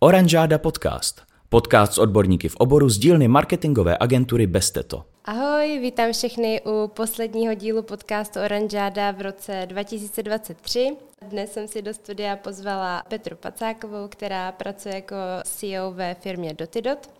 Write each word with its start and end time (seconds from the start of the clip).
Oranžáda 0.00 0.58
podcast. 0.58 1.22
Podcast 1.48 1.92
s 1.92 1.98
odborníky 1.98 2.48
v 2.48 2.56
oboru 2.56 2.88
z 2.88 2.98
dílny 2.98 3.28
marketingové 3.28 3.96
agentury 4.00 4.46
Besteto. 4.46 5.04
Ahoj, 5.24 5.78
vítám 5.78 6.12
všechny 6.12 6.60
u 6.66 6.88
posledního 6.88 7.54
dílu 7.54 7.82
podcastu 7.82 8.40
Oranžáda 8.40 9.10
v 9.10 9.20
roce 9.20 9.62
2023. 9.66 10.96
Dnes 11.28 11.52
jsem 11.52 11.68
si 11.68 11.82
do 11.82 11.94
studia 11.94 12.36
pozvala 12.36 13.02
Petru 13.08 13.36
Pacákovou, 13.36 14.08
která 14.08 14.52
pracuje 14.52 14.94
jako 14.94 15.16
CEO 15.44 15.92
ve 15.92 16.14
firmě 16.14 16.54
Dotidot. 16.54 17.10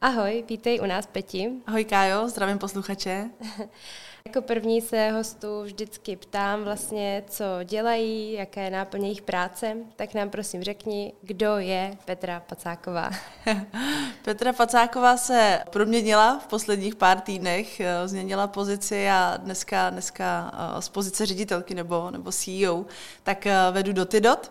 Ahoj, 0.00 0.44
vítej 0.48 0.80
u 0.82 0.86
nás, 0.86 1.06
Peti. 1.06 1.50
Ahoj 1.66 1.84
Kájo, 1.84 2.28
zdravím 2.28 2.58
posluchače. 2.58 3.30
Jako 4.26 4.42
první 4.42 4.80
se 4.80 5.10
hostů 5.10 5.62
vždycky 5.62 6.16
ptám 6.16 6.64
vlastně, 6.64 7.24
co 7.28 7.44
dělají, 7.64 8.32
jaké 8.32 8.64
je 8.64 8.70
náplně 8.70 9.06
jejich 9.06 9.22
práce, 9.22 9.76
tak 9.96 10.14
nám 10.14 10.30
prosím 10.30 10.62
řekni, 10.62 11.12
kdo 11.22 11.58
je 11.58 11.96
Petra 12.04 12.40
Pacáková. 12.40 13.10
Petra 14.24 14.52
Pacáková 14.52 15.16
se 15.16 15.60
proměnila 15.70 16.38
v 16.38 16.46
posledních 16.46 16.96
pár 16.96 17.20
týdnech, 17.20 17.80
eh, 17.80 18.08
změnila 18.08 18.46
pozici 18.46 19.08
a 19.08 19.36
dneska, 19.36 19.90
dneska 19.90 20.52
eh, 20.78 20.82
z 20.82 20.88
pozice 20.88 21.26
ředitelky 21.26 21.74
nebo, 21.74 22.10
nebo 22.10 22.32
CEO, 22.32 22.84
tak 23.22 23.46
eh, 23.46 23.56
vedu 23.70 23.92
Dotidot 23.92 24.50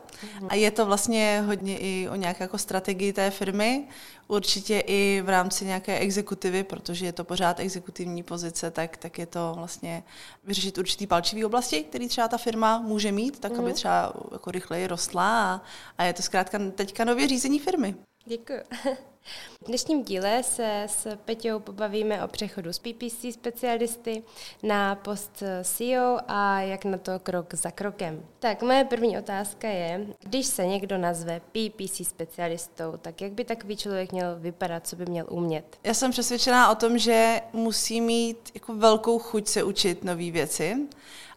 a 0.49 0.55
je 0.55 0.71
to 0.71 0.85
vlastně 0.85 1.43
hodně 1.45 1.77
i 1.77 2.09
o 2.09 2.15
nějaké 2.15 2.43
jako 2.43 2.57
strategii 2.57 3.13
té 3.13 3.31
firmy, 3.31 3.87
určitě 4.27 4.79
i 4.87 5.21
v 5.25 5.29
rámci 5.29 5.65
nějaké 5.65 5.99
exekutivy, 5.99 6.63
protože 6.63 7.05
je 7.05 7.13
to 7.13 7.23
pořád 7.23 7.59
exekutivní 7.59 8.23
pozice, 8.23 8.71
tak, 8.71 8.97
tak 8.97 9.19
je 9.19 9.25
to 9.25 9.53
vlastně 9.55 10.03
vyřešit 10.43 10.77
určitý 10.77 11.07
palčivý 11.07 11.45
oblasti, 11.45 11.83
který 11.83 12.07
třeba 12.07 12.27
ta 12.27 12.37
firma 12.37 12.79
může 12.79 13.11
mít, 13.11 13.39
tak 13.39 13.51
mm. 13.51 13.59
aby 13.59 13.67
mhm. 13.67 13.75
třeba 13.75 14.13
jako 14.31 14.51
rychleji 14.51 14.87
rostla 14.87 15.53
a, 15.53 15.61
a 15.97 16.03
je 16.03 16.13
to 16.13 16.21
zkrátka 16.21 16.59
teďka 16.75 17.05
nově 17.05 17.27
řízení 17.27 17.59
firmy. 17.59 17.95
Děkuji. 18.25 18.59
V 19.63 19.67
dnešním 19.67 20.03
díle 20.03 20.43
se 20.43 20.83
s 20.87 21.17
Peťou 21.25 21.59
pobavíme 21.59 22.23
o 22.23 22.27
přechodu 22.27 22.73
z 22.73 22.79
PPC 22.79 23.33
specialisty 23.33 24.23
na 24.63 24.95
post 24.95 25.43
CEO 25.63 26.17
a 26.27 26.61
jak 26.61 26.85
na 26.85 26.97
to 26.97 27.19
krok 27.19 27.53
za 27.53 27.71
krokem. 27.71 28.25
Tak 28.39 28.61
moje 28.61 28.83
první 28.83 29.17
otázka 29.17 29.67
je, 29.67 30.07
když 30.19 30.45
se 30.45 30.65
někdo 30.65 30.97
nazve 30.97 31.39
PPC 31.39 32.07
specialistou, 32.07 32.93
tak 33.01 33.21
jak 33.21 33.31
by 33.31 33.45
takový 33.45 33.77
člověk 33.77 34.11
měl 34.11 34.35
vypadat, 34.39 34.87
co 34.87 34.95
by 34.95 35.05
měl 35.05 35.25
umět? 35.29 35.77
Já 35.83 35.93
jsem 35.93 36.11
přesvědčená 36.11 36.71
o 36.71 36.75
tom, 36.75 36.97
že 36.97 37.41
musí 37.53 38.01
mít 38.01 38.51
jako 38.53 38.75
velkou 38.75 39.19
chuť 39.19 39.47
se 39.47 39.63
učit 39.63 40.03
nové 40.03 40.31
věci 40.31 40.87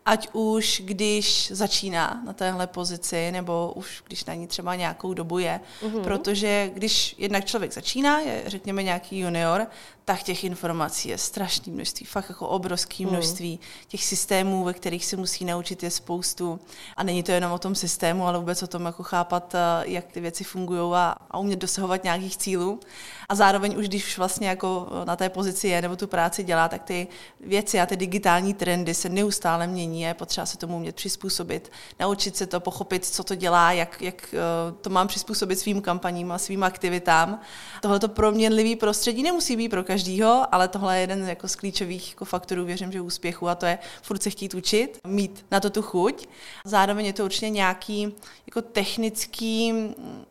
ať 0.06 0.28
už 0.32 0.82
když 0.84 1.50
začíná 1.54 2.22
na 2.26 2.32
téhle 2.32 2.66
pozici, 2.66 3.32
nebo 3.32 3.72
už 3.76 4.02
když 4.06 4.24
na 4.24 4.34
ní 4.34 4.46
třeba 4.46 4.74
nějakou 4.74 5.14
dobu 5.14 5.38
je. 5.38 5.60
Mm-hmm. 5.82 6.02
Protože 6.02 6.70
když 6.74 7.14
jednak 7.18 7.44
člověk 7.44 7.72
začíná, 7.72 8.18
je 8.18 8.42
řekněme 8.46 8.82
nějaký 8.82 9.18
junior, 9.18 9.66
tak 10.10 10.22
těch 10.22 10.44
informací 10.44 11.08
je 11.08 11.18
strašné 11.18 11.72
množství, 11.72 12.06
fakt 12.06 12.28
jako 12.28 12.48
obrovské 12.48 13.04
hmm. 13.04 13.12
množství. 13.12 13.52
Mm. 13.52 13.58
Těch 13.88 14.04
systémů, 14.04 14.64
ve 14.64 14.72
kterých 14.72 15.04
se 15.04 15.16
musí 15.16 15.44
naučit, 15.44 15.82
je 15.82 15.90
spoustu. 15.90 16.60
A 16.96 17.02
není 17.02 17.22
to 17.22 17.32
jenom 17.32 17.52
o 17.52 17.58
tom 17.58 17.74
systému, 17.74 18.26
ale 18.26 18.38
vůbec 18.38 18.62
o 18.62 18.66
tom, 18.66 18.86
jako 18.86 19.02
chápat, 19.02 19.54
eh, 19.54 19.58
jak 19.84 20.04
ty 20.12 20.20
věci 20.20 20.44
fungují 20.44 20.94
a, 20.94 21.14
a 21.30 21.38
umět 21.38 21.58
dosahovat 21.58 22.04
nějakých 22.04 22.36
cílů. 22.36 22.80
A 23.28 23.34
zároveň 23.34 23.78
už 23.78 23.88
když 23.88 24.18
vlastně 24.18 24.48
jako 24.48 24.88
na 25.04 25.16
té 25.16 25.28
pozici 25.28 25.68
je 25.68 25.82
nebo 25.82 25.96
tu 25.96 26.06
práci 26.06 26.44
dělá, 26.44 26.68
tak 26.68 26.82
ty 26.82 27.06
věci 27.40 27.80
a 27.80 27.86
ty 27.86 27.96
digitální 27.96 28.54
trendy 28.54 28.94
se 28.94 29.08
neustále 29.08 29.66
mění 29.66 30.04
a 30.04 30.08
je 30.08 30.14
potřeba 30.14 30.46
se 30.46 30.58
tomu 30.58 30.76
umět 30.76 30.94
přizpůsobit, 30.94 31.72
naučit 32.00 32.36
se 32.36 32.46
to, 32.46 32.60
pochopit, 32.60 33.04
co 33.04 33.24
to 33.24 33.34
dělá, 33.34 33.72
jak, 33.72 34.02
jak 34.02 34.34
eh, 34.34 34.72
to 34.80 34.90
mám 34.90 35.08
přizpůsobit 35.08 35.58
svým 35.58 35.80
kampaním 35.80 36.32
a 36.32 36.38
svým 36.38 36.62
aktivitám. 36.62 37.40
Tohle 37.82 38.00
to 38.00 38.08
proměnlivý 38.08 38.76
prostředí 38.76 39.22
nemusí 39.22 39.56
být 39.56 39.68
pro 39.68 39.84
každý 39.84 39.99
každýho, 40.00 40.54
ale 40.54 40.68
tohle 40.68 40.96
je 40.96 41.00
jeden 41.00 41.28
jako 41.28 41.48
z 41.48 41.56
klíčových 41.56 42.10
jako 42.10 42.24
faktorů, 42.24 42.64
věřím, 42.64 42.92
že 42.92 43.00
úspěchu 43.00 43.48
a 43.48 43.54
to 43.54 43.66
je 43.66 43.78
furt 44.02 44.22
se 44.22 44.30
chtít 44.30 44.54
učit, 44.54 44.98
mít 45.06 45.44
na 45.50 45.60
to 45.60 45.70
tu 45.70 45.82
chuť. 45.82 46.28
Zároveň 46.64 47.06
je 47.06 47.12
to 47.12 47.24
určitě 47.24 47.50
nějaký 47.50 48.14
jako 48.46 48.62
technický, 48.62 49.74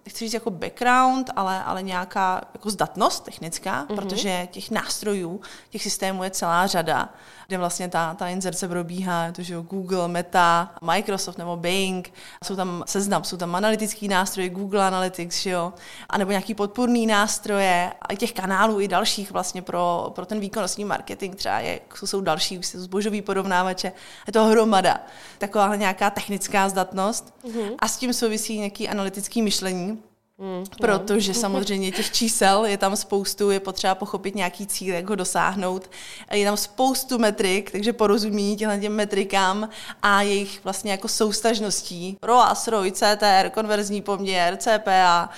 chci 0.09 0.25
říct 0.25 0.33
jako 0.33 0.49
background, 0.49 1.29
ale, 1.35 1.63
ale 1.63 1.83
nějaká 1.83 2.41
jako 2.53 2.69
zdatnost 2.69 3.23
technická, 3.23 3.85
mm-hmm. 3.85 3.95
protože 3.95 4.47
těch 4.51 4.71
nástrojů, 4.71 5.41
těch 5.69 5.83
systémů 5.83 6.23
je 6.23 6.31
celá 6.31 6.67
řada 6.67 7.09
kde 7.49 7.57
vlastně 7.57 7.89
ta, 7.89 8.13
ta 8.13 8.27
inzerce 8.27 8.67
probíhá, 8.67 9.31
to, 9.31 9.41
že 9.41 9.55
Google, 9.55 10.07
Meta, 10.07 10.71
Microsoft 10.81 11.37
nebo 11.37 11.57
Bing, 11.57 12.13
jsou 12.43 12.55
tam 12.55 12.83
seznam, 12.87 13.23
jsou 13.23 13.37
tam 13.37 13.55
analytický 13.55 14.07
nástroje, 14.07 14.49
Google 14.49 14.87
Analytics, 14.87 15.41
že 15.41 15.49
jo, 15.49 15.73
anebo 16.09 16.31
nějaký 16.31 16.55
podpůrný 16.55 17.07
nástroje 17.07 17.93
a 18.01 18.15
těch 18.15 18.33
kanálů 18.33 18.81
i 18.81 18.87
dalších 18.87 19.31
vlastně 19.31 19.48
pro, 19.61 20.11
pro 20.15 20.25
ten 20.25 20.39
výkonnostní 20.39 20.85
marketing 20.85 21.35
třeba 21.35 21.59
je, 21.59 21.79
jsou 22.05 22.21
další, 22.21 22.55
jsou 22.55 22.79
zbožový 22.79 23.21
porovnávače, 23.21 23.91
je 24.27 24.33
to 24.33 24.45
hromada. 24.45 24.99
Taková 25.37 25.75
nějaká 25.75 26.09
technická 26.09 26.69
zdatnost 26.69 27.33
mm-hmm. 27.43 27.75
a 27.79 27.87
s 27.87 27.97
tím 27.97 28.13
souvisí 28.13 28.57
nějaký 28.57 28.89
analytický 28.89 29.41
myšlení, 29.41 30.03
Mm, 30.39 30.63
Protože 30.81 31.33
no. 31.33 31.33
samozřejmě 31.39 31.91
těch 31.91 32.11
čísel 32.11 32.65
je 32.65 32.77
tam 32.77 32.95
spoustu, 32.95 33.51
je 33.51 33.59
potřeba 33.59 33.95
pochopit 33.95 34.35
nějaký 34.35 34.67
cíl, 34.67 34.95
jak 34.95 35.09
ho 35.09 35.15
dosáhnout. 35.15 35.91
Je 36.31 36.45
tam 36.45 36.57
spoustu 36.57 37.17
metrik, 37.17 37.71
takže 37.71 37.93
porozumění 37.93 38.57
těmhle 38.57 38.79
těm 38.79 38.95
metrikám 38.95 39.69
a 40.01 40.21
jejich 40.21 40.63
vlastně 40.63 40.91
jako 40.91 41.07
soustažností. 41.07 42.17
ROAS, 42.23 42.67
ROI, 42.67 42.91
CTR, 42.91 43.49
konverzní 43.53 44.01
poměr, 44.01 44.57
CPA, 44.57 45.29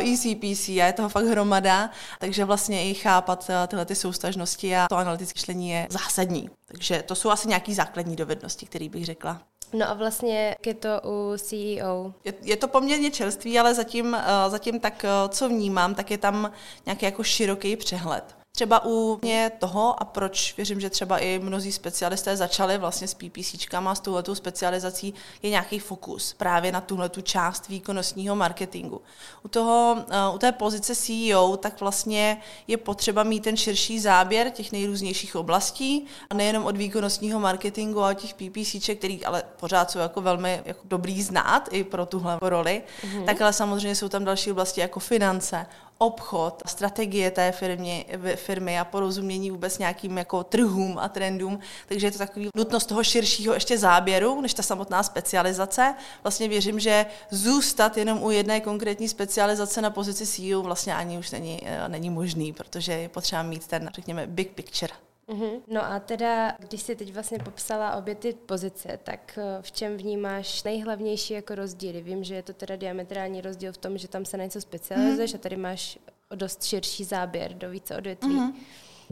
ECPC 0.00 0.68
a 0.68 0.86
je 0.86 0.92
toho 0.92 1.08
fakt 1.08 1.26
hromada, 1.26 1.90
takže 2.18 2.44
vlastně 2.44 2.90
i 2.90 2.94
chápat 2.94 3.50
eh, 3.50 3.66
tyhle 3.66 3.84
ty 3.84 3.94
soustažnosti 3.94 4.76
a 4.76 4.86
to 4.88 4.96
analytické 4.96 5.38
myšlení 5.40 5.70
je 5.70 5.86
zásadní. 5.90 6.50
Takže 6.66 7.02
to 7.06 7.14
jsou 7.14 7.30
asi 7.30 7.48
nějaké 7.48 7.74
základní 7.74 8.16
dovednosti, 8.16 8.66
které 8.66 8.88
bych 8.88 9.04
řekla. 9.06 9.40
No 9.72 9.90
a 9.90 9.94
vlastně 9.94 10.48
jak 10.48 10.66
je 10.66 10.74
to 10.74 10.88
u 11.04 11.36
CEO? 11.36 12.14
Je, 12.24 12.34
je 12.42 12.56
to 12.56 12.68
poměrně 12.68 13.10
čerstvý, 13.10 13.58
ale 13.58 13.74
zatím, 13.74 14.06
uh, 14.06 14.50
zatím 14.50 14.80
tak, 14.80 15.04
uh, 15.04 15.30
co 15.30 15.48
vnímám, 15.48 15.94
tak 15.94 16.10
je 16.10 16.18
tam 16.18 16.52
nějaký 16.86 17.04
jako 17.04 17.22
široký 17.22 17.76
přehled. 17.76 18.39
Třeba 18.52 18.84
u 18.84 19.18
mě 19.22 19.52
toho, 19.58 20.02
a 20.02 20.04
proč 20.04 20.56
věřím, 20.56 20.80
že 20.80 20.90
třeba 20.90 21.18
i 21.18 21.38
mnozí 21.38 21.72
specialisté 21.72 22.36
začali 22.36 22.78
vlastně 22.78 23.08
s 23.08 23.14
PPCčkama, 23.14 23.94
s 23.94 24.00
touhletou 24.00 24.34
specializací, 24.34 25.14
je 25.42 25.50
nějaký 25.50 25.78
fokus 25.78 26.32
právě 26.32 26.72
na 26.72 26.80
tuhle 26.80 27.10
část 27.22 27.68
výkonnostního 27.68 28.36
marketingu. 28.36 29.00
U, 29.42 29.48
toho, 29.48 29.96
uh, 30.28 30.34
u 30.34 30.38
té 30.38 30.52
pozice 30.52 30.94
CEO 30.94 31.56
tak 31.56 31.80
vlastně 31.80 32.40
je 32.68 32.76
potřeba 32.76 33.22
mít 33.22 33.42
ten 33.42 33.56
širší 33.56 34.00
záběr 34.00 34.50
těch 34.50 34.72
nejrůznějších 34.72 35.36
oblastí, 35.36 36.06
a 36.30 36.34
nejenom 36.34 36.66
od 36.66 36.76
výkonnostního 36.76 37.40
marketingu 37.40 38.02
a 38.02 38.14
těch 38.14 38.34
PPCček, 38.34 38.98
který 38.98 39.24
ale 39.24 39.42
pořád 39.60 39.90
jsou 39.90 39.98
jako 39.98 40.20
velmi 40.20 40.62
jako 40.64 40.80
dobrý 40.84 41.22
znát 41.22 41.68
i 41.72 41.84
pro 41.84 42.06
tuhle 42.06 42.38
roli, 42.42 42.82
mm-hmm. 43.02 43.24
tak 43.24 43.40
ale 43.40 43.52
samozřejmě 43.52 43.94
jsou 43.94 44.08
tam 44.08 44.24
další 44.24 44.50
oblasti 44.50 44.80
jako 44.80 45.00
finance, 45.00 45.66
obchod, 46.02 46.62
strategie 46.66 47.30
té 47.30 47.52
firmy, 47.52 48.06
firmy 48.34 48.78
a 48.78 48.84
porozumění 48.84 49.50
vůbec 49.50 49.78
nějakým 49.78 50.18
jako 50.18 50.44
trhům 50.44 50.98
a 50.98 51.08
trendům. 51.08 51.58
Takže 51.88 52.06
je 52.06 52.10
to 52.10 52.18
takový 52.18 52.48
nutnost 52.54 52.86
toho 52.86 53.04
širšího 53.04 53.54
ještě 53.54 53.78
záběru, 53.78 54.40
než 54.40 54.54
ta 54.54 54.62
samotná 54.62 55.02
specializace. 55.02 55.94
Vlastně 56.22 56.48
věřím, 56.48 56.80
že 56.80 57.06
zůstat 57.30 57.96
jenom 57.96 58.22
u 58.22 58.30
jedné 58.30 58.60
konkrétní 58.60 59.08
specializace 59.08 59.82
na 59.82 59.90
pozici 59.90 60.26
CEO 60.26 60.62
vlastně 60.62 60.94
ani 60.94 61.18
už 61.18 61.30
není, 61.30 61.60
eh, 61.64 61.88
není 61.88 62.10
možný, 62.10 62.52
protože 62.52 62.92
je 62.92 63.08
potřeba 63.08 63.42
mít 63.42 63.66
ten, 63.66 63.90
řekněme, 63.94 64.26
big 64.26 64.52
picture. 64.52 65.09
Mm-hmm. 65.28 65.60
No 65.66 65.84
a 65.84 66.00
teda, 66.00 66.52
když 66.58 66.82
jsi 66.82 66.96
teď 66.96 67.12
vlastně 67.12 67.38
popsala 67.38 67.96
obě 67.96 68.14
ty 68.14 68.32
pozice, 68.32 68.98
tak 69.02 69.38
eh, 69.38 69.62
v 69.62 69.72
čem 69.72 69.96
vnímáš 69.96 70.62
nejhlavnější 70.62 71.34
jako 71.34 71.54
rozdíly? 71.54 72.02
Vím, 72.02 72.24
že 72.24 72.34
je 72.34 72.42
to 72.42 72.52
teda 72.52 72.76
diametrální 72.76 73.40
rozdíl 73.40 73.72
v 73.72 73.78
tom, 73.78 73.98
že 73.98 74.08
tam 74.08 74.24
se 74.24 74.36
na 74.36 74.44
něco 74.44 74.60
specializuješ 74.60 75.32
mm-hmm. 75.32 75.36
a 75.36 75.38
tady 75.42 75.56
máš 75.56 75.98
dost 76.34 76.64
širší 76.64 77.04
záběr 77.04 77.54
do 77.54 77.70
více 77.70 77.96
odvětví. 77.96 78.36
Mm-hmm. 78.36 78.54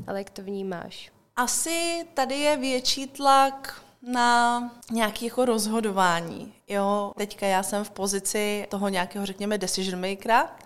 Ale 0.06 0.20
jak 0.20 0.30
to 0.30 0.42
vnímáš? 0.42 1.12
Asi 1.36 2.06
tady 2.14 2.34
je 2.34 2.56
větší 2.56 3.06
tlak 3.06 3.82
na 4.02 4.60
nějaké 4.90 5.24
jako 5.24 5.44
rozhodování. 5.44 6.54
Jo, 6.68 7.12
teďka 7.16 7.46
já 7.46 7.62
jsem 7.62 7.84
v 7.84 7.90
pozici 7.90 8.66
toho 8.68 8.88
nějakého, 8.88 9.26
řekněme, 9.26 9.58
decision 9.58 10.00
makera, 10.00 10.56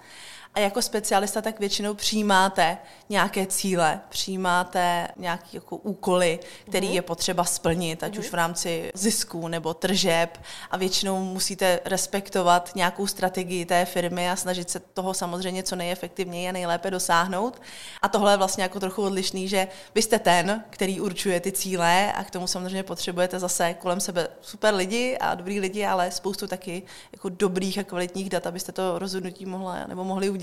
A 0.54 0.60
jako 0.60 0.82
specialista 0.82 1.42
tak 1.42 1.60
většinou 1.60 1.94
přijímáte 1.94 2.78
nějaké 3.08 3.46
cíle, 3.46 4.00
přijímáte 4.08 5.08
nějaké 5.16 5.48
jako 5.52 5.76
úkoly, 5.76 6.40
který 6.68 6.88
mm. 6.88 6.94
je 6.94 7.02
potřeba 7.02 7.44
splnit, 7.44 8.02
ať 8.02 8.14
mm. 8.14 8.20
už 8.20 8.30
v 8.30 8.34
rámci 8.34 8.90
zisku 8.94 9.48
nebo 9.48 9.74
tržeb 9.74 10.38
a 10.70 10.76
většinou 10.76 11.24
musíte 11.24 11.80
respektovat 11.84 12.70
nějakou 12.74 13.06
strategii 13.06 13.64
té 13.64 13.84
firmy 13.84 14.30
a 14.30 14.36
snažit 14.36 14.70
se 14.70 14.80
toho 14.80 15.14
samozřejmě 15.14 15.62
co 15.62 15.76
nejefektivněji 15.76 16.48
a 16.48 16.52
nejlépe 16.52 16.90
dosáhnout. 16.90 17.62
A 18.02 18.08
tohle 18.08 18.32
je 18.32 18.36
vlastně 18.36 18.62
jako 18.62 18.80
trochu 18.80 19.02
odlišný, 19.02 19.48
že 19.48 19.68
vy 19.94 20.02
jste 20.02 20.18
ten, 20.18 20.64
který 20.70 21.00
určuje 21.00 21.40
ty 21.40 21.52
cíle 21.52 22.12
a 22.12 22.24
k 22.24 22.30
tomu 22.30 22.46
samozřejmě 22.46 22.82
potřebujete 22.82 23.38
zase 23.38 23.74
kolem 23.74 24.00
sebe 24.00 24.28
super 24.40 24.74
lidi 24.74 25.18
a 25.20 25.34
dobrý 25.34 25.60
lidi, 25.60 25.86
ale 25.86 26.10
spoustu 26.10 26.46
taky 26.46 26.82
jako 27.12 27.28
dobrých 27.28 27.78
a 27.78 27.84
kvalitních 27.84 28.30
dat, 28.30 28.46
abyste 28.46 28.72
to 28.72 28.98
rozhodnutí 28.98 29.46
mohla, 29.46 29.86
nebo 29.86 30.04
mohli 30.04 30.30
udělat. 30.30 30.41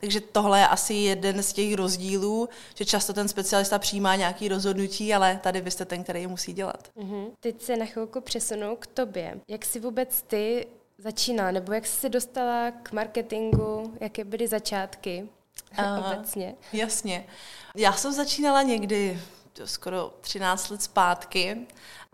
Takže 0.00 0.20
tohle 0.20 0.58
je 0.58 0.68
asi 0.68 0.94
jeden 0.94 1.42
z 1.42 1.52
těch 1.52 1.74
rozdílů, 1.74 2.48
že 2.74 2.84
často 2.84 3.12
ten 3.12 3.28
specialista 3.28 3.78
přijímá 3.78 4.16
nějaký 4.16 4.48
rozhodnutí, 4.48 5.14
ale 5.14 5.40
tady 5.42 5.60
vy 5.60 5.70
jste 5.70 5.84
ten, 5.84 6.04
který 6.04 6.22
je 6.22 6.28
musí 6.28 6.52
dělat. 6.52 6.88
Mm-hmm. 6.96 7.26
Teď 7.40 7.62
se 7.62 7.76
na 7.76 7.86
chvilku 7.86 8.20
přesunu 8.20 8.76
k 8.76 8.86
tobě. 8.86 9.40
Jak 9.48 9.64
jsi 9.64 9.80
vůbec 9.80 10.22
ty 10.22 10.66
začíná, 10.98 11.50
nebo 11.50 11.72
jak 11.72 11.86
jsi 11.86 12.00
se 12.00 12.08
dostala 12.08 12.70
k 12.70 12.92
marketingu, 12.92 13.94
jaké 14.00 14.24
byly 14.24 14.48
začátky 14.48 15.28
uh, 15.78 16.06
obecně? 16.06 16.54
Jasně. 16.72 17.26
Já 17.76 17.92
jsem 17.92 18.12
začínala 18.12 18.62
někdy 18.62 19.20
skoro 19.64 20.14
13 20.20 20.70
let 20.70 20.82
zpátky. 20.82 21.66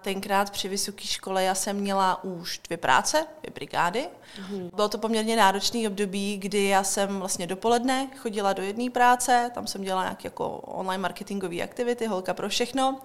Tenkrát 0.06 0.50
při 0.50 0.68
vysoké 0.68 1.06
škole 1.06 1.44
já 1.44 1.54
jsem 1.54 1.76
měla 1.76 2.24
už 2.24 2.60
dvě 2.64 2.76
práce, 2.76 3.26
dvě 3.40 3.52
brigády. 3.54 4.08
Mm-hmm. 4.08 4.70
Bylo 4.74 4.88
to 4.88 4.98
poměrně 4.98 5.36
náročný 5.36 5.88
období, 5.88 6.36
kdy 6.36 6.64
já 6.64 6.84
jsem 6.84 7.18
vlastně 7.18 7.46
dopoledne 7.46 8.08
chodila 8.16 8.52
do 8.52 8.62
jedné 8.62 8.90
práce, 8.90 9.50
tam 9.54 9.66
jsem 9.66 9.82
dělala 9.82 10.02
nějaké 10.02 10.26
jako 10.26 10.48
online 10.50 11.02
marketingové 11.02 11.62
aktivity, 11.62 12.06
holka 12.06 12.34
pro 12.34 12.48
všechno. 12.48 13.00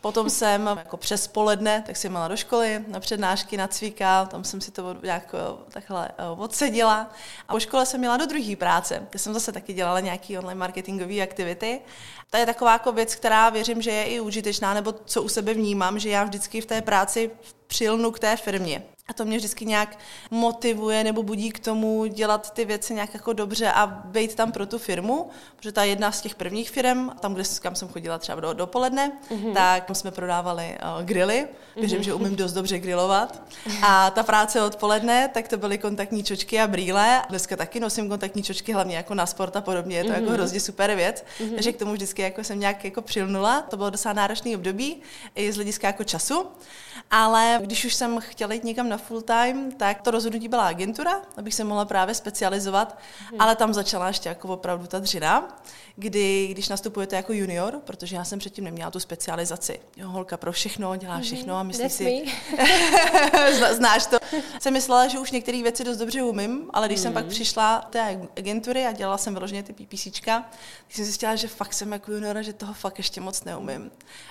Potom 0.00 0.30
jsem 0.38 0.66
jako 0.66 0.96
přes 0.96 1.28
poledne, 1.28 1.82
tak 1.86 1.96
jsem 1.96 2.12
měla 2.12 2.28
do 2.28 2.36
školy, 2.36 2.84
na 2.88 3.00
přednášky, 3.00 3.56
na 3.56 3.68
cvíka, 3.68 4.24
tam 4.24 4.44
jsem 4.44 4.60
si 4.60 4.70
to 4.70 4.96
nějak 5.02 5.34
eh, 5.34 5.70
takhle 5.70 6.08
eh, 6.08 6.22
odsedila. 6.36 7.10
A 7.48 7.52
po 7.52 7.60
škole 7.60 7.86
jsem 7.86 8.00
měla 8.00 8.16
do 8.16 8.26
druhé 8.26 8.56
práce, 8.56 9.06
kde 9.10 9.18
jsem 9.18 9.34
zase 9.34 9.52
taky 9.52 9.72
dělala 9.72 10.00
nějaký 10.00 10.38
online 10.38 10.58
marketingové 10.58 11.20
aktivity. 11.20 11.80
To 12.30 12.36
je 12.36 12.46
taková 12.46 12.72
jako 12.72 12.92
věc, 12.92 13.14
která 13.14 13.50
věřím, 13.50 13.82
že 13.82 13.90
je 13.90 14.04
i 14.04 14.20
užitečná, 14.20 14.74
nebo 14.74 14.94
co 15.04 15.22
u 15.22 15.28
sebe 15.28 15.54
vnímám, 15.54 15.98
že 15.98 16.08
já 16.08 16.24
vždycky 16.24 16.60
v 16.60 16.66
té 16.66 16.82
práci 16.82 17.30
přilnu 17.68 18.10
k 18.10 18.18
té 18.18 18.36
firmě. 18.36 18.82
A 19.08 19.12
to 19.12 19.24
mě 19.24 19.36
vždycky 19.36 19.64
nějak 19.64 19.98
motivuje 20.30 21.04
nebo 21.04 21.22
budí 21.22 21.50
k 21.50 21.58
tomu 21.58 22.06
dělat 22.06 22.50
ty 22.54 22.64
věci 22.64 22.94
nějak 22.94 23.14
jako 23.14 23.32
dobře 23.32 23.72
a 23.72 23.86
být 23.86 24.34
tam 24.34 24.52
pro 24.52 24.66
tu 24.66 24.78
firmu, 24.78 25.30
protože 25.56 25.72
ta 25.72 25.84
jedna 25.84 26.12
z 26.12 26.20
těch 26.20 26.34
prvních 26.34 26.70
firm, 26.70 27.10
tam, 27.20 27.34
kde, 27.34 27.42
kam 27.60 27.74
jsem 27.74 27.88
chodila 27.88 28.18
třeba 28.18 28.40
do, 28.40 28.52
dopoledne, 28.52 29.12
mm-hmm. 29.30 29.52
tak 29.52 29.96
jsme 29.96 30.10
prodávali 30.10 30.78
uh, 30.98 31.04
grily. 31.04 31.48
Věřím, 31.76 31.98
mm-hmm. 31.98 32.02
že 32.02 32.14
umím 32.14 32.36
dost 32.36 32.52
dobře 32.52 32.78
grilovat. 32.78 33.42
A 33.82 34.10
ta 34.10 34.22
práce 34.22 34.62
odpoledne, 34.62 35.28
tak 35.28 35.48
to 35.48 35.56
byly 35.56 35.78
kontaktní 35.78 36.24
čočky 36.24 36.60
a 36.60 36.66
brýle. 36.66 37.22
Dneska 37.28 37.56
taky 37.56 37.80
nosím 37.80 38.08
kontaktní 38.08 38.42
čočky, 38.42 38.72
hlavně 38.72 38.96
jako 38.96 39.14
na 39.14 39.26
sport 39.26 39.56
a 39.56 39.60
podobně. 39.60 39.96
Je 39.96 40.04
to 40.04 40.10
mm-hmm. 40.10 40.12
jako 40.12 40.26
mhm. 40.26 40.34
hrozně 40.34 40.60
super 40.60 40.94
věc. 40.94 41.24
Mm-hmm. 41.40 41.54
Takže 41.54 41.72
k 41.72 41.76
tomu 41.76 41.92
vždycky 41.92 42.22
jako 42.22 42.44
jsem 42.44 42.60
nějak 42.60 42.84
jako 42.84 43.02
přilnula. 43.02 43.60
To 43.60 43.76
bylo 43.76 43.90
docela 43.90 44.12
náročný 44.12 44.56
období 44.56 45.02
i 45.34 45.52
z 45.52 45.54
hlediska 45.54 45.86
jako 45.86 46.04
času. 46.04 46.46
Ale 47.10 47.57
když 47.60 47.84
už 47.84 47.94
jsem 47.94 48.20
chtěla 48.20 48.52
jít 48.52 48.64
někam 48.64 48.88
na 48.88 48.98
full 48.98 49.22
time, 49.22 49.72
tak 49.72 50.02
to 50.02 50.10
rozhodnutí 50.10 50.48
byla 50.48 50.66
agentura, 50.66 51.22
abych 51.36 51.54
se 51.54 51.64
mohla 51.64 51.84
právě 51.84 52.14
specializovat, 52.14 52.98
hmm. 53.30 53.40
ale 53.40 53.56
tam 53.56 53.74
začala 53.74 54.08
ještě 54.08 54.28
jako 54.28 54.48
opravdu 54.48 54.86
ta 54.86 54.98
dřina, 54.98 55.58
kdy, 55.96 56.48
když 56.50 56.68
nastupujete 56.68 57.16
jako 57.16 57.32
junior, 57.32 57.80
protože 57.84 58.16
já 58.16 58.24
jsem 58.24 58.38
předtím 58.38 58.64
neměla 58.64 58.90
tu 58.90 59.00
specializaci. 59.00 59.80
Jo, 59.96 60.08
holka 60.08 60.36
pro 60.36 60.52
všechno, 60.52 60.96
dělá 60.96 61.14
mhm. 61.14 61.22
všechno 61.22 61.56
a 61.56 61.62
myslí 61.62 61.90
si... 61.90 62.24
Znáš 63.72 64.06
to. 64.06 64.18
Jsem 64.60 64.72
myslela, 64.72 65.08
že 65.08 65.18
už 65.18 65.30
některé 65.30 65.62
věci 65.62 65.84
dost 65.84 65.96
dobře 65.96 66.22
umím, 66.22 66.70
ale 66.72 66.86
když 66.86 66.98
hmm. 66.98 67.02
jsem 67.02 67.12
pak 67.12 67.24
mhm. 67.24 67.30
přišla 67.30 67.80
té 67.90 68.20
agentury 68.36 68.86
a 68.86 68.92
dělala 68.92 69.18
jsem 69.18 69.34
vyloženě 69.34 69.62
ty 69.62 69.72
PPCčka, 69.72 70.40
tak 70.86 70.96
jsem 70.96 71.04
zjistila, 71.04 71.36
že 71.36 71.48
fakt 71.48 71.74
jsem 71.74 71.92
jako 71.92 72.12
juniora, 72.12 72.42
že 72.42 72.52
toho 72.52 72.74
fakt 72.74 72.98
ještě 72.98 73.20
moc 73.20 73.44
neumím. 73.44 73.90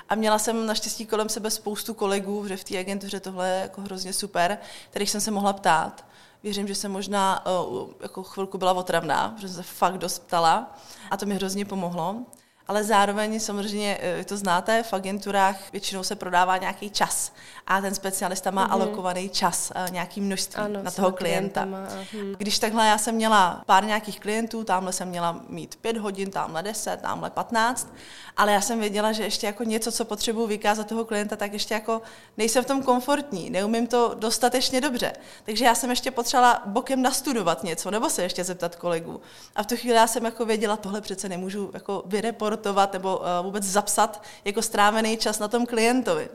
A 0.09 0.15
měla 0.15 0.39
jsem 0.39 0.65
naštěstí 0.65 1.05
kolem 1.05 1.29
sebe 1.29 1.51
spoustu 1.51 1.93
kolegů, 1.93 2.47
že 2.47 2.57
v 2.57 2.63
té 2.63 2.79
agentuře 2.79 3.16
tohle 3.19 3.49
je 3.49 3.61
jako 3.61 3.81
hrozně 3.81 4.13
super, 4.13 4.57
kterých 4.89 5.09
jsem 5.09 5.21
se 5.21 5.31
mohla 5.31 5.53
ptát. 5.53 6.05
Věřím, 6.43 6.67
že 6.67 6.75
jsem 6.75 6.91
možná 6.91 7.45
uh, 7.45 7.89
jako 8.01 8.23
chvilku 8.23 8.57
byla 8.57 8.73
otravná, 8.73 9.29
protože 9.29 9.47
jsem 9.47 9.63
se 9.63 9.63
fakt 9.63 9.97
dost 9.97 10.19
ptala 10.19 10.77
a 11.11 11.17
to 11.17 11.25
mi 11.25 11.35
hrozně 11.35 11.65
pomohlo 11.65 12.25
ale 12.67 12.83
zároveň 12.83 13.39
samozřejmě, 13.39 13.97
eh, 14.01 14.23
to 14.23 14.37
znáte, 14.37 14.83
v 14.83 14.93
agenturách 14.93 15.71
většinou 15.71 16.03
se 16.03 16.15
prodává 16.15 16.57
nějaký 16.57 16.89
čas 16.89 17.31
a 17.67 17.81
ten 17.81 17.95
specialista 17.95 18.51
má 18.51 18.67
mm-hmm. 18.67 18.71
alokovaný 18.71 19.29
čas, 19.29 19.71
eh, 19.75 19.85
nějaký 19.91 20.21
množství 20.21 20.63
ano, 20.63 20.83
na 20.83 20.91
toho 20.91 21.11
klienta. 21.11 21.65
Hm. 21.65 22.35
Když 22.37 22.59
takhle 22.59 22.87
já 22.87 22.97
jsem 22.97 23.15
měla 23.15 23.63
pár 23.65 23.85
nějakých 23.85 24.19
klientů, 24.19 24.63
tamhle 24.63 24.93
jsem 24.93 25.07
měla 25.07 25.41
mít 25.49 25.75
pět 25.75 25.97
hodin, 25.97 26.31
tamhle 26.31 26.63
deset, 26.63 27.01
tamhle 27.01 27.29
patnáct, 27.29 27.87
ale 28.37 28.51
já 28.51 28.61
jsem 28.61 28.79
věděla, 28.79 29.11
že 29.11 29.23
ještě 29.23 29.47
jako 29.47 29.63
něco, 29.63 29.91
co 29.91 30.05
potřebuji 30.05 30.47
vykázat 30.47 30.87
toho 30.87 31.05
klienta, 31.05 31.35
tak 31.35 31.53
ještě 31.53 31.73
jako 31.73 32.01
nejsem 32.37 32.63
v 32.63 32.67
tom 32.67 32.83
komfortní, 32.83 33.49
neumím 33.49 33.87
to 33.87 34.15
dostatečně 34.19 34.81
dobře. 34.81 35.13
Takže 35.43 35.65
já 35.65 35.75
jsem 35.75 35.89
ještě 35.89 36.11
potřebovala 36.11 36.61
bokem 36.65 37.01
nastudovat 37.01 37.63
něco, 37.63 37.91
nebo 37.91 38.09
se 38.09 38.23
ještě 38.23 38.43
zeptat 38.43 38.75
kolegů. 38.75 39.21
A 39.55 39.63
v 39.63 39.65
tu 39.65 39.77
chvíli 39.77 39.95
já 39.95 40.07
jsem 40.07 40.25
jako 40.25 40.45
věděla, 40.45 40.77
tohle 40.77 41.01
přece 41.01 41.29
nemůžu 41.29 41.71
jako 41.73 42.03
vyreportovat 42.05 42.56
nebo 42.93 43.17
uh, 43.17 43.23
vůbec 43.43 43.63
zapsat 43.63 44.23
jako 44.45 44.61
strávený 44.61 45.17
čas 45.17 45.39
na 45.39 45.47
tom 45.47 45.65
klientovi. 45.65 46.29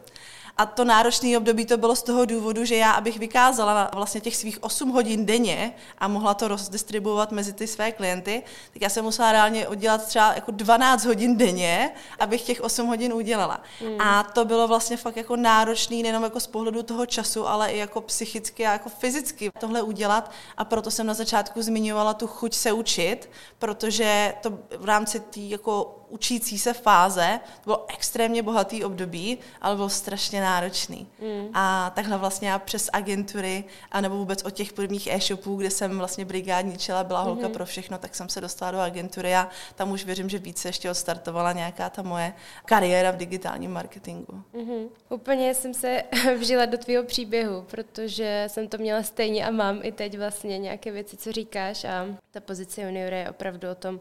A 0.56 0.66
to 0.66 0.84
náročné 0.84 1.36
období 1.36 1.66
to 1.66 1.76
bylo 1.76 1.96
z 1.96 2.02
toho 2.02 2.24
důvodu, 2.24 2.64
že 2.64 2.76
já, 2.76 2.92
abych 2.92 3.18
vykázala 3.18 3.90
vlastně 3.94 4.20
těch 4.20 4.36
svých 4.36 4.62
8 4.62 4.88
hodin 4.90 5.26
denně 5.26 5.74
a 5.98 6.08
mohla 6.08 6.34
to 6.34 6.48
rozdistribuovat 6.48 7.32
mezi 7.32 7.52
ty 7.52 7.66
své 7.66 7.92
klienty, 7.92 8.42
tak 8.72 8.82
já 8.82 8.88
jsem 8.88 9.04
musela 9.04 9.32
reálně 9.32 9.68
udělat 9.68 10.04
třeba 10.06 10.34
jako 10.34 10.50
12 10.50 11.04
hodin 11.04 11.36
denně, 11.36 11.90
abych 12.18 12.42
těch 12.42 12.60
8 12.60 12.86
hodin 12.86 13.12
udělala. 13.12 13.60
Mm. 13.80 14.00
A 14.00 14.22
to 14.22 14.44
bylo 14.44 14.68
vlastně 14.68 14.96
fakt 14.96 15.16
jako 15.16 15.36
náročný, 15.36 16.02
nejenom 16.02 16.22
jako 16.22 16.40
z 16.40 16.46
pohledu 16.46 16.82
toho 16.82 17.06
času, 17.06 17.48
ale 17.48 17.70
i 17.70 17.78
jako 17.78 18.00
psychicky 18.00 18.66
a 18.66 18.72
jako 18.72 18.88
fyzicky 18.88 19.50
tohle 19.60 19.82
udělat. 19.82 20.30
A 20.56 20.64
proto 20.64 20.90
jsem 20.90 21.06
na 21.06 21.14
začátku 21.14 21.62
zmiňovala 21.62 22.14
tu 22.14 22.26
chuť 22.26 22.54
se 22.54 22.72
učit, 22.72 23.30
protože 23.58 24.34
to 24.42 24.58
v 24.78 24.84
rámci 24.84 25.20
té 25.20 25.40
jako 25.40 26.01
učící 26.12 26.58
se 26.58 26.72
fáze, 26.72 27.40
to 27.44 27.64
bylo 27.64 27.86
extrémně 27.94 28.42
bohatý 28.42 28.84
období, 28.84 29.38
ale 29.60 29.76
bylo 29.76 29.88
strašně 29.88 30.40
náročný. 30.40 31.06
Mm. 31.20 31.48
A 31.54 31.92
takhle 31.94 32.18
vlastně 32.18 32.48
já 32.48 32.58
přes 32.58 32.90
agentury, 32.92 33.64
anebo 33.92 34.16
vůbec 34.16 34.42
od 34.42 34.50
těch 34.50 34.72
prvních 34.72 35.06
e-shopů, 35.06 35.56
kde 35.56 35.70
jsem 35.70 35.98
vlastně 35.98 36.24
brigádničila, 36.24 37.04
byla 37.04 37.22
holka 37.22 37.46
mm-hmm. 37.46 37.52
pro 37.52 37.66
všechno, 37.66 37.98
tak 37.98 38.14
jsem 38.14 38.28
se 38.28 38.40
dostala 38.40 38.70
do 38.70 38.78
agentury 38.78 39.34
a 39.34 39.48
tam 39.74 39.92
už 39.92 40.04
věřím, 40.04 40.28
že 40.28 40.38
více 40.38 40.68
ještě 40.68 40.90
odstartovala 40.90 41.52
nějaká 41.52 41.90
ta 41.90 42.02
moje 42.02 42.32
kariéra 42.64 43.10
v 43.10 43.16
digitálním 43.16 43.72
marketingu. 43.72 44.42
Mm-hmm. 44.54 44.88
Úplně 45.08 45.54
jsem 45.54 45.74
se 45.74 46.02
vžila 46.38 46.66
do 46.66 46.78
tvého 46.78 47.04
příběhu, 47.04 47.62
protože 47.70 48.44
jsem 48.46 48.68
to 48.68 48.78
měla 48.78 49.02
stejně 49.02 49.46
a 49.46 49.50
mám 49.50 49.80
i 49.82 49.92
teď 49.92 50.18
vlastně 50.18 50.58
nějaké 50.58 50.92
věci, 50.92 51.16
co 51.16 51.32
říkáš 51.32 51.84
a 51.84 52.06
ta 52.30 52.40
pozice 52.40 52.82
juniora 52.82 53.16
je 53.16 53.30
opravdu 53.30 53.70
o 53.70 53.74
tom, 53.74 54.00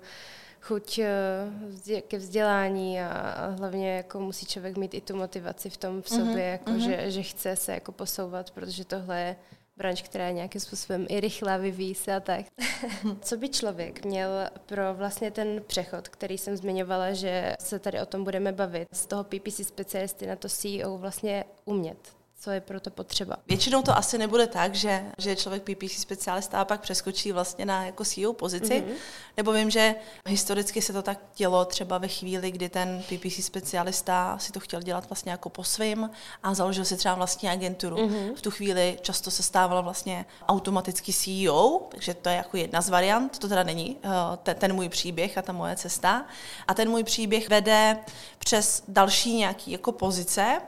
chuť 0.62 1.00
eh, 1.00 2.02
ke 2.02 2.18
vzdělání 2.18 3.02
a 3.02 3.48
hlavně 3.58 3.96
jako 3.96 4.20
musí 4.20 4.46
člověk 4.46 4.78
mít 4.78 4.94
i 4.94 5.02
tu 5.02 5.16
motivaci 5.16 5.70
v 5.70 5.78
tom 5.78 6.02
v 6.02 6.10
sobě, 6.10 6.26
mm-hmm. 6.26 6.52
jako, 6.52 6.72
mm-hmm. 6.72 7.04
Že, 7.04 7.12
že 7.12 7.24
chce 7.24 7.56
se 7.56 7.74
jako 7.74 7.92
posouvat, 7.92 8.52
protože 8.52 8.86
tohle 8.86 9.22
je 9.22 9.36
branž, 9.78 10.02
která 10.02 10.28
je 10.28 10.34
nějakým 10.34 10.62
způsobem 10.62 11.06
i 11.10 11.20
rychlá, 11.20 11.58
vyvíjí 11.58 11.96
se 11.96 12.16
a 12.16 12.20
tak. 12.20 12.46
Co 13.22 13.38
by 13.38 13.50
člověk 13.50 14.06
měl 14.06 14.30
pro 14.66 14.94
vlastně 14.94 15.32
ten 15.32 15.62
přechod, 15.68 16.08
který 16.08 16.38
jsem 16.38 16.58
zmiňovala, 16.58 17.14
že 17.14 17.56
se 17.60 17.80
tady 17.80 18.02
o 18.02 18.06
tom 18.06 18.24
budeme 18.24 18.52
bavit, 18.52 18.88
z 18.92 19.06
toho 19.06 19.24
PPC 19.24 19.68
specialisty 19.68 20.28
na 20.28 20.36
to 20.36 20.50
CEO 20.50 20.98
vlastně 20.98 21.46
umět? 21.66 22.21
Co 22.44 22.52
je 22.52 22.62
pro 22.62 22.80
to 22.80 22.90
potřeba. 22.90 23.38
Většinou 23.48 23.82
to 23.82 23.98
asi 23.98 24.18
nebude 24.18 24.48
tak, 24.48 24.76
že, 24.76 25.04
že 25.18 25.30
je 25.30 25.36
člověk 25.36 25.64
PPC 25.64 25.92
specialista 25.92 26.62
a 26.62 26.66
pak 26.66 26.82
přeskočí 26.82 27.32
vlastně 27.32 27.66
na 27.66 27.86
jako 27.86 28.06
CEO 28.06 28.34
pozici, 28.34 28.74
mm-hmm. 28.82 28.94
nebo 29.38 29.52
vím, 29.52 29.70
že 29.70 29.96
historicky 30.28 30.82
se 30.82 30.94
to 30.94 31.02
tak 31.02 31.20
dělo 31.36 31.66
třeba 31.66 31.98
ve 31.98 32.08
chvíli, 32.08 32.52
kdy 32.52 32.70
ten 32.70 33.04
PPC 33.04 33.46
specialista 33.46 34.38
si 34.38 34.52
to 34.52 34.60
chtěl 34.60 34.82
dělat 34.82 35.10
vlastně 35.10 35.32
jako 35.32 35.50
po 35.50 35.64
svým 35.64 36.10
a 36.44 36.54
založil 36.54 36.86
si 36.86 36.98
třeba 36.98 37.16
vlastní 37.16 37.50
agenturu. 37.50 37.98
Mm-hmm. 37.98 38.36
V 38.36 38.42
tu 38.42 38.52
chvíli 38.52 38.98
často 39.02 39.32
se 39.32 39.44
stávala 39.44 39.82
vlastně 39.82 40.26
automaticky 40.48 41.14
CEO, 41.14 41.88
takže 41.92 42.14
to 42.14 42.30
je 42.30 42.36
jako 42.36 42.58
jedna 42.58 42.82
z 42.82 42.90
variant, 42.90 43.40
to 43.40 43.48
teda 43.48 43.64
není 43.64 43.96
uh, 43.96 44.12
ten, 44.44 44.56
ten 44.56 44.74
můj 44.74 44.90
příběh 44.90 45.38
a 45.38 45.42
ta 45.42 45.54
moje 45.54 45.76
cesta. 45.76 46.26
A 46.68 46.74
ten 46.74 46.90
můj 46.90 47.04
příběh 47.04 47.50
vede 47.50 47.98
přes 48.40 48.84
další 48.88 49.38
nějaký 49.38 49.72
jako 49.72 49.92
pozice, 49.92 50.62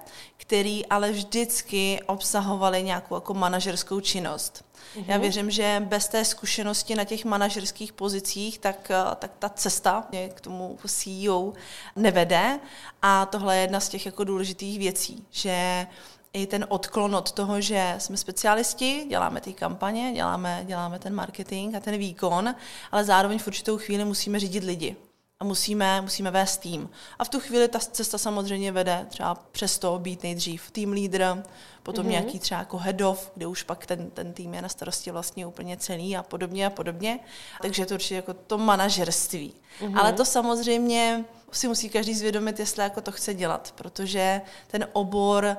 který 0.46 0.86
ale 0.86 1.12
vždycky 1.12 2.00
obsahovaly 2.06 2.84
nějakou 2.84 3.16
jako 3.16 3.34
manažerskou 3.34 4.00
činnost. 4.00 4.66
Mm-hmm. 4.96 5.06
Já 5.08 5.18
věřím, 5.18 5.52
že 5.52 5.82
bez 5.86 6.08
té 6.08 6.26
zkušenosti 6.26 6.96
na 6.96 7.04
těch 7.04 7.26
manažerských 7.26 7.94
pozicích, 7.94 8.60
tak, 8.60 8.92
eh, 8.92 9.16
tak 9.16 9.32
ta 9.40 9.50
cesta 9.50 10.08
k 10.34 10.42
tomu 10.42 10.78
CEO 10.88 11.54
nevede. 11.96 12.60
A 13.02 13.26
tohle 13.26 13.56
je 13.56 13.62
jedna 13.62 13.80
z 13.80 13.90
těch 13.90 14.06
jako 14.06 14.24
důležitých 14.24 14.80
věcí, 14.80 15.26
že 15.32 15.88
i 16.34 16.48
ten 16.48 16.66
odklon 16.70 17.16
od 17.16 17.32
toho, 17.32 17.62
že 17.62 17.96
jsme 17.98 18.18
specialisti, 18.18 19.06
děláme 19.10 19.42
ty 19.42 19.54
kampaně, 19.54 20.12
děláme, 20.14 20.64
děláme 20.68 21.00
ten 21.00 21.14
marketing 21.14 21.76
a 21.76 21.80
ten 21.80 21.98
výkon, 21.98 22.56
ale 22.92 23.04
zároveň 23.04 23.40
v 23.40 23.48
určitou 23.48 23.78
chvíli 23.78 24.06
musíme 24.06 24.40
řídit 24.40 24.64
lidi 24.64 24.96
a 25.44 25.46
musíme, 25.46 26.02
musíme 26.02 26.32
vést 26.32 26.58
tým. 26.58 26.90
A 27.20 27.24
v 27.24 27.30
tu 27.30 27.40
chvíli 27.40 27.68
ta 27.68 27.80
cesta 27.80 28.18
samozřejmě 28.18 28.72
vede 28.72 29.06
třeba 29.10 29.36
přes 29.52 29.80
to 29.80 30.00
být 30.00 30.24
nejdřív 30.24 30.72
tým 30.72 30.94
leader, 30.94 31.44
potom 31.84 32.06
mm-hmm. 32.06 32.10
nějaký 32.10 32.40
třeba 32.40 32.60
jako 32.60 32.78
head 32.78 33.02
of, 33.02 33.32
kde 33.36 33.48
už 33.48 33.64
pak 33.64 33.86
ten, 33.86 34.10
ten 34.10 34.34
tým 34.34 34.54
je 34.54 34.62
na 34.62 34.70
starosti 34.70 35.12
vlastně 35.12 35.46
úplně 35.46 35.78
celý 35.78 36.18
a 36.18 36.24
podobně 36.24 36.66
a 36.66 36.70
podobně. 36.70 37.20
Takže 37.62 37.86
to 37.86 37.94
určitě 37.94 38.16
jako 38.16 38.34
to 38.34 38.58
manažerství. 38.58 39.54
Mm-hmm. 39.80 40.00
Ale 40.00 40.14
to 40.14 40.26
samozřejmě 40.26 41.26
si 41.52 41.68
musí 41.68 41.90
každý 41.90 42.14
zvědomit, 42.14 42.60
jestli 42.60 42.84
jako 42.84 43.02
to 43.02 43.12
chce 43.12 43.34
dělat, 43.34 43.74
protože 43.76 44.42
ten 44.68 44.88
obor 44.94 45.58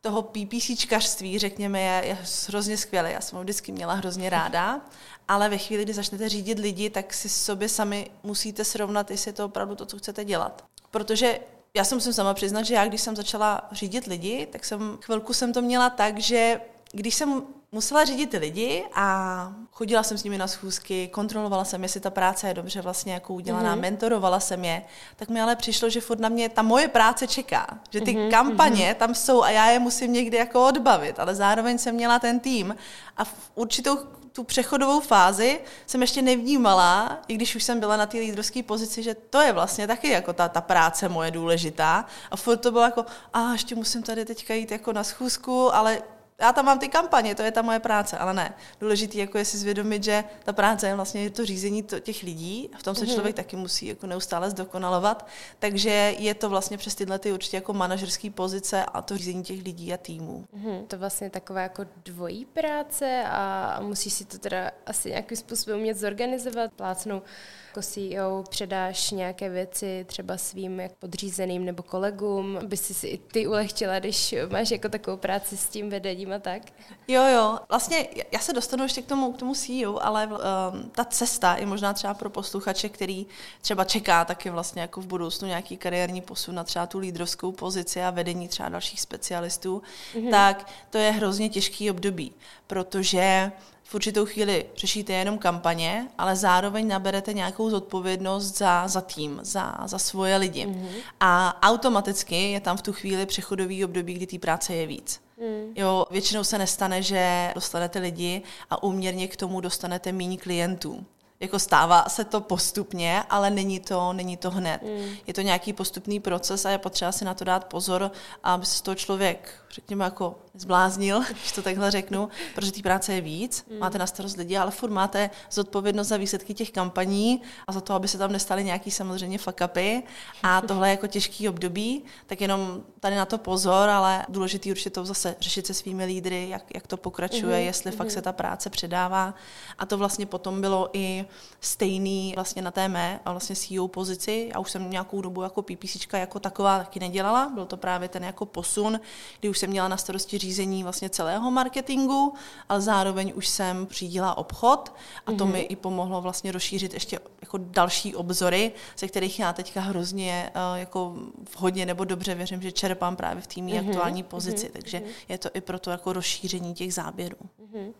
toho 0.00 0.22
PPCčkařství, 0.22 1.38
řekněme, 1.38 1.80
je, 1.80 2.02
je 2.06 2.18
hrozně 2.48 2.76
skvělý. 2.76 3.10
Já 3.12 3.20
jsem 3.20 3.36
ho 3.36 3.42
vždycky 3.42 3.72
měla 3.72 3.94
hrozně 3.94 4.30
ráda, 4.30 4.80
ale 5.28 5.48
ve 5.48 5.58
chvíli, 5.58 5.84
kdy 5.84 5.94
začnete 5.94 6.28
řídit 6.28 6.58
lidi, 6.58 6.90
tak 6.90 7.14
si 7.14 7.28
sobě 7.28 7.68
sami 7.68 8.10
musíte 8.22 8.64
srovnat, 8.64 9.10
jestli 9.10 9.28
je 9.28 9.32
to 9.32 9.44
opravdu 9.44 9.74
to, 9.74 9.86
co 9.86 9.98
chcete 9.98 10.24
dělat. 10.24 10.64
Protože 10.90 11.40
já 11.74 11.84
se 11.84 11.94
musím 11.94 12.12
sama 12.12 12.34
přiznat, 12.34 12.62
že 12.62 12.74
já, 12.74 12.86
když 12.86 13.00
jsem 13.00 13.16
začala 13.16 13.68
řídit 13.72 14.06
lidi, 14.06 14.46
tak 14.46 14.64
jsem 14.64 14.98
chvilku 15.02 15.32
jsem 15.32 15.52
to 15.52 15.62
měla 15.62 15.90
tak, 15.90 16.18
že 16.18 16.60
když 16.92 17.14
jsem 17.14 17.42
musela 17.72 18.04
řídit 18.04 18.30
ty 18.30 18.38
lidi 18.38 18.84
a 18.94 19.52
chodila 19.72 20.02
jsem 20.02 20.18
s 20.18 20.24
nimi 20.24 20.38
na 20.38 20.46
schůzky, 20.46 21.08
kontrolovala 21.08 21.64
jsem, 21.64 21.82
jestli 21.82 22.00
ta 22.00 22.10
práce 22.10 22.48
je 22.48 22.54
dobře 22.54 22.80
vlastně 22.80 23.12
jako 23.12 23.34
udělaná, 23.34 23.76
mm-hmm. 23.76 23.80
mentorovala 23.80 24.40
jsem 24.40 24.64
je, 24.64 24.82
tak 25.16 25.28
mi 25.28 25.40
ale 25.40 25.56
přišlo, 25.56 25.90
že 25.90 26.00
furt 26.00 26.20
na 26.20 26.28
mě 26.28 26.48
ta 26.48 26.62
moje 26.62 26.88
práce 26.88 27.26
čeká, 27.26 27.78
že 27.90 28.00
ty 28.00 28.14
mm-hmm. 28.14 28.30
kampaně 28.30 28.94
tam 28.94 29.14
jsou 29.14 29.42
a 29.42 29.50
já 29.50 29.66
je 29.66 29.78
musím 29.78 30.12
někdy 30.12 30.36
jako 30.36 30.66
odbavit, 30.66 31.20
ale 31.20 31.34
zároveň 31.34 31.78
jsem 31.78 31.94
měla 31.94 32.18
ten 32.18 32.40
tým 32.40 32.76
a 33.16 33.24
v 33.24 33.50
určitou 33.54 33.98
tu 34.32 34.44
přechodovou 34.44 35.00
fázi 35.00 35.60
jsem 35.86 36.00
ještě 36.00 36.22
nevnímala, 36.22 37.20
i 37.28 37.34
když 37.34 37.56
už 37.56 37.64
jsem 37.64 37.80
byla 37.80 37.96
na 37.96 38.06
té 38.06 38.18
lídrovské 38.18 38.62
pozici, 38.62 39.02
že 39.02 39.14
to 39.14 39.40
je 39.40 39.52
vlastně 39.52 39.86
taky 39.86 40.08
jako 40.08 40.32
ta, 40.32 40.48
ta 40.48 40.60
práce 40.60 41.08
moje 41.08 41.30
důležitá. 41.30 42.04
A 42.30 42.36
furt 42.36 42.56
to 42.56 42.70
bylo 42.70 42.84
jako, 42.84 43.04
a 43.32 43.52
ještě 43.52 43.74
musím 43.74 44.02
tady 44.02 44.24
teďka 44.24 44.54
jít 44.54 44.70
jako 44.70 44.92
na 44.92 45.04
schůzku, 45.04 45.74
ale 45.74 46.02
já 46.40 46.52
tam 46.52 46.64
mám 46.64 46.78
ty 46.78 46.88
kampaně, 46.88 47.34
to 47.34 47.42
je 47.42 47.52
ta 47.52 47.62
moje 47.62 47.80
práce, 47.80 48.18
ale 48.18 48.34
ne. 48.34 48.54
Důležitý 48.80 49.18
jako 49.18 49.38
je 49.38 49.44
si 49.44 49.58
zvědomit, 49.58 50.04
že 50.04 50.24
ta 50.44 50.52
práce 50.52 50.86
je 50.86 50.94
vlastně 50.94 51.30
to 51.30 51.44
řízení 51.44 51.82
těch 52.00 52.22
lidí, 52.22 52.70
v 52.78 52.82
tom 52.82 52.94
se 52.94 53.04
mm-hmm. 53.04 53.14
člověk 53.14 53.36
taky 53.36 53.56
musí 53.56 53.86
jako 53.86 54.06
neustále 54.06 54.50
zdokonalovat, 54.50 55.26
takže 55.58 56.14
je 56.18 56.34
to 56.34 56.48
vlastně 56.48 56.78
přes 56.78 56.94
tyhle 56.94 57.18
ty 57.18 57.32
určitě 57.32 57.56
jako 57.56 57.72
manažerské 57.72 58.30
pozice 58.30 58.84
a 58.84 59.02
to 59.02 59.16
řízení 59.16 59.42
těch 59.42 59.64
lidí 59.64 59.94
a 59.94 59.96
týmů. 59.96 60.44
Mm-hmm. 60.56 60.86
To 60.86 60.98
vlastně 60.98 61.30
taková 61.30 61.60
jako 61.60 61.86
dvojí 62.04 62.44
práce 62.44 63.24
a 63.30 63.78
musíš 63.82 64.12
si 64.12 64.24
to 64.24 64.38
teda 64.38 64.70
asi 64.86 65.08
nějakým 65.08 65.36
způsobem 65.36 65.78
umět 65.78 65.98
zorganizovat, 65.98 66.72
plácnou 66.72 67.22
jako 67.68 67.82
CEO 67.82 68.44
předáš 68.50 69.10
nějaké 69.10 69.48
věci 69.48 70.04
třeba 70.08 70.36
svým 70.36 70.80
jak 70.80 70.92
podřízeným 70.92 71.64
nebo 71.64 71.82
kolegům, 71.82 72.56
aby 72.56 72.76
si 72.76 72.94
si 72.94 73.06
i 73.06 73.18
ty 73.18 73.46
ulehčila, 73.46 73.98
když 73.98 74.34
máš 74.50 74.70
jako 74.70 74.88
takovou 74.88 75.16
práci 75.16 75.56
s 75.56 75.68
tím 75.68 75.90
vedením 75.90 76.32
a 76.32 76.38
tak? 76.38 76.62
Jo, 77.08 77.22
jo. 77.26 77.58
Vlastně 77.68 78.08
já 78.32 78.38
se 78.38 78.52
dostanu 78.52 78.82
ještě 78.82 79.02
k 79.02 79.06
tomu, 79.06 79.32
k 79.32 79.38
tomu 79.38 79.54
CEO, 79.54 79.98
ale 80.02 80.26
um, 80.26 80.90
ta 80.90 81.04
cesta 81.04 81.56
je 81.56 81.66
možná 81.66 81.92
třeba 81.92 82.14
pro 82.14 82.30
posluchače, 82.30 82.88
který 82.88 83.26
třeba 83.60 83.84
čeká 83.84 84.24
taky 84.24 84.50
vlastně 84.50 84.82
jako 84.82 85.00
v 85.00 85.06
budoucnu 85.06 85.48
nějaký 85.48 85.76
kariérní 85.76 86.20
posun 86.20 86.54
na 86.54 86.64
třeba 86.64 86.86
tu 86.86 86.98
lídrovskou 86.98 87.52
pozici 87.52 88.02
a 88.02 88.10
vedení 88.10 88.48
třeba 88.48 88.68
dalších 88.68 89.00
specialistů, 89.00 89.82
mm-hmm. 90.14 90.30
tak 90.30 90.70
to 90.90 90.98
je 90.98 91.10
hrozně 91.10 91.48
těžký 91.48 91.90
období, 91.90 92.32
protože 92.66 93.52
v 93.88 93.94
určitou 93.94 94.26
chvíli 94.26 94.66
řešíte 94.76 95.12
jenom 95.12 95.38
kampaně, 95.38 96.08
ale 96.18 96.36
zároveň 96.36 96.88
naberete 96.88 97.32
nějakou 97.32 97.70
zodpovědnost 97.70 98.58
za, 98.58 98.88
za 98.88 99.00
tým, 99.00 99.40
za, 99.42 99.78
za 99.84 99.98
svoje 99.98 100.36
lidi. 100.36 100.66
Mm-hmm. 100.66 100.88
A 101.20 101.58
automaticky 101.62 102.50
je 102.52 102.60
tam 102.60 102.76
v 102.76 102.82
tu 102.82 102.92
chvíli 102.92 103.26
přechodový 103.26 103.84
období, 103.84 104.14
kdy 104.14 104.26
té 104.26 104.38
práce 104.38 104.74
je 104.74 104.86
víc. 104.86 105.20
Mm. 105.40 105.72
Jo, 105.76 106.06
většinou 106.10 106.44
se 106.44 106.58
nestane, 106.58 107.02
že 107.02 107.52
dostanete 107.54 107.98
lidi 107.98 108.42
a 108.70 108.82
uměrně 108.82 109.28
k 109.28 109.36
tomu 109.36 109.60
dostanete 109.60 110.12
méně 110.12 110.36
klientů 110.36 111.06
jako 111.40 111.58
stává 111.58 112.04
se 112.08 112.24
to 112.24 112.40
postupně, 112.40 113.22
ale 113.30 113.50
není 113.50 113.80
to, 113.80 114.12
není 114.12 114.36
to 114.36 114.50
hned. 114.50 114.82
Mm. 114.82 115.16
Je 115.26 115.34
to 115.34 115.40
nějaký 115.40 115.72
postupný 115.72 116.20
proces 116.20 116.64
a 116.64 116.70
je 116.70 116.78
potřeba 116.78 117.12
si 117.12 117.24
na 117.24 117.34
to 117.34 117.44
dát 117.44 117.64
pozor, 117.64 118.10
aby 118.42 118.66
se 118.66 118.78
z 118.78 118.80
toho 118.80 118.94
člověk, 118.94 119.54
řekněme, 119.70 120.04
jako 120.04 120.38
zbláznil, 120.54 121.22
když 121.30 121.52
to 121.52 121.62
takhle 121.62 121.90
řeknu, 121.90 122.28
protože 122.54 122.72
té 122.72 122.82
práce 122.82 123.14
je 123.14 123.20
víc, 123.20 123.66
mm. 123.70 123.78
máte 123.78 123.98
na 123.98 124.06
starost 124.06 124.36
lidi, 124.36 124.56
ale 124.56 124.70
furt 124.70 124.90
máte 124.90 125.30
zodpovědnost 125.50 126.08
za 126.08 126.16
výsledky 126.16 126.54
těch 126.54 126.70
kampaní 126.70 127.42
a 127.66 127.72
za 127.72 127.80
to, 127.80 127.94
aby 127.94 128.08
se 128.08 128.18
tam 128.18 128.32
nestaly 128.32 128.64
nějaký 128.64 128.90
samozřejmě 128.90 129.38
fuck-upy 129.38 130.02
a 130.42 130.60
tohle 130.68 130.88
je 130.88 130.90
jako 130.90 131.06
těžký 131.06 131.48
období, 131.48 132.04
tak 132.26 132.40
jenom 132.40 132.82
tady 133.00 133.16
na 133.16 133.24
to 133.24 133.38
pozor, 133.38 133.88
ale 133.88 134.26
důležitý 134.28 134.70
určitě 134.70 134.90
to 134.90 135.04
zase 135.04 135.36
řešit 135.40 135.66
se 135.66 135.74
svými 135.74 136.04
lídry, 136.04 136.48
jak, 136.48 136.74
jak 136.74 136.86
to 136.86 136.96
pokračuje, 136.96 137.58
mm. 137.58 137.66
jestli 137.66 137.90
mm. 137.90 137.96
fakt 137.96 138.10
se 138.10 138.22
ta 138.22 138.32
práce 138.32 138.70
předává 138.70 139.34
a 139.78 139.86
to 139.86 139.98
vlastně 139.98 140.26
potom 140.26 140.60
bylo 140.60 140.90
i 140.92 141.24
stejný 141.60 142.32
vlastně 142.34 142.62
na 142.62 142.70
té 142.70 142.88
mé 142.88 143.20
a 143.24 143.30
vlastně 143.30 143.56
CEO 143.56 143.88
pozici. 143.88 144.50
Já 144.54 144.60
už 144.60 144.70
jsem 144.70 144.90
nějakou 144.90 145.20
dobu 145.20 145.42
jako 145.42 145.62
PPCčka 145.62 146.18
jako 146.18 146.40
taková 146.40 146.78
taky 146.78 147.00
nedělala, 147.00 147.50
byl 147.54 147.66
to 147.66 147.76
právě 147.76 148.08
ten 148.08 148.24
jako 148.24 148.46
posun, 148.46 149.00
kdy 149.40 149.48
už 149.48 149.57
jsem 149.58 149.70
měla 149.70 149.88
na 149.88 149.96
starosti 149.96 150.38
řízení 150.38 150.82
vlastně 150.82 151.10
celého 151.10 151.50
marketingu, 151.50 152.34
ale 152.68 152.80
zároveň 152.80 153.32
už 153.34 153.48
jsem 153.48 153.86
řídila 153.90 154.38
obchod 154.38 154.92
a 155.26 155.32
to 155.32 155.46
mm-hmm. 155.46 155.52
mi 155.52 155.60
i 155.60 155.76
pomohlo 155.76 156.20
vlastně 156.20 156.52
rozšířit 156.52 156.94
ještě 156.94 157.18
jako 157.40 157.58
další 157.58 158.16
obzory, 158.16 158.72
ze 158.98 159.08
kterých 159.08 159.40
já 159.40 159.52
teďka 159.52 159.80
hrozně 159.80 160.50
uh, 160.54 160.78
jako 160.78 161.16
vhodně 161.56 161.86
nebo 161.86 162.04
dobře 162.04 162.34
věřím, 162.34 162.62
že 162.62 162.72
čerpám 162.72 163.16
právě 163.16 163.42
v 163.42 163.46
té 163.46 163.54
mm-hmm. 163.54 163.88
aktuální 163.88 164.22
pozici, 164.22 164.66
mm-hmm. 164.66 164.72
takže 164.72 165.02
je 165.28 165.38
to 165.38 165.48
i 165.54 165.60
pro 165.60 165.78
to 165.78 165.90
jako 165.90 166.12
rozšíření 166.12 166.74
těch 166.74 166.94
záběrů. 166.94 167.36
Mm-hmm. 167.62 167.92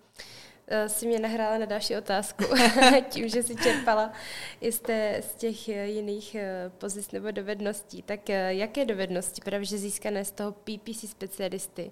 Eh, 0.71 0.89
si 0.89 1.07
mě 1.07 1.19
nahrála 1.19 1.59
na 1.59 1.67
další 1.67 1.97
otázku, 1.97 2.45
tím, 3.09 3.29
že 3.29 3.43
si 3.43 3.57
čerpala 3.57 4.13
i 4.61 4.73
z, 4.73 4.81
z 5.21 5.35
těch 5.37 5.69
eh, 5.69 5.87
jiných 5.87 6.35
eh, 6.35 6.71
pozic 6.79 7.11
nebo 7.11 7.31
dovedností. 7.31 8.03
Tak 8.03 8.29
jaké 8.49 8.85
dovednosti, 8.85 9.41
právě 9.45 9.67
získané 9.67 10.25
z 10.25 10.31
toho 10.31 10.53
PPC 10.53 11.11
specialisty, 11.11 11.91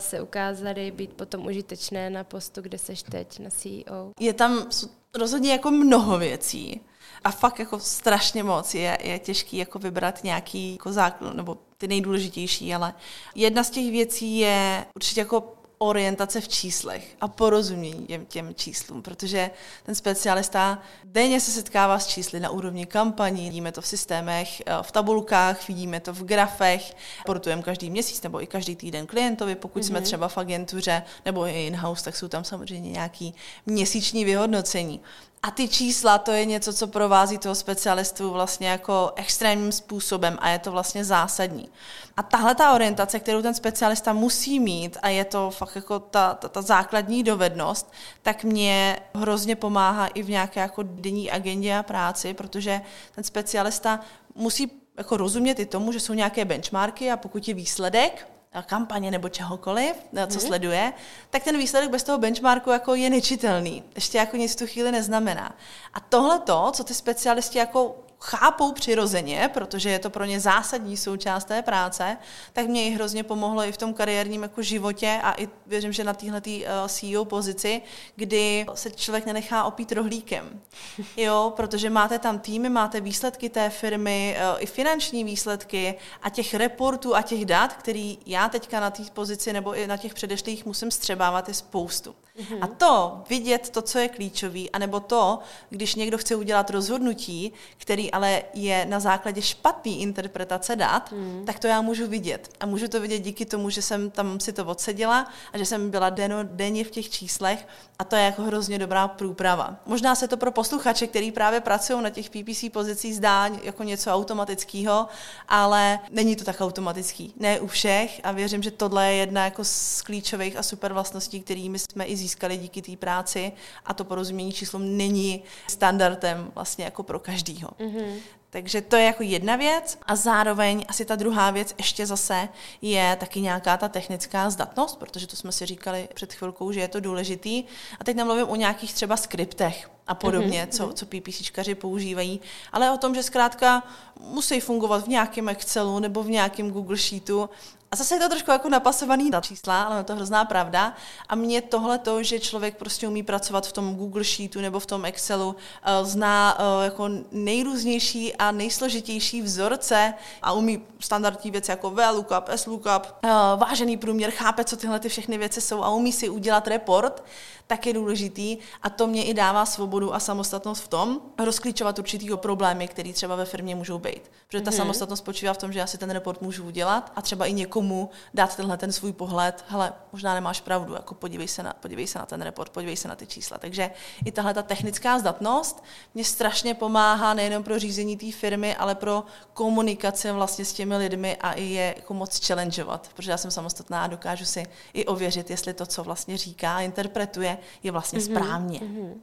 se 0.00 0.20
ukázaly 0.20 0.90
být 0.90 1.12
potom 1.12 1.46
užitečné 1.46 2.10
na 2.10 2.24
postu, 2.24 2.62
kde 2.62 2.78
seš 2.78 3.02
teď, 3.02 3.38
na 3.38 3.50
CEO? 3.50 4.12
Je 4.20 4.32
tam 4.32 4.70
rozhodně 5.14 5.52
jako 5.52 5.70
mnoho 5.70 6.18
věcí. 6.18 6.80
A 7.24 7.30
fakt 7.30 7.58
jako 7.58 7.80
strašně 7.80 8.42
moc 8.42 8.74
je, 8.74 8.98
je 9.02 9.18
těžký 9.18 9.56
jako 9.56 9.78
vybrat 9.78 10.24
nějaký 10.24 10.72
jako 10.72 10.92
základ, 10.92 11.34
nebo 11.34 11.58
ty 11.78 11.88
nejdůležitější, 11.88 12.74
ale 12.74 12.94
jedna 13.34 13.64
z 13.64 13.70
těch 13.70 13.90
věcí 13.90 14.38
je 14.38 14.86
určitě 14.94 15.20
jako 15.20 15.55
orientace 15.78 16.40
v 16.40 16.48
číslech 16.48 17.16
a 17.20 17.28
porozumění 17.28 18.06
těm, 18.06 18.26
těm 18.26 18.54
číslům, 18.54 19.02
protože 19.02 19.50
ten 19.82 19.94
specialista 19.94 20.82
denně 21.04 21.40
se 21.40 21.50
setkává 21.50 21.98
s 21.98 22.06
čísly 22.06 22.40
na 22.40 22.50
úrovni 22.50 22.86
kampaní, 22.86 23.44
vidíme 23.44 23.72
to 23.72 23.80
v 23.80 23.86
systémech, 23.86 24.62
eh, 24.66 24.72
v 24.82 24.92
tabulkách, 24.92 25.68
vidíme 25.68 26.00
to 26.00 26.12
v 26.12 26.24
grafech, 26.24 26.96
portujeme 27.26 27.62
každý 27.62 27.90
měsíc 27.90 28.22
nebo 28.22 28.42
i 28.42 28.46
každý 28.46 28.76
týden 28.76 29.06
klientovi, 29.06 29.54
pokud 29.54 29.82
mm-hmm. 29.82 29.86
jsme 29.86 29.98
mhm. 29.98 30.04
třeba 30.04 30.28
v 30.28 30.38
agentuře 30.38 31.02
nebo 31.24 31.46
i 31.46 31.66
in-house, 31.66 32.04
tak 32.04 32.16
jsou 32.16 32.28
tam 32.28 32.44
samozřejmě 32.44 32.90
nějaký 32.90 33.34
měsíční 33.66 34.24
vyhodnocení. 34.24 35.00
A 35.46 35.50
ty 35.50 35.68
čísla, 35.68 36.18
to 36.18 36.32
je 36.32 36.44
něco, 36.44 36.72
co 36.72 36.86
provází 36.86 37.38
toho 37.38 37.54
specialistu 37.54 38.30
vlastně 38.30 38.68
jako 38.68 39.12
extrémním 39.16 39.72
způsobem 39.72 40.38
a 40.40 40.48
je 40.48 40.58
to 40.58 40.72
vlastně 40.72 41.04
zásadní. 41.04 41.68
A 42.16 42.22
tahle 42.22 42.54
ta 42.54 42.74
orientace, 42.74 43.20
kterou 43.20 43.42
ten 43.42 43.54
specialista 43.54 44.12
musí 44.12 44.60
mít 44.60 44.96
a 45.02 45.08
je 45.08 45.24
to 45.24 45.50
fakt 45.50 45.76
jako 45.76 45.98
ta, 45.98 46.34
ta, 46.34 46.48
ta 46.48 46.62
základní 46.62 47.22
dovednost, 47.22 47.92
tak 48.22 48.44
mě 48.44 48.98
hrozně 49.14 49.56
pomáhá 49.56 50.06
i 50.06 50.22
v 50.22 50.30
nějaké 50.30 50.60
jako 50.60 50.82
denní 50.82 51.30
agendě 51.30 51.76
a 51.76 51.82
práci, 51.82 52.34
protože 52.34 52.80
ten 53.14 53.24
specialista 53.24 54.00
musí 54.34 54.70
jako 54.98 55.16
rozumět 55.16 55.58
i 55.58 55.66
tomu, 55.66 55.92
že 55.92 56.00
jsou 56.00 56.12
nějaké 56.12 56.44
benchmarky 56.44 57.10
a 57.10 57.16
pokud 57.16 57.48
je 57.48 57.54
výsledek, 57.54 58.28
kampaně 58.62 59.10
nebo 59.10 59.28
čehokoliv, 59.28 59.96
co 60.26 60.34
mm. 60.34 60.46
sleduje, 60.46 60.92
tak 61.30 61.44
ten 61.44 61.58
výsledek 61.58 61.90
bez 61.90 62.02
toho 62.02 62.18
benchmarku 62.18 62.70
jako 62.70 62.94
je 62.94 63.10
nečitelný. 63.10 63.82
Ještě 63.94 64.18
jako 64.18 64.36
nic 64.36 64.56
tu 64.56 64.66
chvíli 64.66 64.92
neznamená. 64.92 65.54
A 65.94 66.00
tohle 66.00 66.38
to, 66.38 66.70
co 66.72 66.84
ty 66.84 66.94
specialisti 66.94 67.58
jako 67.58 67.96
chápou 68.20 68.72
přirozeně, 68.72 69.50
protože 69.54 69.90
je 69.90 69.98
to 69.98 70.10
pro 70.10 70.24
ně 70.24 70.40
zásadní 70.40 70.96
součást 70.96 71.44
té 71.44 71.62
práce, 71.62 72.16
tak 72.52 72.66
mě 72.66 72.84
i 72.84 72.90
hrozně 72.90 73.22
pomohlo 73.22 73.62
i 73.62 73.72
v 73.72 73.76
tom 73.76 73.94
kariérním 73.94 74.42
jako 74.42 74.62
životě 74.62 75.20
a 75.22 75.34
i 75.42 75.48
věřím, 75.66 75.92
že 75.92 76.04
na 76.04 76.14
téhle 76.14 76.40
uh, 76.40 76.62
CEO 76.88 77.24
pozici, 77.24 77.82
kdy 78.16 78.66
se 78.74 78.90
člověk 78.90 79.26
nenechá 79.26 79.64
opít 79.64 79.92
rohlíkem. 79.92 80.60
Jo, 81.16 81.52
protože 81.56 81.90
máte 81.90 82.18
tam 82.18 82.38
týmy, 82.38 82.68
máte 82.68 83.00
výsledky 83.00 83.48
té 83.48 83.70
firmy, 83.70 84.36
uh, 84.38 84.62
i 84.62 84.66
finanční 84.66 85.24
výsledky 85.24 85.94
a 86.22 86.30
těch 86.30 86.54
reportů 86.54 87.16
a 87.16 87.22
těch 87.22 87.44
dat, 87.44 87.72
který 87.72 88.18
já 88.26 88.48
teďka 88.48 88.80
na 88.80 88.90
té 88.90 89.02
pozici 89.12 89.52
nebo 89.52 89.74
i 89.74 89.86
na 89.86 89.96
těch 89.96 90.14
předešlých 90.14 90.66
musím 90.66 90.90
střebávat 90.90 91.48
je 91.48 91.54
spoustu. 91.54 92.14
Mm-hmm. 92.36 92.58
A 92.60 92.66
to, 92.66 93.24
vidět 93.28 93.70
to, 93.70 93.82
co 93.82 93.98
je 93.98 94.08
klíčový, 94.08 94.70
anebo 94.70 95.00
to, 95.00 95.38
když 95.70 95.94
někdo 95.94 96.18
chce 96.18 96.36
udělat 96.36 96.70
rozhodnutí, 96.70 97.52
který 97.78 98.12
ale 98.12 98.42
je 98.54 98.86
na 98.86 99.00
základě 99.00 99.42
špatné 99.42 99.92
interpretace 99.92 100.76
dat, 100.76 101.12
mm. 101.12 101.42
tak 101.46 101.58
to 101.58 101.66
já 101.66 101.80
můžu 101.80 102.06
vidět. 102.06 102.48
A 102.60 102.66
můžu 102.66 102.88
to 102.88 103.00
vidět 103.00 103.18
díky 103.18 103.46
tomu, 103.46 103.70
že 103.70 103.82
jsem 103.82 104.10
tam 104.10 104.40
si 104.40 104.52
to 104.52 104.64
odseděla 104.64 105.32
a 105.52 105.58
že 105.58 105.64
jsem 105.64 105.90
byla 105.90 106.10
deno, 106.10 106.36
denně 106.42 106.84
v 106.84 106.90
těch 106.90 107.10
číslech 107.10 107.66
a 107.98 108.04
to 108.04 108.16
je 108.16 108.22
jako 108.22 108.42
hrozně 108.42 108.78
dobrá 108.78 109.08
průprava. 109.08 109.76
Možná 109.86 110.14
se 110.14 110.28
to 110.28 110.36
pro 110.36 110.52
posluchače, 110.52 111.06
který 111.06 111.32
právě 111.32 111.60
pracují 111.60 112.02
na 112.02 112.10
těch 112.10 112.30
PPC 112.30 112.64
pozicích, 112.72 113.16
zdá 113.16 113.50
jako 113.62 113.82
něco 113.82 114.10
automatického, 114.10 115.06
ale 115.48 115.98
není 116.10 116.36
to 116.36 116.44
tak 116.44 116.60
automatický. 116.60 117.34
Ne 117.38 117.60
u 117.60 117.66
všech 117.66 118.20
a 118.24 118.32
věřím, 118.32 118.62
že 118.62 118.70
tohle 118.70 119.06
je 119.06 119.16
jedna 119.16 119.44
jako 119.44 119.64
z 119.64 120.02
klíčových 120.02 120.56
a 120.56 120.62
super 120.62 120.92
vlastností, 120.92 121.40
kterými 121.40 121.78
jsme 121.78 122.04
i 122.04 122.16
získali 122.26 122.56
díky 122.56 122.82
té 122.82 122.96
práci 122.96 123.52
a 123.84 123.94
to 123.94 124.04
porozumění 124.04 124.52
číslům 124.52 124.96
není 124.96 125.42
standardem 125.68 126.50
vlastně 126.54 126.84
jako 126.84 127.02
pro 127.02 127.18
každýho. 127.18 127.68
Mm-hmm. 127.68 128.14
Takže 128.50 128.80
to 128.80 128.96
je 128.96 129.04
jako 129.04 129.22
jedna 129.22 129.56
věc 129.56 129.98
a 130.06 130.16
zároveň 130.16 130.84
asi 130.88 131.04
ta 131.04 131.16
druhá 131.16 131.50
věc 131.50 131.74
ještě 131.78 132.06
zase 132.06 132.48
je 132.82 133.16
taky 133.20 133.40
nějaká 133.40 133.76
ta 133.76 133.88
technická 133.88 134.50
zdatnost, 134.50 134.98
protože 134.98 135.26
to 135.26 135.36
jsme 135.36 135.52
si 135.52 135.66
říkali 135.66 136.08
před 136.14 136.32
chvilkou, 136.32 136.72
že 136.72 136.80
je 136.80 136.88
to 136.88 137.00
důležitý. 137.00 137.64
A 138.00 138.04
teď 138.04 138.16
nemluvím 138.16 138.48
o 138.48 138.56
nějakých 138.56 138.94
třeba 138.94 139.16
skriptech 139.16 139.90
a 140.06 140.14
podobně, 140.14 140.64
mm-hmm. 140.64 140.76
co, 140.76 140.92
co 140.92 141.06
PPCčkaři 141.06 141.74
používají, 141.74 142.40
ale 142.72 142.90
o 142.90 142.96
tom, 142.96 143.14
že 143.14 143.22
zkrátka 143.22 143.82
musí 144.20 144.60
fungovat 144.60 145.04
v 145.04 145.08
nějakém 145.08 145.48
Excelu 145.48 145.98
nebo 145.98 146.22
v 146.22 146.30
nějakém 146.30 146.70
Google 146.70 146.96
Sheetu 146.96 147.50
a 147.92 147.96
zase 147.96 148.14
je 148.14 148.18
to 148.18 148.28
trošku 148.28 148.50
jako 148.50 148.68
napasovaný 148.68 149.30
na 149.30 149.40
čísla, 149.40 149.82
ale 149.82 150.00
je 150.00 150.04
to 150.04 150.14
hrozná 150.16 150.44
pravda. 150.44 150.94
A 151.28 151.34
mě 151.34 151.62
tohle 151.62 151.98
to, 151.98 152.22
že 152.22 152.40
člověk 152.40 152.76
prostě 152.76 153.08
umí 153.08 153.22
pracovat 153.22 153.66
v 153.66 153.72
tom 153.72 153.96
Google 153.96 154.24
Sheetu 154.24 154.60
nebo 154.60 154.80
v 154.80 154.86
tom 154.86 155.04
Excelu, 155.04 155.56
eh, 155.82 156.04
zná 156.04 156.58
eh, 156.58 156.84
jako 156.84 157.08
nejrůznější 157.32 158.36
a 158.36 158.52
nejsložitější 158.52 159.42
vzorce 159.42 160.14
a 160.42 160.52
umí 160.52 160.82
standardní 161.00 161.50
věci 161.50 161.70
jako 161.70 161.90
VLOOKUP, 161.90 162.48
SLOOKUP, 162.56 163.06
eh, 163.22 163.28
vážený 163.56 163.96
průměr, 163.96 164.30
chápe, 164.30 164.64
co 164.64 164.76
tyhle 164.76 165.00
ty 165.00 165.08
všechny 165.08 165.38
věci 165.38 165.60
jsou 165.60 165.82
a 165.82 165.90
umí 165.90 166.12
si 166.12 166.28
udělat 166.28 166.68
report, 166.68 167.22
tak 167.66 167.86
je 167.86 167.92
důležitý 167.92 168.58
a 168.82 168.90
to 168.90 169.06
mě 169.06 169.24
i 169.24 169.34
dává 169.34 169.66
svobodu 169.66 170.14
a 170.14 170.20
samostatnost 170.20 170.82
v 170.82 170.88
tom 170.88 171.20
rozklíčovat 171.44 171.98
určitý 171.98 172.28
problémy, 172.36 172.88
které 172.88 173.12
třeba 173.12 173.36
ve 173.36 173.44
firmě 173.44 173.74
můžou 173.74 173.98
být. 173.98 174.30
Protože 174.46 174.60
ta 174.62 174.70
mm-hmm. 174.70 174.76
samostatnost 174.76 175.22
spočívá 175.22 175.52
v 175.52 175.58
tom, 175.58 175.72
že 175.72 175.78
já 175.78 175.86
si 175.86 175.98
ten 175.98 176.10
report 176.10 176.42
můžu 176.42 176.64
udělat 176.64 177.12
a 177.16 177.22
třeba 177.22 177.46
i 177.46 177.52
někomu 177.52 178.10
dát 178.34 178.56
tenhle 178.56 178.76
ten 178.76 178.92
svůj 178.92 179.12
pohled, 179.12 179.64
hele, 179.68 179.92
možná 180.12 180.34
nemáš 180.34 180.60
pravdu, 180.60 180.94
jako 180.94 181.14
podívej 181.14 181.48
se 181.48 181.62
na, 181.62 181.72
podívej 181.72 182.06
se 182.06 182.18
na 182.18 182.26
ten 182.26 182.42
report, 182.42 182.72
podívej 182.72 182.96
se 182.96 183.08
na 183.08 183.16
ty 183.16 183.26
čísla. 183.26 183.58
Takže 183.58 183.90
i 184.24 184.32
tahle 184.32 184.54
ta 184.54 184.62
technická 184.62 185.18
zdatnost 185.18 185.84
mě 186.14 186.24
strašně 186.24 186.74
pomáhá 186.74 187.34
nejenom 187.34 187.62
pro 187.62 187.78
řízení 187.78 188.16
té 188.16 188.32
firmy, 188.32 188.76
ale 188.76 188.94
pro 188.94 189.24
komunikaci 189.54 190.32
vlastně 190.32 190.64
s 190.64 190.72
těmi 190.72 190.96
lidmi 190.96 191.36
a 191.36 191.52
i 191.52 191.64
je 191.64 191.94
jako 191.96 192.14
moc 192.14 192.46
challengeovat, 192.46 193.10
protože 193.14 193.30
já 193.30 193.36
jsem 193.36 193.50
samostatná 193.50 194.04
a 194.04 194.06
dokážu 194.06 194.44
si 194.44 194.66
i 194.92 195.04
ověřit, 195.04 195.50
jestli 195.50 195.74
to, 195.74 195.86
co 195.86 196.04
vlastně 196.04 196.36
říká, 196.36 196.80
interpretuje, 196.80 197.55
je 197.82 197.92
vlastně 197.92 198.18
mm-hmm. 198.18 198.34
správně. 198.34 198.78
Mm-hmm. 198.78 199.14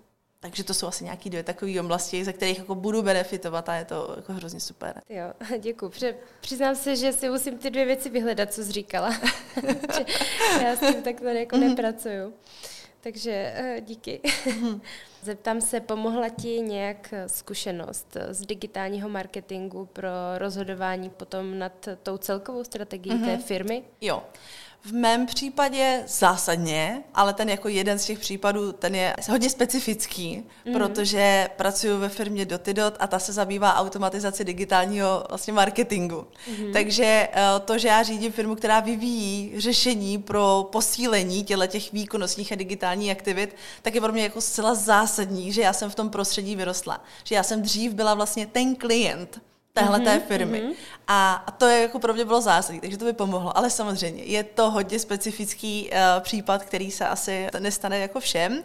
Takže 0.44 0.64
to 0.64 0.74
jsou 0.74 0.88
asi 0.88 1.04
nějaké 1.04 1.30
dvě 1.30 1.44
takové 1.44 1.80
oblasti, 1.80 2.26
ze 2.26 2.34
kterých 2.34 2.58
jako 2.58 2.76
budu 2.76 3.02
benefitovat 3.02 3.70
a 3.70 3.76
je 3.76 3.86
to 3.86 4.14
jako 4.16 4.34
hrozně 4.34 4.60
super. 4.60 5.02
Jo, 5.10 5.34
děkuji. 5.60 5.92
Přiznám 6.42 6.76
se, 6.76 6.96
že 6.96 7.14
si 7.14 7.30
musím 7.30 7.58
ty 7.58 7.70
dvě 7.70 7.86
věci 7.86 8.10
vyhledat, 8.10 8.54
co 8.54 8.64
jsi 8.64 8.72
říkala. 8.72 9.10
já 10.62 10.76
s 10.76 10.80
tím 10.80 11.02
takhle 11.02 11.40
jako 11.40 11.56
mm-hmm. 11.56 11.70
nepracuju. 11.70 12.34
Takže 13.02 13.56
uh, 13.60 13.86
díky. 13.86 14.22
Mm-hmm. 14.24 14.82
Zeptám 15.22 15.62
se, 15.62 15.80
pomohla 15.80 16.30
ti 16.30 16.62
nějak 16.62 17.14
zkušenost 17.28 18.18
z 18.30 18.46
digitálního 18.46 19.10
marketingu 19.10 19.86
pro 19.86 20.10
rozhodování 20.38 21.10
potom 21.10 21.60
nad 21.60 21.88
tou 22.04 22.18
celkovou 22.18 22.64
strategií 22.64 23.16
mm-hmm. 23.16 23.26
té 23.26 23.38
firmy? 23.38 23.84
Jo. 24.02 24.24
V 24.86 24.92
mém 24.92 25.26
případě 25.26 26.04
zásadně, 26.08 27.04
ale 27.14 27.34
ten 27.34 27.50
jako 27.50 27.68
jeden 27.68 28.00
z 28.00 28.06
těch 28.06 28.20
případů, 28.20 28.72
ten 28.72 28.96
je 28.96 29.16
hodně 29.30 29.50
specifický, 29.50 30.44
mm. 30.66 30.74
protože 30.74 31.50
pracuji 31.56 31.98
ve 31.98 32.10
firmě 32.10 32.46
Dotidot 32.46 32.98
a 33.00 33.08
ta 33.08 33.20
se 33.20 33.34
zabývá 33.34 33.76
automatizací 33.76 34.44
digitálního 34.44 35.24
vlastně 35.30 35.54
marketingu. 35.54 36.28
Mm. 36.48 36.74
Takže 36.74 37.30
eh, 37.34 37.60
to, 37.66 37.78
že 37.78 37.88
já 37.88 38.04
řídím 38.04 38.32
firmu, 38.32 38.56
která 38.56 38.80
vyvíjí 38.80 39.54
řešení 39.58 40.18
pro 40.18 40.70
posílení 40.72 41.44
těle 41.44 41.68
těch 41.68 41.94
výkonnostních 41.94 42.52
a 42.52 42.56
digitálních 42.56 43.12
aktivit, 43.12 43.56
tak 43.82 43.96
je 43.96 44.02
pro 44.02 44.12
mě 44.12 44.24
jako 44.24 44.42
zcela 44.42 44.76
zásadní, 44.76 45.52
že 45.52 45.62
já 45.62 45.74
jsem 45.74 45.90
v 45.90 45.96
tom 45.96 46.10
prostředí 46.10 46.56
vyrostla. 46.56 47.04
Že 47.24 47.36
já 47.36 47.44
jsem 47.44 47.62
dřív 47.62 47.94
byla 47.94 48.14
vlastně 48.14 48.48
ten 48.48 48.76
klient, 48.76 49.42
téhle 49.74 50.00
mm-hmm, 50.00 50.04
té 50.04 50.20
firmy. 50.20 50.62
Mm-hmm. 50.62 50.76
A, 51.08 51.34
a 51.34 51.52
to 51.52 51.66
je 51.66 51.82
jako 51.82 52.00
pro 52.00 52.14
mě 52.14 52.26
bylo 52.26 52.42
zásadní, 52.42 52.82
takže 52.82 52.98
to 52.98 53.06
by 53.06 53.14
pomohlo. 53.14 53.58
Ale 53.58 53.70
samozřejmě 53.70 54.24
je 54.24 54.44
to 54.44 54.72
hodně 54.72 55.00
specifický 55.00 55.90
uh, 55.90 55.98
případ, 56.24 56.64
který 56.64 56.92
se 56.92 57.08
asi 57.08 57.48
nestane 57.60 58.00
jako 58.00 58.20
všem. 58.20 58.64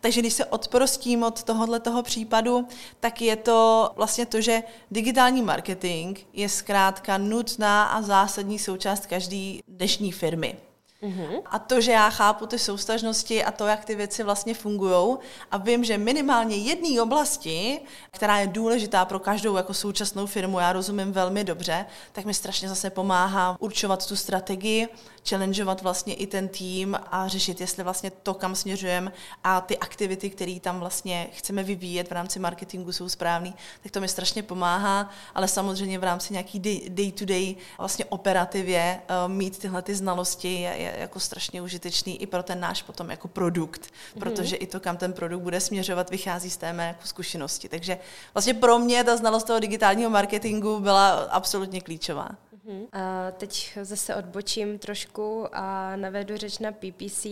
Takže 0.00 0.20
když 0.20 0.32
se 0.32 0.44
odprostím 0.44 1.22
od 1.22 1.42
tohohle 1.42 1.80
toho 1.80 2.02
případu, 2.02 2.68
tak 3.00 3.22
je 3.22 3.36
to 3.36 3.90
vlastně 3.96 4.26
to, 4.26 4.40
že 4.40 4.62
digitální 4.90 5.42
marketing 5.42 6.18
je 6.32 6.48
zkrátka 6.48 7.18
nutná 7.18 7.84
a 7.84 8.02
zásadní 8.02 8.58
součást 8.58 9.06
každé 9.06 9.58
dnešní 9.68 10.12
firmy. 10.12 10.56
Mm-hmm. 11.02 11.42
A 11.46 11.58
to, 11.58 11.80
že 11.80 11.92
já 11.92 12.10
chápu 12.10 12.46
ty 12.46 12.58
soustažnosti 12.58 13.44
a 13.44 13.52
to, 13.52 13.66
jak 13.66 13.84
ty 13.84 13.94
věci 13.94 14.22
vlastně 14.22 14.54
fungují 14.54 15.16
a 15.50 15.56
vím, 15.56 15.84
že 15.84 15.98
minimálně 15.98 16.56
jedné 16.56 17.02
oblasti, 17.02 17.80
která 18.10 18.38
je 18.38 18.46
důležitá 18.46 19.04
pro 19.04 19.18
každou 19.18 19.56
jako 19.56 19.74
současnou 19.74 20.26
firmu, 20.26 20.58
já 20.58 20.72
rozumím 20.72 21.12
velmi 21.12 21.44
dobře, 21.44 21.86
tak 22.12 22.24
mi 22.24 22.34
strašně 22.34 22.68
zase 22.68 22.90
pomáhá 22.90 23.56
určovat 23.60 24.06
tu 24.06 24.16
strategii, 24.16 24.88
challengeovat 25.28 25.82
vlastně 25.82 26.14
i 26.14 26.26
ten 26.26 26.48
tým 26.48 26.98
a 27.10 27.28
řešit, 27.28 27.60
jestli 27.60 27.82
vlastně 27.82 28.10
to, 28.10 28.34
kam 28.34 28.54
směřujeme 28.54 29.12
a 29.44 29.60
ty 29.60 29.78
aktivity, 29.78 30.30
které 30.30 30.60
tam 30.60 30.80
vlastně 30.80 31.26
chceme 31.32 31.62
vyvíjet 31.62 32.08
v 32.08 32.12
rámci 32.12 32.38
marketingu 32.38 32.92
jsou 32.92 33.08
správný, 33.08 33.54
tak 33.82 33.92
to 33.92 34.00
mi 34.00 34.08
strašně 34.08 34.42
pomáhá, 34.42 35.10
ale 35.34 35.48
samozřejmě 35.48 35.98
v 35.98 36.04
rámci 36.04 36.32
nějaký 36.32 36.60
day-to-day 36.88 37.56
vlastně 37.78 38.04
operativě 38.04 39.00
uh, 39.00 39.32
mít 39.32 39.58
tyhle 39.58 39.82
ty 39.82 39.94
znalosti 39.94 40.52
je, 40.60 40.85
je 40.86 41.00
jako 41.00 41.20
strašně 41.20 41.62
užitečný 41.62 42.22
i 42.22 42.26
pro 42.26 42.42
ten 42.42 42.60
náš 42.60 42.82
potom 42.82 43.10
jako 43.10 43.28
produkt, 43.28 43.80
mm-hmm. 43.80 44.18
protože 44.18 44.56
i 44.56 44.66
to, 44.66 44.80
kam 44.80 44.96
ten 44.96 45.12
produkt 45.12 45.42
bude 45.42 45.60
směřovat, 45.60 46.10
vychází 46.10 46.50
z 46.50 46.56
té 46.56 46.72
mé 46.72 46.86
jako 46.86 47.06
zkušenosti. 47.06 47.68
Takže 47.68 47.98
vlastně 48.34 48.54
pro 48.54 48.78
mě 48.78 49.04
ta 49.04 49.16
znalost 49.16 49.44
toho 49.44 49.60
digitálního 49.60 50.10
marketingu 50.10 50.80
byla 50.80 51.10
absolutně 51.10 51.80
klíčová. 51.80 52.28
Hmm. 52.66 52.86
A 52.92 53.30
teď 53.30 53.78
zase 53.82 54.14
odbočím 54.14 54.78
trošku 54.78 55.46
a 55.52 55.96
navedu 55.96 56.36
řeč 56.36 56.58
na 56.58 56.72
PPC. 56.72 57.26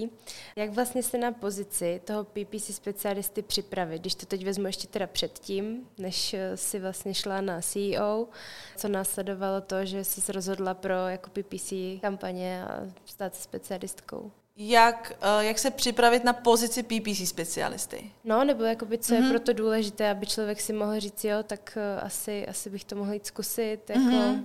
Jak 0.57 0.70
vlastně 0.70 1.03
se 1.03 1.18
na 1.18 1.33
pozici 1.33 2.01
toho 2.05 2.25
PPC 2.25 2.75
specialisty 2.75 3.42
připravit, 3.42 3.99
když 3.99 4.14
to 4.14 4.27
teď 4.27 4.44
vezmu 4.44 4.66
ještě 4.66 4.88
teda 4.88 5.07
předtím, 5.07 5.88
než 5.99 6.35
si 6.55 6.81
vlastně 6.81 7.14
šla 7.14 7.40
na 7.40 7.61
CEO, 7.61 8.29
co 8.77 8.88
následovalo 8.88 9.61
to, 9.61 9.85
že 9.85 10.05
jsi 10.05 10.20
se 10.20 10.33
rozhodla 10.33 10.75
pro 10.75 10.94
jako 10.94 11.31
PPC 11.31 11.73
kampaně 12.01 12.64
a 12.64 12.81
stát 13.05 13.35
se 13.35 13.42
specialistkou? 13.42 14.31
jak, 14.57 15.12
eh, 15.20 15.44
jak 15.44 15.59
se 15.59 15.70
připravit 15.70 16.25
na 16.25 16.33
pozici 16.33 16.83
PPC 16.83 17.27
specialisty. 17.27 18.11
No, 18.25 18.44
nebo 18.44 18.64
jakoby, 18.64 18.99
co 18.99 19.12
mm-hmm. 19.12 19.16
je 19.16 19.20
mhm. 19.20 19.31
proto 19.31 19.53
důležité, 19.53 20.11
aby 20.11 20.27
člověk 20.27 20.61
si 20.61 20.73
mohl 20.73 21.01
říct, 21.01 21.25
jo, 21.25 21.42
tak 21.42 21.79
eh, 21.81 22.01
asi, 22.01 22.47
asi 22.47 22.70
bych 22.70 22.85
to 22.85 22.97
mohl 22.97 23.12
jít 23.12 23.27
zkusit. 23.27 23.81
Jako... 23.88 24.01
Mm-hmm. 24.01 24.44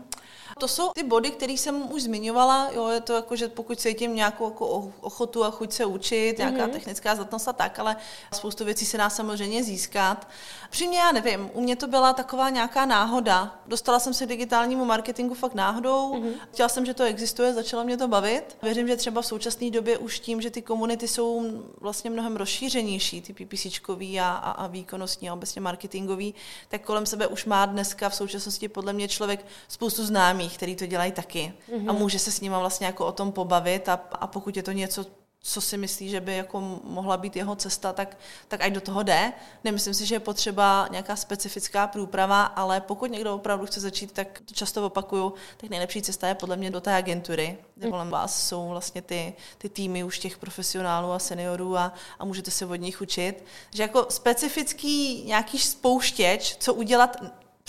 To 0.58 0.68
jsou 0.68 0.92
ty 0.96 1.04
body, 1.04 1.32
které 1.32 1.54
jsem 1.54 1.92
už 1.92 2.04
zmiňovala. 2.04 2.70
Jo, 2.74 2.88
je 2.88 3.02
to 3.02 3.14
jako, 3.14 3.36
že 3.36 3.48
pokud 3.48 3.80
cítím 3.80 4.16
nějakou 4.16 4.44
jako 4.44 4.92
ochotu 5.02 5.44
a 5.44 5.52
chuť 5.52 5.72
se 5.72 5.86
učit, 5.86 6.38
nějaká 6.38 6.68
mm-hmm. 6.68 6.72
technická 6.72 7.16
zdatnost 7.16 7.48
a 7.48 7.54
tak, 7.54 7.80
ale 7.80 7.96
spoustu 8.34 8.66
věcí 8.66 8.86
se 8.86 8.98
dá 8.98 9.10
samozřejmě 9.10 9.64
získat. 9.64 10.28
Přímě 10.70 10.98
já 10.98 11.12
nevím, 11.12 11.50
u 11.54 11.62
mě 11.62 11.76
to 11.76 11.88
byla 11.88 12.14
taková 12.14 12.50
nějaká 12.50 12.86
náhoda. 12.86 13.60
Dostala 13.68 14.00
jsem 14.00 14.14
se 14.14 14.26
k 14.26 14.30
digitálnímu 14.30 14.86
marketingu 14.86 15.34
fakt 15.34 15.54
náhodou. 15.54 16.14
Mm-hmm. 16.14 16.34
Chtěla 16.54 16.70
jsem, 16.70 16.86
že 16.86 16.94
to 16.94 17.04
existuje, 17.04 17.54
začala 17.54 17.84
mě 17.84 17.98
to 17.98 18.08
bavit. 18.08 18.58
Věřím, 18.62 18.88
že 18.88 18.96
třeba 18.96 19.22
v 19.22 19.26
současné 19.26 19.70
době 19.70 19.98
už 19.98 20.20
tím, 20.20 20.42
že 20.42 20.52
ty 20.52 20.62
komunity 20.62 21.08
jsou 21.08 21.44
vlastně 21.82 22.10
mnohem 22.10 22.36
rozšířenější, 22.36 23.22
ty 23.22 23.34
PPCčkový 23.34 24.20
a, 24.20 24.30
a, 24.30 24.52
a 24.52 24.68
výkonnostní 24.68 25.30
a 25.30 25.34
obecně 25.34 25.62
marketingový, 25.62 26.36
tak 26.70 26.82
kolem 26.82 27.06
sebe 27.06 27.28
už 27.28 27.46
má 27.46 27.66
dneska 27.66 28.10
v 28.10 28.16
současnosti 28.16 28.68
podle 28.68 28.94
mě 28.94 29.08
člověk 29.08 29.46
spoustu 29.68 30.06
známých, 30.06 30.39
který 30.48 30.76
to 30.76 30.86
dělají 30.86 31.12
taky. 31.12 31.54
Mm-hmm. 31.70 31.90
A 31.90 31.94
může 31.94 32.20
se 32.20 32.32
s 32.32 32.42
nima 32.42 32.60
vlastně 32.60 32.88
jako 32.88 33.06
o 33.06 33.12
tom 33.12 33.32
pobavit 33.32 33.90
a, 33.90 33.94
a 34.12 34.28
pokud 34.28 34.58
je 34.58 34.64
to 34.64 34.72
něco, 34.72 35.06
co 35.42 35.62
si 35.62 35.78
myslí, 35.78 36.10
že 36.10 36.22
by 36.22 36.36
jako 36.36 36.80
mohla 36.84 37.18
být 37.18 37.36
jeho 37.36 37.56
cesta, 37.56 37.94
tak, 37.94 38.18
tak 38.48 38.62
ať 38.62 38.74
do 38.74 38.82
toho 38.82 39.04
jde. 39.04 39.34
Nemyslím 39.64 39.94
si, 39.94 40.06
že 40.06 40.16
je 40.16 40.20
potřeba 40.20 40.88
nějaká 40.92 41.16
specifická 41.16 41.88
průprava, 41.88 42.44
ale 42.44 42.82
pokud 42.82 43.12
někdo 43.12 43.36
opravdu 43.36 43.66
chce 43.66 43.80
začít, 43.80 44.12
tak 44.12 44.42
to 44.46 44.54
často 44.54 44.86
opakuju, 44.86 45.34
tak 45.58 45.70
nejlepší 45.70 46.02
cesta 46.02 46.28
je 46.28 46.36
podle 46.36 46.58
mě 46.58 46.72
do 46.72 46.82
té 46.82 46.96
agentury, 46.96 47.58
kde 47.76 47.88
mm. 47.88 47.92
kolem 47.92 48.10
vás 48.10 48.48
jsou 48.48 48.70
vlastně 48.70 49.02
ty, 49.02 49.34
ty 49.58 49.70
týmy 49.70 50.04
už 50.04 50.20
těch 50.20 50.38
profesionálů 50.38 51.12
a 51.12 51.20
seniorů 51.20 51.78
a, 51.78 51.94
a 52.20 52.26
můžete 52.26 52.52
se 52.52 52.66
od 52.66 52.76
nich 52.76 53.02
učit. 53.02 53.44
Že 53.74 53.84
jako 53.84 54.06
specifický 54.10 55.24
nějaký 55.24 55.60
spouštěč, 55.60 56.58
co 56.60 56.74
udělat 56.74 57.18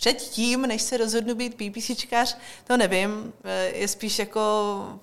předtím, 0.00 0.62
než 0.62 0.82
se 0.82 0.96
rozhodnu 0.96 1.34
být 1.34 1.54
PPCčkař, 1.54 2.36
to 2.66 2.76
nevím. 2.76 3.32
Je 3.72 3.88
spíš 3.88 4.18
jako 4.18 4.40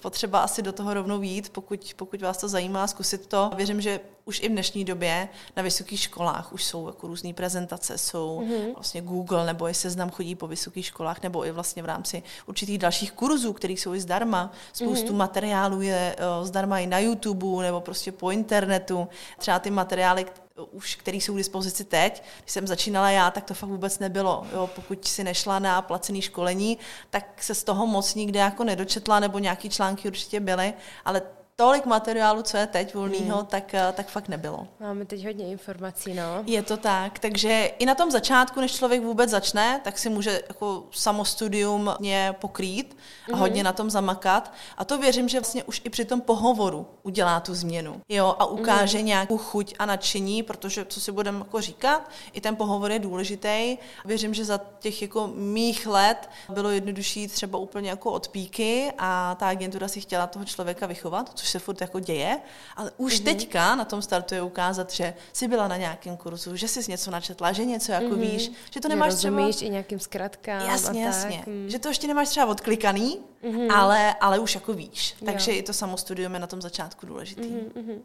potřeba 0.01 0.39
asi 0.39 0.61
do 0.61 0.71
toho 0.71 0.93
rovnou 0.93 1.21
jít, 1.21 1.49
pokud, 1.49 1.93
pokud 1.95 2.21
vás 2.21 2.37
to 2.37 2.47
zajímá, 2.47 2.87
zkusit 2.87 3.27
to. 3.27 3.51
Věřím, 3.55 3.81
že 3.81 3.99
už 4.25 4.39
i 4.39 4.49
v 4.49 4.51
dnešní 4.51 4.85
době 4.85 5.29
na 5.55 5.63
vysokých 5.63 5.99
školách 5.99 6.53
už 6.53 6.63
jsou 6.63 6.87
jako 6.87 7.07
různé 7.07 7.33
prezentace, 7.33 7.97
jsou 7.97 8.41
mm-hmm. 8.41 8.73
vlastně 8.73 9.01
Google 9.01 9.45
nebo 9.45 9.69
i 9.69 9.73
seznam 9.73 10.09
chodí 10.09 10.35
po 10.35 10.47
vysokých 10.47 10.85
školách, 10.85 11.23
nebo 11.23 11.45
i 11.45 11.51
vlastně 11.51 11.83
v 11.83 11.85
rámci 11.85 12.23
určitých 12.45 12.77
dalších 12.77 13.11
kurzů, 13.11 13.53
které 13.53 13.73
jsou 13.73 13.93
i 13.93 13.99
zdarma. 13.99 14.51
Spoustu 14.73 15.13
mm-hmm. 15.13 15.15
materiálů 15.15 15.81
je 15.81 16.15
uh, 16.39 16.47
zdarma 16.47 16.79
i 16.79 16.87
na 16.87 16.99
YouTube 16.99 17.63
nebo 17.63 17.81
prostě 17.81 18.11
po 18.11 18.31
internetu. 18.31 19.07
Třeba 19.37 19.59
ty 19.59 19.69
materiály, 19.69 20.25
už, 20.65 20.95
který 20.95 21.21
jsou 21.21 21.33
k 21.33 21.37
dispozici 21.37 21.83
teď. 21.83 22.23
Když 22.41 22.51
jsem 22.51 22.67
začínala 22.67 23.09
já, 23.09 23.31
tak 23.31 23.43
to 23.43 23.53
fakt 23.53 23.69
vůbec 23.69 23.99
nebylo. 23.99 24.47
Jo, 24.53 24.69
pokud 24.75 25.07
si 25.07 25.23
nešla 25.23 25.59
na 25.59 25.81
placený 25.81 26.21
školení, 26.21 26.77
tak 27.09 27.43
se 27.43 27.55
z 27.55 27.63
toho 27.63 27.87
moc 27.87 28.15
nikde 28.15 28.39
jako 28.39 28.63
nedočetla, 28.63 29.19
nebo 29.19 29.39
nějaký 29.39 29.69
články 29.69 30.07
určitě 30.07 30.39
byly, 30.39 30.73
ale 31.05 31.21
tolik 31.59 31.85
materiálu, 31.85 32.41
co 32.41 32.57
je 32.57 32.67
teď 32.67 32.93
volného, 32.95 33.37
hmm. 33.37 33.45
tak, 33.45 33.73
eh, 33.73 33.93
tak 33.95 34.07
fakt 34.07 34.27
nebylo. 34.27 34.67
Máme 34.79 35.05
teď 35.05 35.25
hodně 35.25 35.47
informací, 35.47 36.13
no. 36.13 36.43
Je 36.45 36.63
to 36.63 36.77
tak, 36.77 37.19
takže 37.19 37.71
i 37.79 37.85
na 37.85 37.95
tom 37.95 38.11
začátku, 38.11 38.61
než 38.61 38.75
člověk 38.75 39.01
vůbec 39.01 39.29
začne, 39.29 39.81
tak 39.83 39.97
si 39.97 40.09
může 40.09 40.41
jako 40.47 40.83
samostudium 40.91 41.95
mě 41.99 42.35
pokrýt 42.39 42.97
a 43.27 43.31
hmm. 43.31 43.39
hodně 43.39 43.63
na 43.63 43.73
tom 43.73 43.89
zamakat. 43.89 44.53
A 44.77 44.85
to 44.85 44.97
věřím, 44.97 45.29
že 45.29 45.39
vlastně 45.39 45.63
už 45.63 45.81
i 45.83 45.89
při 45.89 46.05
tom 46.05 46.21
pohovoru 46.21 46.87
udělá 47.03 47.39
tu 47.39 47.55
změnu. 47.55 48.01
Jo, 48.09 48.35
a 48.39 48.45
ukáže 48.45 48.97
hmm. 48.97 49.07
nějakou 49.07 49.37
chuť 49.37 49.73
a 49.79 49.85
nadšení, 49.85 50.43
protože 50.43 50.85
co 50.85 51.01
si 51.01 51.11
budeme 51.11 51.39
jako 51.39 51.61
říkat, 51.61 52.09
i 52.33 52.41
ten 52.41 52.55
pohovor 52.55 52.91
je 52.91 52.99
důležitý. 52.99 53.77
Věřím, 54.05 54.33
že 54.33 54.45
za 54.45 54.59
těch 54.79 55.01
jako 55.01 55.27
mých 55.35 55.87
let 55.87 56.29
bylo 56.49 56.69
jednodušší 56.69 57.27
třeba 57.27 57.59
úplně 57.59 57.89
jako 57.89 58.11
odpíky 58.11 58.93
a 58.97 59.35
ta 59.39 59.47
agentura 59.47 59.87
si 59.87 60.01
chtěla 60.01 60.27
toho 60.27 60.45
člověka 60.45 60.85
vychovat, 60.85 61.33
což 61.47 61.51
se 61.51 61.59
furt 61.59 61.81
jako 61.81 61.99
děje, 61.99 62.39
ale 62.75 62.91
už 62.97 63.13
mm-hmm. 63.13 63.23
teďka 63.23 63.75
na 63.75 63.85
tom 63.85 64.01
startu 64.01 64.35
je 64.35 64.41
ukázat, 64.41 64.91
že 64.91 65.13
jsi 65.33 65.47
byla 65.47 65.67
na 65.67 65.77
nějakém 65.77 66.17
kurzu, 66.17 66.55
že 66.55 66.67
jsi 66.67 66.91
něco 66.91 67.11
načetla, 67.11 67.51
že 67.51 67.65
něco 67.65 67.91
jako 67.91 68.05
mm-hmm. 68.05 68.31
víš, 68.31 68.51
že 68.71 68.79
to 68.79 68.87
nemáš 68.87 69.13
třeba... 69.15 69.49
i 69.61 69.69
nějakým 69.69 69.99
zkratkám 69.99 70.61
Jasně, 70.61 71.07
a 71.07 71.11
tak. 71.11 71.23
jasně. 71.23 71.43
Mm. 71.47 71.69
Že 71.69 71.79
to 71.79 71.87
ještě 71.87 72.07
nemáš 72.07 72.29
třeba 72.29 72.45
odklikaný, 72.45 73.19
mm-hmm. 73.43 73.75
ale, 73.75 74.13
ale 74.13 74.39
už 74.39 74.55
jako 74.55 74.73
víš. 74.73 75.15
Takže 75.25 75.51
jo. 75.51 75.57
i 75.57 75.63
to 75.63 75.73
samostudium 75.73 76.33
je 76.33 76.39
na 76.39 76.47
tom 76.47 76.61
začátku 76.61 77.05
důležitý. 77.05 77.49
Mm-hmm. 77.49 78.01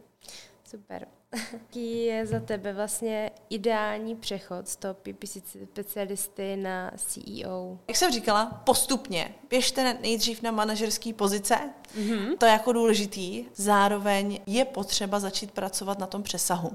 Super. 0.70 1.06
Jaký 1.52 2.04
je 2.04 2.26
za 2.26 2.40
tebe 2.40 2.72
vlastně 2.72 3.30
ideální 3.50 4.16
přechod 4.16 4.68
z 4.68 4.76
toho 4.76 4.94
PPC 4.94 5.36
specialisty 5.72 6.56
na 6.56 6.90
CEO? 6.96 7.78
Jak 7.88 7.96
jsem 7.96 8.12
říkala, 8.12 8.46
postupně. 8.46 9.34
Běžte 9.50 9.94
nejdřív 10.02 10.42
na 10.42 10.50
manažerské 10.50 11.12
pozice, 11.12 11.58
mm-hmm. 11.98 12.38
to 12.38 12.46
je 12.46 12.52
jako 12.52 12.72
důležitý. 12.72 13.44
Zároveň 13.54 14.40
je 14.46 14.64
potřeba 14.64 15.20
začít 15.20 15.50
pracovat 15.50 15.98
na 15.98 16.06
tom 16.06 16.22
přesahu. 16.22 16.72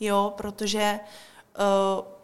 Jo, 0.00 0.34
protože 0.36 1.00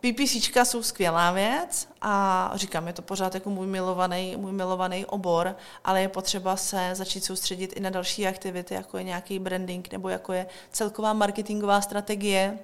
PPCčka 0.00 0.64
jsou 0.64 0.82
skvělá 0.82 1.32
věc 1.32 1.88
a 2.00 2.52
říkám, 2.54 2.86
je 2.86 2.92
to 2.92 3.02
pořád 3.02 3.34
jako 3.34 3.50
můj 3.50 3.66
milovaný, 3.66 4.36
můj 4.36 4.52
milovaný 4.52 5.06
obor, 5.06 5.56
ale 5.84 6.00
je 6.00 6.08
potřeba 6.08 6.56
se 6.56 6.90
začít 6.92 7.24
soustředit 7.24 7.72
i 7.72 7.80
na 7.80 7.90
další 7.90 8.26
aktivity, 8.26 8.74
jako 8.74 8.98
je 8.98 9.04
nějaký 9.04 9.38
branding 9.38 9.92
nebo 9.92 10.08
jako 10.08 10.32
je 10.32 10.46
celková 10.72 11.12
marketingová 11.12 11.80
strategie, 11.80 12.58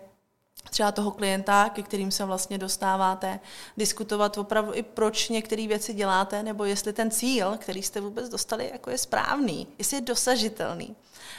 třeba 0.70 0.92
toho 0.92 1.10
klienta, 1.10 1.68
ke 1.68 1.82
kterým 1.82 2.10
se 2.10 2.24
vlastně 2.24 2.58
dostáváte, 2.58 3.40
diskutovat 3.76 4.38
opravdu 4.38 4.74
i 4.74 4.82
proč 4.82 5.28
některé 5.28 5.66
věci 5.66 5.94
děláte, 5.94 6.42
nebo 6.42 6.64
jestli 6.64 6.92
ten 6.92 7.10
cíl, 7.10 7.56
který 7.58 7.82
jste 7.82 8.00
vůbec 8.00 8.28
dostali, 8.28 8.70
jako 8.72 8.90
je 8.90 8.98
správný, 8.98 9.66
jestli 9.78 9.96
je 9.96 10.00
dosažitelný. 10.00 10.96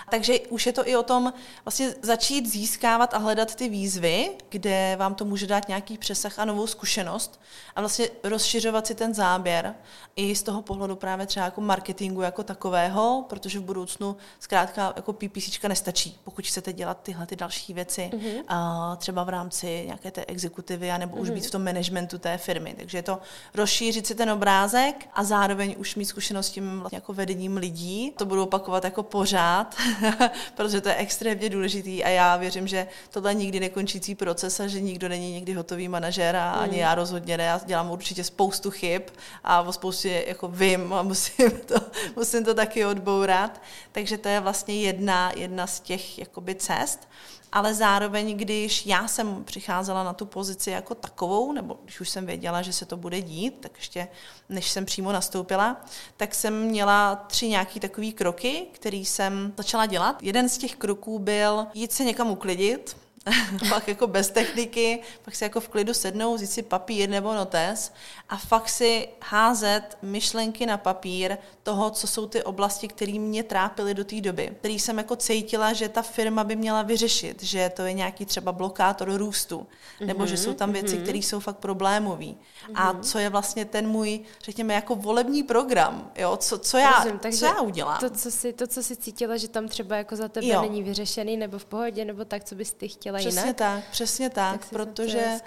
Takže 0.10 0.40
už 0.40 0.66
je 0.66 0.74
to 0.74 0.88
i 0.88 0.96
o 0.96 1.04
tom 1.04 1.34
vlastně 1.66 1.94
začít 2.02 2.52
získávat 2.52 3.14
a 3.14 3.18
hledat 3.18 3.56
ty 3.56 3.70
výzvy, 3.70 4.32
kde 4.50 4.96
vám 5.00 5.16
to 5.16 5.26
může 5.26 5.48
dát 5.48 5.68
nějaký 5.68 5.98
přesah 5.98 6.40
a 6.40 6.46
novou 6.46 6.68
zkušenost 6.68 7.42
a 7.76 7.82
vlastně 7.82 8.10
rozšiřovat 8.24 8.88
si 8.88 8.96
ten 8.96 9.14
záběr 9.14 9.76
i 10.16 10.36
z 10.36 10.44
toho 10.44 10.62
pohledu 10.62 10.96
právě 10.96 11.26
třeba 11.26 11.46
jako 11.46 11.62
marketingu 11.62 12.22
jako 12.22 12.44
takového, 12.44 13.26
protože 13.30 13.60
v 13.60 13.64
budoucnu 13.64 14.16
zkrátka 14.40 14.94
jako 14.96 15.14
PPC 15.14 15.64
nestačí, 15.68 16.20
pokud 16.24 16.48
chcete 16.48 16.74
dělat 16.74 16.98
tyhle 17.04 17.26
ty 17.26 17.36
další 17.36 17.74
věci, 17.74 18.10
mm-hmm. 18.14 18.44
a 18.48 18.96
třeba 18.96 19.24
v 19.24 19.30
rámci 19.30 19.84
nějaké 19.86 20.12
té 20.12 20.26
exekutivy, 20.26 20.92
nebo 20.98 21.18
mm-hmm. 21.18 21.22
už 21.22 21.30
být 21.30 21.46
v 21.46 21.52
tom 21.52 21.64
managementu 21.64 22.18
té 22.18 22.38
firmy. 22.38 22.76
Takže 22.78 22.98
je 22.98 23.04
to 23.04 23.20
rozšířit 23.54 24.08
si 24.08 24.16
ten 24.16 24.32
obrázek 24.32 25.10
a 25.14 25.24
zároveň 25.24 25.76
už 25.78 25.96
mít 25.96 26.06
zkušenost 26.06 26.48
s 26.48 26.52
tím 26.52 26.80
vlastně 26.80 26.98
jako 26.98 27.14
vedením 27.14 27.58
lidí. 27.58 28.14
To 28.18 28.26
budu 28.26 28.44
opakovat 28.44 28.84
jako 28.84 29.04
pořád, 29.04 29.71
protože 30.56 30.82
to 30.82 30.90
je 30.90 30.96
extrémně 30.96 31.50
důležitý 31.50 32.04
a 32.04 32.10
já 32.10 32.38
věřím, 32.38 32.68
že 32.68 32.88
tohle 33.10 33.34
nikdy 33.34 33.60
nekončící 33.60 34.16
proces 34.16 34.60
a 34.60 34.68
že 34.68 34.82
nikdo 34.82 35.10
není 35.10 35.34
někdy 35.34 35.54
hotový 35.54 35.88
manažer 35.88 36.36
a 36.36 36.52
ani 36.52 36.74
mm. 36.74 36.80
já 36.80 36.96
rozhodně 36.96 37.38
ne. 37.38 37.44
Já 37.44 37.62
dělám 37.66 37.92
určitě 37.92 38.24
spoustu 38.24 38.72
chyb 38.72 39.02
a 39.44 39.62
o 39.62 39.74
spoustě 39.74 40.26
jako 40.28 40.48
vím 40.48 40.94
a 40.94 41.02
musím 41.12 41.52
to, 41.52 41.76
musím 42.16 42.46
to 42.46 42.54
taky 42.54 42.86
odbourat. 42.86 43.62
Takže 43.92 44.18
to 44.18 44.30
je 44.30 44.40
vlastně 44.40 44.82
jedna, 44.82 45.32
jedna 45.36 45.68
z 45.68 45.80
těch 45.80 46.20
jakoby 46.20 46.56
cest 46.56 47.08
ale 47.52 47.74
zároveň, 47.74 48.38
když 48.38 48.86
já 48.86 49.08
jsem 49.08 49.44
přicházela 49.44 50.04
na 50.04 50.14
tu 50.14 50.26
pozici 50.26 50.70
jako 50.70 50.96
takovou, 50.96 51.52
nebo 51.52 51.80
když 51.84 52.02
už 52.02 52.10
jsem 52.10 52.26
věděla, 52.26 52.62
že 52.62 52.74
se 52.74 52.86
to 52.86 52.98
bude 52.98 53.22
dít, 53.22 53.58
tak 53.60 53.72
ještě 53.78 54.08
než 54.50 54.70
jsem 54.70 54.86
přímo 54.86 55.12
nastoupila, 55.12 55.82
tak 56.18 56.36
jsem 56.36 56.64
měla 56.64 57.16
tři 57.16 57.48
nějaký 57.48 57.80
takový 57.80 58.14
kroky, 58.14 58.68
který 58.72 59.06
jsem 59.06 59.54
začala 59.58 59.86
dělat. 59.86 60.24
Jeden 60.24 60.50
z 60.50 60.58
těch 60.58 60.76
kroků 60.76 61.20
byl 61.20 61.68
jít 61.74 61.92
se 61.92 62.04
někam 62.04 62.32
uklidit, 62.32 62.98
pak 63.70 63.88
jako 63.88 64.08
bez 64.08 64.30
techniky, 64.30 65.00
pak 65.26 65.36
si 65.36 65.44
jako 65.44 65.60
v 65.60 65.68
klidu 65.68 65.94
sednout, 65.94 66.36
vzít 66.36 66.48
si 66.48 66.62
papír 66.62 67.10
nebo 67.10 67.34
notes 67.34 67.94
a 68.30 68.38
fakt 68.38 68.70
si 68.70 69.08
házet 69.22 69.98
myšlenky 70.02 70.66
na 70.66 70.78
papír 70.78 71.38
toho, 71.64 71.90
co 71.90 72.08
jsou 72.08 72.28
ty 72.28 72.44
oblasti, 72.44 72.88
které 72.88 73.20
mě 73.20 73.44
trápily 73.44 73.94
do 73.94 74.04
té 74.04 74.22
doby, 74.22 74.56
který 74.60 74.80
jsem 74.80 74.98
jako 74.98 75.16
cítila, 75.16 75.74
že 75.74 75.90
ta 75.90 76.02
firma 76.02 76.44
by 76.44 76.56
měla 76.56 76.82
vyřešit, 76.82 77.44
že 77.44 77.72
to 77.76 77.82
je 77.82 77.94
nějaký 77.94 78.26
třeba 78.26 78.52
blokátor 78.52 79.18
růstu, 79.18 79.60
mm-hmm, 79.60 80.06
nebo 80.06 80.26
že 80.26 80.38
jsou 80.38 80.54
tam 80.54 80.72
věci, 80.72 80.98
mm-hmm. 80.98 81.04
které 81.04 81.18
jsou 81.18 81.40
fakt 81.40 81.58
problémové. 81.58 82.26
Mm-hmm. 82.26 82.36
A 82.76 83.04
co 83.04 83.20
je 83.20 83.30
vlastně 83.30 83.66
ten 83.66 83.88
můj, 83.88 84.20
řekněme, 84.44 84.74
jako 84.74 84.96
volební 84.96 85.44
program, 85.44 86.12
jo, 86.16 86.38
co, 86.38 86.58
co, 86.58 86.78
já, 86.78 87.04
Rozumím, 87.04 87.20
co 87.20 87.46
já 87.46 87.62
udělám. 87.62 88.00
To 88.00 88.10
co, 88.10 88.32
si, 88.32 88.54
to, 88.54 88.68
co 88.68 88.84
jsi 88.84 88.96
cítila, 88.96 89.38
že 89.38 89.48
tam 89.48 89.68
třeba 89.68 89.96
jako 89.96 90.16
za 90.16 90.28
tebe 90.28 90.48
jo. 90.48 90.62
není 90.62 90.84
vyřešený, 90.84 91.38
nebo 91.38 91.60
v 91.60 91.66
pohodě, 91.66 92.06
nebo 92.06 92.26
tak, 92.26 92.44
co 92.44 92.56
bys 92.56 92.74
ty 92.74 92.88
chtěla 92.88 93.11
přesně 93.20 93.42
jinak? 93.42 93.56
tak, 93.56 93.84
přesně 93.92 94.30
tak, 94.30 94.60
tak 94.60 94.70
protože 94.70 95.40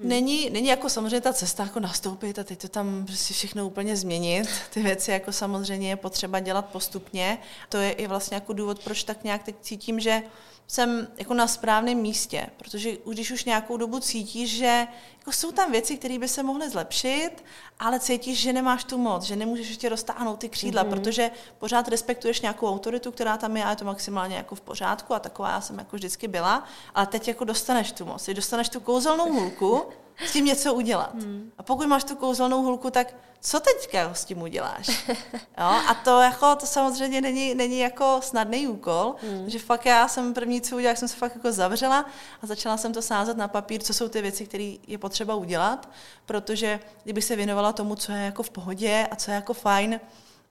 není, 0.00 0.50
není 0.50 0.68
jako 0.68 0.88
samozřejmě 0.88 1.20
ta 1.20 1.32
cesta 1.32 1.62
jako 1.62 1.80
nastoupit 1.80 2.38
a 2.38 2.44
teď 2.44 2.58
to 2.60 2.68
tam 2.68 3.06
prostě 3.06 3.34
všechno 3.34 3.66
úplně 3.66 3.96
změnit. 3.96 4.48
Ty 4.70 4.82
věci 4.82 5.10
jako 5.10 5.32
samozřejmě 5.32 5.88
je 5.88 5.96
potřeba 5.96 6.40
dělat 6.40 6.66
postupně. 6.66 7.38
To 7.68 7.76
je 7.76 7.92
i 7.92 8.06
vlastně 8.06 8.34
jako 8.34 8.52
důvod, 8.52 8.84
proč 8.84 9.04
tak 9.04 9.24
nějak 9.24 9.42
teď 9.42 9.56
cítím, 9.60 10.00
že 10.00 10.22
jsem 10.72 11.08
jako 11.16 11.34
na 11.34 11.46
správném 11.46 11.98
místě, 11.98 12.46
protože 12.56 12.96
když 13.06 13.30
už 13.30 13.44
nějakou 13.44 13.76
dobu 13.76 14.00
cítíš, 14.00 14.56
že 14.56 14.86
jako 15.18 15.32
jsou 15.32 15.52
tam 15.52 15.72
věci, 15.72 15.96
které 15.96 16.18
by 16.18 16.28
se 16.28 16.42
mohly 16.42 16.70
zlepšit, 16.70 17.30
ale 17.78 18.00
cítíš, 18.00 18.40
že 18.40 18.52
nemáš 18.52 18.84
tu 18.84 18.98
moc, 18.98 19.24
že 19.24 19.36
nemůžeš 19.36 19.68
ještě 19.68 19.88
roztáhnout 19.88 20.38
ty 20.38 20.48
křídla, 20.48 20.84
mm-hmm. 20.84 20.90
protože 20.90 21.30
pořád 21.58 21.88
respektuješ 21.88 22.40
nějakou 22.40 22.68
autoritu, 22.68 23.12
která 23.12 23.36
tam 23.36 23.56
je 23.56 23.64
a 23.64 23.70
je 23.70 23.76
to 23.76 23.84
maximálně 23.84 24.36
jako 24.36 24.54
v 24.54 24.60
pořádku 24.60 25.14
a 25.14 25.18
taková 25.18 25.50
já 25.50 25.60
jsem 25.60 25.78
jako 25.78 25.96
vždycky 25.96 26.28
byla, 26.28 26.64
ale 26.94 27.06
teď 27.06 27.28
jako 27.28 27.44
dostaneš 27.44 27.92
tu 27.92 28.04
moc, 28.04 28.28
dostaneš 28.28 28.68
tu 28.68 28.80
kouzelnou 28.80 29.32
hůlku 29.32 29.82
s 30.26 30.32
tím 30.32 30.44
něco 30.44 30.74
udělat. 30.74 31.14
Hmm. 31.14 31.52
A 31.58 31.62
pokud 31.62 31.86
máš 31.86 32.04
tu 32.04 32.16
kouzelnou 32.16 32.62
hulku, 32.62 32.90
tak 32.90 33.14
co 33.40 33.60
teďka 33.60 34.14
s 34.14 34.24
tím 34.24 34.42
uděláš? 34.42 35.08
Jo? 35.58 35.64
A 35.88 35.94
to, 36.04 36.20
jako, 36.20 36.56
to 36.56 36.66
samozřejmě 36.66 37.20
není, 37.20 37.54
není 37.54 37.78
jako 37.78 38.20
snadný 38.22 38.66
úkol, 38.66 39.14
hmm. 39.22 39.50
že 39.50 39.58
fakt 39.58 39.86
já 39.86 40.08
jsem 40.08 40.34
první, 40.34 40.60
co 40.60 40.76
udělala, 40.76 40.96
jsem 40.96 41.08
se 41.08 41.16
fakt 41.16 41.34
jako 41.34 41.52
zavřela 41.52 42.06
a 42.42 42.46
začala 42.46 42.76
jsem 42.76 42.92
to 42.92 43.02
sázet 43.02 43.36
na 43.36 43.48
papír, 43.48 43.82
co 43.82 43.94
jsou 43.94 44.08
ty 44.08 44.22
věci, 44.22 44.46
které 44.46 44.74
je 44.86 44.98
potřeba 44.98 45.34
udělat, 45.34 45.88
protože 46.26 46.80
kdybych 47.04 47.24
se 47.24 47.36
věnovala 47.36 47.72
tomu, 47.72 47.94
co 47.94 48.12
je 48.12 48.18
jako 48.18 48.42
v 48.42 48.50
pohodě 48.50 49.08
a 49.10 49.16
co 49.16 49.30
je 49.30 49.34
jako 49.34 49.54
fajn, 49.54 50.00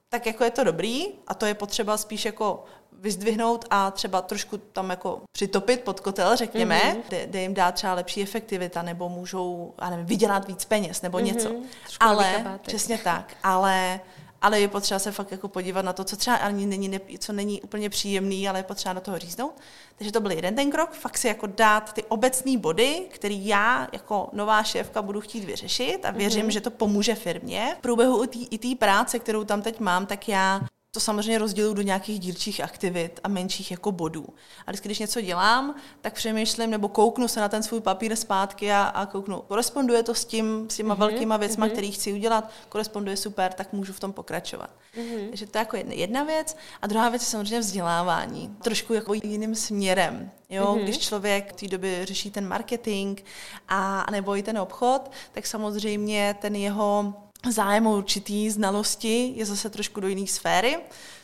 tak 0.09 0.25
jako 0.25 0.43
je 0.43 0.51
to 0.51 0.63
dobrý 0.63 1.05
a 1.27 1.33
to 1.33 1.45
je 1.45 1.53
potřeba 1.53 1.97
spíš 1.97 2.25
jako 2.25 2.65
vyzdvihnout 3.01 3.65
a 3.69 3.91
třeba 3.91 4.21
trošku 4.21 4.57
tam 4.57 4.89
jako 4.89 5.21
přitopit 5.31 5.81
pod 5.81 5.99
kotel, 5.99 6.35
řekněme, 6.35 6.79
mm-hmm. 6.79 7.01
kde, 7.07 7.27
kde 7.27 7.41
jim 7.41 7.53
dá 7.53 7.71
třeba 7.71 7.93
lepší 7.93 8.21
efektivita, 8.21 8.81
nebo 8.81 9.09
můžou, 9.09 9.73
já 9.81 9.89
nevím, 9.89 10.05
vydělat 10.05 10.47
víc 10.47 10.65
peněz, 10.65 11.01
nebo 11.01 11.17
mm-hmm. 11.17 11.23
něco. 11.23 11.49
Trošku 11.49 11.97
ale, 11.99 12.59
přesně 12.61 12.97
tak, 12.97 13.33
ale 13.43 13.99
ale 14.41 14.59
je 14.59 14.67
potřeba 14.67 14.99
se 14.99 15.11
fakt 15.11 15.31
jako 15.31 15.47
podívat 15.47 15.81
na 15.81 15.93
to, 15.93 16.03
co 16.03 16.17
třeba 16.17 16.35
ani 16.35 16.65
není, 16.65 16.89
ne, 16.89 16.99
co 17.19 17.33
není 17.33 17.61
úplně 17.61 17.89
příjemný, 17.89 18.49
ale 18.49 18.59
je 18.59 18.63
potřeba 18.63 18.93
do 18.93 19.01
toho 19.01 19.19
říznout. 19.19 19.53
Takže 19.95 20.11
to 20.11 20.21
byl 20.21 20.31
jeden 20.31 20.55
ten 20.55 20.71
krok, 20.71 20.91
fakt 20.91 21.17
si 21.17 21.27
jako 21.27 21.47
dát 21.47 21.93
ty 21.93 22.03
obecné 22.03 22.57
body, 22.57 23.05
který 23.09 23.47
já 23.47 23.87
jako 23.93 24.29
nová 24.33 24.63
šéfka 24.63 25.01
budu 25.01 25.21
chtít 25.21 25.43
vyřešit 25.43 26.05
a 26.05 26.11
věřím, 26.11 26.45
mm-hmm. 26.45 26.51
že 26.51 26.61
to 26.61 26.71
pomůže 26.71 27.15
firmě. 27.15 27.75
V 27.77 27.81
průběhu 27.81 28.25
i 28.49 28.57
té 28.57 28.75
práce, 28.79 29.19
kterou 29.19 29.43
tam 29.43 29.61
teď 29.61 29.79
mám, 29.79 30.05
tak 30.05 30.29
já 30.29 30.61
to 30.93 30.99
samozřejmě 30.99 31.37
rozděluji 31.37 31.75
do 31.75 31.81
nějakých 31.81 32.19
dílčích 32.19 32.61
aktivit 32.61 33.19
a 33.23 33.27
menších 33.27 33.71
jako 33.71 33.91
bodů. 33.91 34.27
A 34.67 34.71
vždycky, 34.71 34.87
když 34.87 34.99
něco 34.99 35.21
dělám, 35.21 35.75
tak 36.01 36.13
přemýšlím 36.13 36.69
nebo 36.69 36.89
kouknu 36.89 37.27
se 37.27 37.39
na 37.39 37.49
ten 37.49 37.63
svůj 37.63 37.81
papír 37.81 38.15
zpátky 38.15 38.71
a, 38.71 38.81
a 38.81 39.05
kouknu, 39.05 39.41
koresponduje 39.41 40.03
to 40.03 40.15
s 40.15 40.25
tím, 40.25 40.69
s 40.69 40.75
těma 40.75 40.95
mm-hmm, 40.95 40.99
velkýma 40.99 41.37
věcma, 41.37 41.65
mm-hmm. 41.65 41.71
který 41.71 41.91
chci 41.91 42.13
udělat, 42.13 42.51
koresponduje 42.69 43.17
super, 43.17 43.53
tak 43.53 43.73
můžu 43.73 43.93
v 43.93 43.99
tom 43.99 44.13
pokračovat. 44.13 44.69
Mm-hmm. 44.97 45.29
Takže 45.29 45.45
to 45.45 45.57
je 45.57 45.59
jako 45.59 45.75
jedna, 45.77 45.93
jedna 45.93 46.23
věc. 46.23 46.57
A 46.81 46.87
druhá 46.87 47.09
věc 47.09 47.21
je 47.21 47.27
samozřejmě 47.27 47.59
vzdělávání. 47.59 48.55
Trošku 48.63 48.93
jako 48.93 49.13
jiným 49.13 49.55
směrem. 49.55 50.31
Jo, 50.49 50.65
mm-hmm. 50.65 50.83
Když 50.83 50.97
člověk 50.97 51.53
v 51.53 51.55
té 51.55 51.67
době 51.67 52.05
řeší 52.05 52.31
ten 52.31 52.47
marketing 52.47 53.19
a 53.67 54.05
nebo 54.11 54.37
i 54.37 54.43
ten 54.43 54.57
obchod, 54.57 55.11
tak 55.31 55.45
samozřejmě 55.45 56.35
ten 56.41 56.55
jeho 56.55 57.13
zájem 57.49 57.87
o 57.87 57.97
určitý 57.97 58.49
znalosti 58.49 59.33
je 59.35 59.45
zase 59.45 59.69
trošku 59.69 59.99
do 59.99 60.07
jiné 60.07 60.27
sféry 60.27 60.77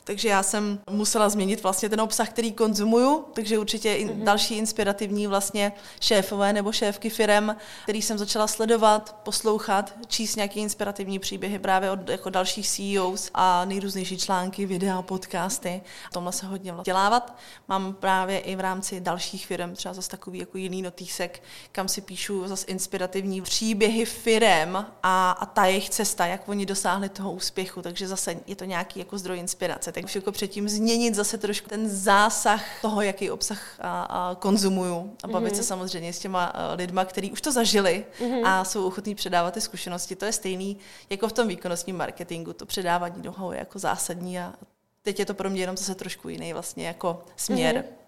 takže 0.08 0.30
já 0.30 0.44
jsem 0.44 0.80
musela 0.90 1.30
změnit 1.30 1.64
vlastně 1.64 1.90
ten 1.90 2.02
obsah, 2.02 2.30
který 2.30 2.52
konzumuju, 2.52 3.26
takže 3.34 3.58
určitě 3.58 3.94
i 3.94 4.08
mm-hmm. 4.08 4.24
další 4.24 4.58
inspirativní 4.58 5.28
vlastně 5.28 5.72
šéfové 6.02 6.54
nebo 6.54 6.72
šéfky 6.72 7.10
firem, 7.10 7.56
který 7.84 8.02
jsem 8.02 8.18
začala 8.18 8.48
sledovat, 8.48 9.16
poslouchat, 9.24 9.94
číst 10.08 10.36
nějaké 10.36 10.60
inspirativní 10.60 11.20
příběhy 11.20 11.60
právě 11.60 11.92
od 11.92 12.10
jako 12.10 12.30
dalších 12.30 12.68
CEOs 12.70 13.30
a 13.34 13.66
nejrůznější 13.66 14.18
články, 14.18 14.66
videa, 14.66 15.02
podcasty. 15.02 15.82
Tomhle 16.14 16.32
se 16.32 16.46
hodně 16.46 16.74
dělávat. 16.84 17.38
Mám 17.68 17.94
právě 17.94 18.40
i 18.40 18.56
v 18.56 18.60
rámci 18.60 19.00
dalších 19.00 19.48
firm 19.48 19.76
třeba 19.76 19.94
zase 19.94 20.10
takový 20.10 20.40
jako 20.40 20.58
jiný 20.58 20.82
notýsek, 20.82 21.44
kam 21.72 21.88
si 21.88 22.02
píšu 22.02 22.48
zase 22.48 22.68
inspirativní 22.68 23.42
příběhy 23.42 24.06
firem 24.06 24.86
a, 25.04 25.32
a 25.32 25.46
ta 25.46 25.66
jejich 25.66 25.90
cesta, 25.90 26.26
jak 26.26 26.50
oni 26.50 26.66
dosáhli 26.66 27.10
toho 27.10 27.32
úspěchu, 27.32 27.82
takže 27.82 28.08
zase 28.08 28.36
je 28.48 28.56
to 28.56 28.66
nějaký 28.66 29.00
jako 29.00 29.18
zdroj 29.18 29.40
inspirace 29.40 29.97
tak 30.02 30.16
jako 30.16 30.32
předtím 30.32 30.70
změnit 30.70 31.16
zase 31.16 31.38
trošku 31.38 31.70
ten 31.70 31.90
zásah 31.90 32.82
toho, 32.82 33.02
jaký 33.02 33.32
obsah 33.32 33.80
a, 33.80 34.04
a 34.04 34.36
konzumuju 34.36 35.16
a 35.24 35.28
bavit 35.28 35.54
mm-hmm. 35.54 35.58
se 35.58 35.64
samozřejmě 35.64 36.14
s 36.14 36.20
těma 36.20 36.54
lidma, 36.76 37.06
kteří 37.06 37.32
už 37.32 37.42
to 37.42 37.52
zažili 37.52 38.06
mm-hmm. 38.20 38.42
a 38.46 38.64
jsou 38.64 38.88
ochotní 38.88 39.16
předávat 39.16 39.54
ty 39.54 39.62
zkušenosti. 39.62 40.16
To 40.16 40.26
je 40.26 40.32
stejný 40.32 40.78
jako 41.10 41.28
v 41.28 41.34
tom 41.34 41.48
výkonnostním 41.48 41.98
marketingu. 41.98 42.54
To 42.54 42.66
předávání 42.66 43.22
nohou 43.24 43.52
je 43.52 43.60
jako 43.60 43.80
zásadní 43.80 44.40
a 44.40 44.54
teď 45.02 45.20
je 45.20 45.26
to 45.26 45.34
pro 45.34 45.50
mě 45.50 45.62
jenom 45.62 45.78
zase 45.78 45.96
trošku 45.96 46.30
jiný 46.30 46.54
vlastně 46.54 46.88
jako 46.88 47.24
směr. 47.36 47.76
Mm-hmm. 47.76 48.07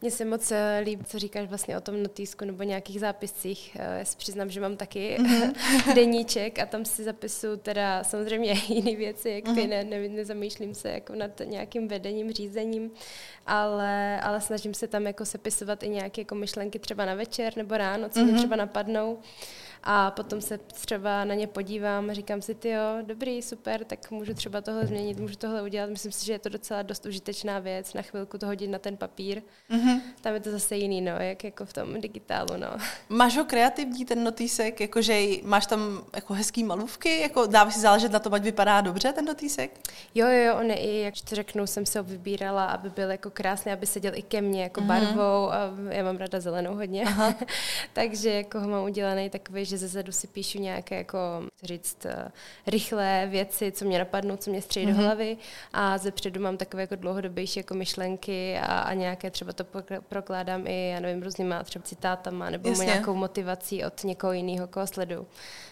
Mně 0.00 0.10
se 0.10 0.24
moc 0.24 0.52
eh, 0.52 0.80
líbí, 0.84 1.04
co 1.04 1.18
říkáš 1.18 1.48
vlastně 1.48 1.76
o 1.76 1.80
tom 1.80 2.02
notýsku 2.02 2.44
nebo 2.44 2.62
nějakých 2.62 3.00
zápiscích. 3.00 3.76
Eh, 3.80 3.98
já 3.98 4.04
si 4.04 4.16
přiznám, 4.16 4.50
že 4.50 4.60
mám 4.60 4.76
taky 4.76 5.16
mm-hmm. 5.18 5.94
deníček 5.94 6.58
a 6.58 6.66
tam 6.66 6.84
si 6.84 7.04
zapisuju 7.04 7.56
teda 7.56 8.04
samozřejmě 8.04 8.52
jiné 8.68 8.96
věci, 8.96 9.30
jak 9.30 9.44
ty, 9.44 9.50
mm-hmm. 9.50 9.68
ne, 9.68 9.84
ne, 9.84 10.08
nezamýšlím 10.08 10.74
se 10.74 10.90
jako 10.90 11.14
nad 11.14 11.40
nějakým 11.44 11.88
vedením, 11.88 12.32
řízením, 12.32 12.90
ale, 13.46 14.20
ale 14.20 14.40
snažím 14.40 14.74
se 14.74 14.86
tam 14.86 15.06
jako 15.06 15.24
sepisovat 15.24 15.82
i 15.82 15.88
nějaké 15.88 16.20
jako 16.20 16.34
myšlenky 16.34 16.78
třeba 16.78 17.04
na 17.04 17.14
večer 17.14 17.56
nebo 17.56 17.76
ráno, 17.76 18.08
co 18.08 18.20
mm-hmm. 18.20 18.24
mě 18.24 18.38
třeba 18.38 18.56
napadnou 18.56 19.18
a 19.90 20.10
potom 20.10 20.40
se 20.40 20.58
třeba 20.58 21.24
na 21.24 21.34
ně 21.34 21.46
podívám 21.46 22.10
a 22.10 22.12
říkám 22.12 22.42
si, 22.42 22.54
ty 22.54 22.68
jo, 22.68 22.82
dobrý, 23.02 23.42
super, 23.42 23.84
tak 23.84 24.10
můžu 24.10 24.34
třeba 24.34 24.60
tohle 24.60 24.86
změnit, 24.86 25.18
můžu 25.18 25.36
tohle 25.36 25.62
udělat. 25.62 25.90
Myslím 25.90 26.12
si, 26.12 26.26
že 26.26 26.32
je 26.32 26.38
to 26.38 26.48
docela 26.48 26.82
dost 26.82 27.06
užitečná 27.06 27.58
věc, 27.58 27.94
na 27.94 28.02
chvilku 28.02 28.38
to 28.38 28.46
hodit 28.46 28.68
na 28.68 28.78
ten 28.78 28.96
papír. 28.96 29.42
Mm-hmm. 29.70 30.00
Tam 30.20 30.34
je 30.34 30.40
to 30.40 30.50
zase 30.50 30.76
jiný, 30.76 31.00
no, 31.00 31.12
jak 31.18 31.44
jako 31.44 31.64
v 31.64 31.72
tom 31.72 32.00
digitálu, 32.00 32.56
no. 32.56 32.68
Máš 33.08 33.36
ho 33.36 33.44
kreativní, 33.44 34.04
ten 34.04 34.24
notýsek, 34.24 34.80
jakože 34.80 35.20
máš 35.42 35.66
tam 35.66 36.04
jako 36.14 36.34
hezký 36.34 36.64
malůvky, 36.64 37.20
jako 37.20 37.46
dává 37.46 37.70
si 37.70 37.80
záležet 37.80 38.12
na 38.12 38.18
to, 38.18 38.34
ať 38.34 38.42
vypadá 38.42 38.80
dobře 38.80 39.12
ten 39.12 39.24
notýsek? 39.24 39.80
Jo, 40.14 40.26
jo, 40.28 40.56
on 40.56 40.70
je 40.70 40.76
i, 40.76 41.00
jak 41.00 41.14
to 41.28 41.34
řeknu, 41.34 41.66
jsem 41.66 41.86
se 41.86 41.98
ho 41.98 42.04
vybírala, 42.04 42.64
aby 42.64 42.90
byl 42.90 43.10
jako 43.10 43.30
krásný, 43.30 43.72
aby 43.72 43.86
seděl 43.86 44.12
i 44.14 44.22
ke 44.22 44.40
mně 44.40 44.62
jako 44.62 44.80
mm-hmm. 44.80 44.86
barvou 44.86 45.52
a 45.52 45.70
já 45.90 46.04
mám 46.04 46.16
ráda 46.16 46.40
zelenou 46.40 46.74
hodně. 46.74 47.04
Takže 47.92 48.30
jako 48.30 48.60
ho 48.60 48.68
mám 48.68 48.84
udělaný 48.84 49.30
takový, 49.30 49.64
že 49.64 49.77
ze 49.78 49.88
zadu 49.88 50.12
si 50.12 50.26
píšu 50.26 50.58
nějaké, 50.58 50.96
jako 50.96 51.18
říct, 51.62 52.04
uh, 52.04 52.28
rychlé 52.66 53.26
věci, 53.30 53.72
co 53.72 53.84
mě 53.84 53.98
napadnou, 53.98 54.36
co 54.36 54.50
mě 54.50 54.62
střejí 54.62 54.86
mm-hmm. 54.86 54.90
do 54.90 54.96
mhm. 54.96 55.04
hlavy 55.04 55.36
a 55.72 55.98
ze 55.98 56.10
předu 56.10 56.40
mám 56.40 56.56
takové 56.56 56.82
jako 56.82 56.96
dlouhodobější 56.96 57.60
jako 57.60 57.74
myšlenky 57.74 58.58
a, 58.58 58.64
a 58.64 58.94
nějaké 58.94 59.30
třeba 59.30 59.52
to 59.52 59.64
prokládám 60.08 60.66
i, 60.66 60.88
já 60.88 61.00
nevím, 61.00 61.22
různýma 61.22 61.62
třeba 61.62 61.82
citátama 61.82 62.50
nebo 62.50 62.68
Jasně. 62.68 62.86
nějakou 62.86 63.14
motivací 63.14 63.84
od 63.84 64.04
někoho 64.04 64.32
jiného, 64.32 64.66
koho 64.66 64.86
sledu 64.86 65.26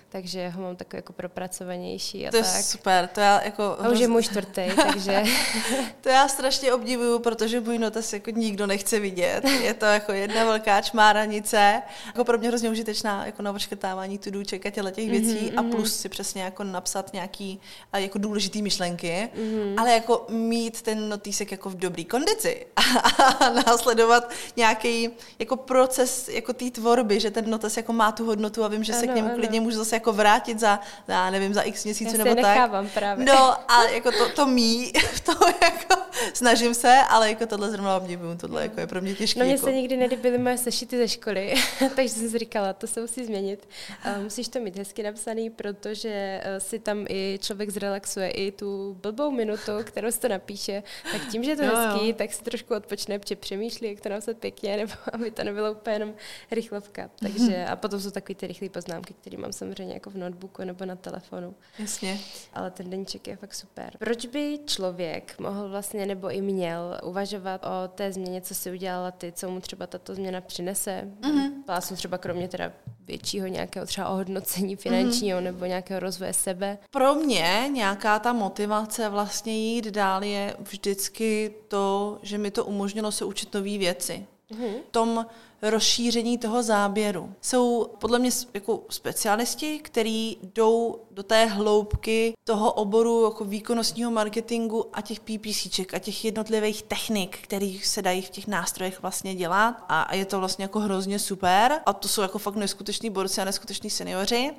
takže 0.08 0.48
ho 0.48 0.62
mám 0.62 0.76
takový 0.76 0.98
jako 0.98 1.12
propracovanější 1.12 2.28
a 2.28 2.30
to 2.30 2.42
tak. 2.42 2.56
je 2.56 2.62
super, 2.62 3.08
to 3.08 3.20
já 3.20 3.44
jako... 3.44 3.62
A 3.62 3.88
už 3.88 3.98
je 3.98 4.08
můj 4.08 4.22
čtvrtý, 4.22 4.62
takže... 4.92 5.22
to 6.00 6.08
já 6.08 6.28
strašně 6.28 6.72
obdivuju, 6.72 7.18
protože 7.18 7.60
můj 7.60 7.78
notes 7.78 8.12
jako 8.12 8.30
nikdo 8.30 8.66
nechce 8.66 9.00
vidět. 9.00 9.44
Je 9.44 9.74
to 9.74 9.84
jako 9.84 10.12
jedna 10.12 10.44
velká 10.44 10.80
čmáranice, 10.80 11.82
jako 12.06 12.24
pro 12.24 12.38
mě 12.38 12.48
hrozně 12.48 12.70
užitečná 12.70 13.26
jako 13.26 13.42
na 13.42 13.52
očkrtávání 13.52 14.18
tudůček 14.18 14.66
a 14.66 14.70
těle 14.70 14.92
těch 14.92 15.10
věcí 15.10 15.38
mm-hmm, 15.38 15.58
a 15.58 15.62
mhm. 15.62 15.70
plus 15.70 15.96
si 15.96 16.08
přesně 16.08 16.42
jako 16.42 16.64
napsat 16.64 17.12
nějaký 17.12 17.60
jako 17.96 18.18
důležitý 18.18 18.62
myšlenky, 18.62 19.28
mm-hmm. 19.36 19.74
ale 19.80 19.92
jako 19.92 20.26
mít 20.28 20.82
ten 20.82 21.08
notýsek 21.08 21.50
jako 21.50 21.70
v 21.70 21.74
dobrý 21.74 22.04
kondici 22.04 22.66
a 22.76 23.50
následovat 23.50 24.30
nějaký 24.56 25.10
jako 25.38 25.56
proces 25.56 26.28
jako 26.28 26.52
té 26.52 26.70
tvorby, 26.70 27.20
že 27.20 27.30
ten 27.30 27.50
notes 27.50 27.76
jako 27.76 27.92
má 27.92 28.12
tu 28.12 28.24
hodnotu 28.24 28.64
a 28.64 28.68
vím, 28.68 28.84
že 28.84 28.92
se 28.92 29.02
ano, 29.02 29.12
k 29.12 29.16
němu 29.16 29.28
ano. 29.28 29.38
klidně 29.38 29.60
můžu 29.60 29.76
zase 29.76 29.95
jako 29.96 30.12
vrátit 30.12 30.60
za, 30.60 30.80
já 31.08 31.30
nevím, 31.30 31.54
za 31.54 31.62
x 31.62 31.84
měsíců 31.84 32.16
nebo 32.16 32.34
tak. 32.34 32.70
právě. 32.94 33.24
No 33.24 33.70
a 33.70 33.84
jako 33.84 34.12
to, 34.12 34.28
to 34.28 34.46
mí, 34.46 34.92
to 35.24 35.32
jako 35.62 36.02
snažím 36.34 36.74
se, 36.74 36.98
ale 37.08 37.28
jako 37.28 37.46
tohle 37.46 37.70
zrovna 37.70 37.96
obdivuju, 37.96 38.36
tohle 38.36 38.62
jako 38.62 38.80
je 38.80 38.86
pro 38.86 39.00
mě 39.00 39.14
těžké. 39.14 39.40
No 39.40 39.44
mě 39.44 39.54
jako. 39.54 39.66
se 39.66 39.72
nikdy 39.72 39.96
nelíbily 39.96 40.38
moje 40.38 40.58
sešity 40.58 40.98
ze 40.98 41.08
školy, 41.08 41.54
takže 41.96 42.14
jsem 42.14 42.30
si 42.30 42.38
říkala, 42.38 42.72
to 42.72 42.86
se 42.86 43.00
musí 43.00 43.24
změnit. 43.24 43.68
Uh, 44.06 44.22
musíš 44.22 44.48
to 44.48 44.60
mít 44.60 44.78
hezky 44.78 45.02
napsaný, 45.02 45.50
protože 45.50 46.42
uh, 46.44 46.58
si 46.58 46.78
tam 46.78 47.06
i 47.08 47.38
člověk 47.42 47.70
zrelaxuje 47.70 48.30
i 48.30 48.52
tu 48.52 48.96
blbou 49.02 49.30
minutu, 49.30 49.72
kterou 49.84 50.10
se 50.10 50.20
to 50.20 50.28
napíše, 50.28 50.82
tak 51.12 51.20
tím, 51.30 51.44
že 51.44 51.50
je 51.50 51.56
to 51.56 51.66
no, 51.66 51.76
hezký, 51.76 52.08
jo. 52.08 52.14
tak 52.18 52.32
si 52.32 52.44
trošku 52.44 52.74
odpočne, 52.74 53.18
protože 53.18 53.36
přemýšlí, 53.36 53.88
jak 53.88 54.00
to 54.00 54.08
napsat 54.08 54.36
pěkně, 54.36 54.76
nebo 54.76 54.92
aby 55.12 55.30
to 55.30 55.44
nebylo 55.44 55.72
úplně 55.72 55.96
jenom 55.96 56.14
rychlovka. 56.50 57.10
Takže 57.20 57.66
a 57.66 57.76
potom 57.76 58.00
jsou 58.00 58.10
takové 58.10 58.34
ty 58.34 58.46
rychlé 58.46 58.68
poznámky, 58.68 59.14
které 59.20 59.36
mám 59.36 59.52
samozřejmě 59.52 59.85
jako 59.94 60.10
v 60.10 60.16
notebooku 60.16 60.64
nebo 60.64 60.84
na 60.84 60.96
telefonu. 60.96 61.54
Jasně. 61.78 62.20
Ale 62.54 62.70
ten 62.70 62.90
deníček 62.90 63.28
je 63.28 63.36
fakt 63.36 63.54
super. 63.54 63.96
Proč 63.98 64.26
by 64.26 64.58
člověk 64.66 65.38
mohl 65.38 65.68
vlastně 65.68 66.06
nebo 66.06 66.30
i 66.30 66.40
měl 66.40 67.00
uvažovat 67.04 67.64
o 67.66 67.88
té 67.88 68.12
změně, 68.12 68.40
co 68.40 68.54
si 68.54 68.70
udělala 68.70 69.10
ty, 69.10 69.32
co 69.32 69.50
mu 69.50 69.60
třeba 69.60 69.86
tato 69.86 70.14
změna 70.14 70.40
přinese? 70.40 71.08
Mm-hmm. 71.20 71.96
třeba 71.96 72.18
kromě 72.18 72.48
teda 72.48 72.72
většího 73.06 73.46
nějakého 73.46 73.86
třeba 73.86 74.08
ohodnocení 74.08 74.76
finančního 74.76 75.38
mm-hmm. 75.38 75.44
nebo 75.44 75.64
nějakého 75.64 76.00
rozvoje 76.00 76.32
sebe? 76.32 76.78
Pro 76.90 77.14
mě 77.14 77.68
nějaká 77.72 78.18
ta 78.18 78.32
motivace 78.32 79.08
vlastně 79.08 79.58
jít 79.58 79.84
dál 79.84 80.24
je 80.24 80.56
vždycky 80.58 81.54
to, 81.68 82.18
že 82.22 82.38
mi 82.38 82.50
to 82.50 82.64
umožnilo 82.64 83.12
se 83.12 83.24
učit 83.24 83.54
nové 83.54 83.78
věci. 83.78 84.26
mm-hmm. 84.50 84.74
tom 84.90 85.26
rozšíření 85.62 86.38
toho 86.38 86.62
záběru. 86.62 87.34
Jsou 87.40 87.90
podle 87.98 88.18
mě 88.18 88.30
jako 88.54 88.82
specialisti, 88.90 89.78
kteří 89.78 90.38
jdou 90.42 90.98
do 91.10 91.22
té 91.22 91.46
hloubky 91.46 92.32
toho 92.44 92.72
oboru 92.72 93.24
jako 93.24 93.44
výkonnostního 93.44 94.10
marketingu 94.10 94.86
a 94.92 95.00
těch 95.00 95.20
PPCček 95.20 95.94
a 95.94 95.98
těch 95.98 96.24
jednotlivých 96.24 96.82
technik, 96.82 97.38
které 97.42 97.74
se 97.82 98.02
dají 98.02 98.22
v 98.22 98.30
těch 98.30 98.46
nástrojech 98.46 99.02
vlastně 99.02 99.34
dělat 99.34 99.84
a 99.88 100.14
je 100.14 100.24
to 100.24 100.38
vlastně 100.38 100.64
jako 100.64 100.80
hrozně 100.80 101.18
super 101.18 101.80
a 101.86 101.92
to 101.92 102.08
jsou 102.08 102.22
jako 102.22 102.38
fakt 102.38 102.56
neskuteční 102.56 103.10
borci 103.10 103.40
a 103.40 103.44
neskuteční 103.44 103.90
seniori, 103.90 104.50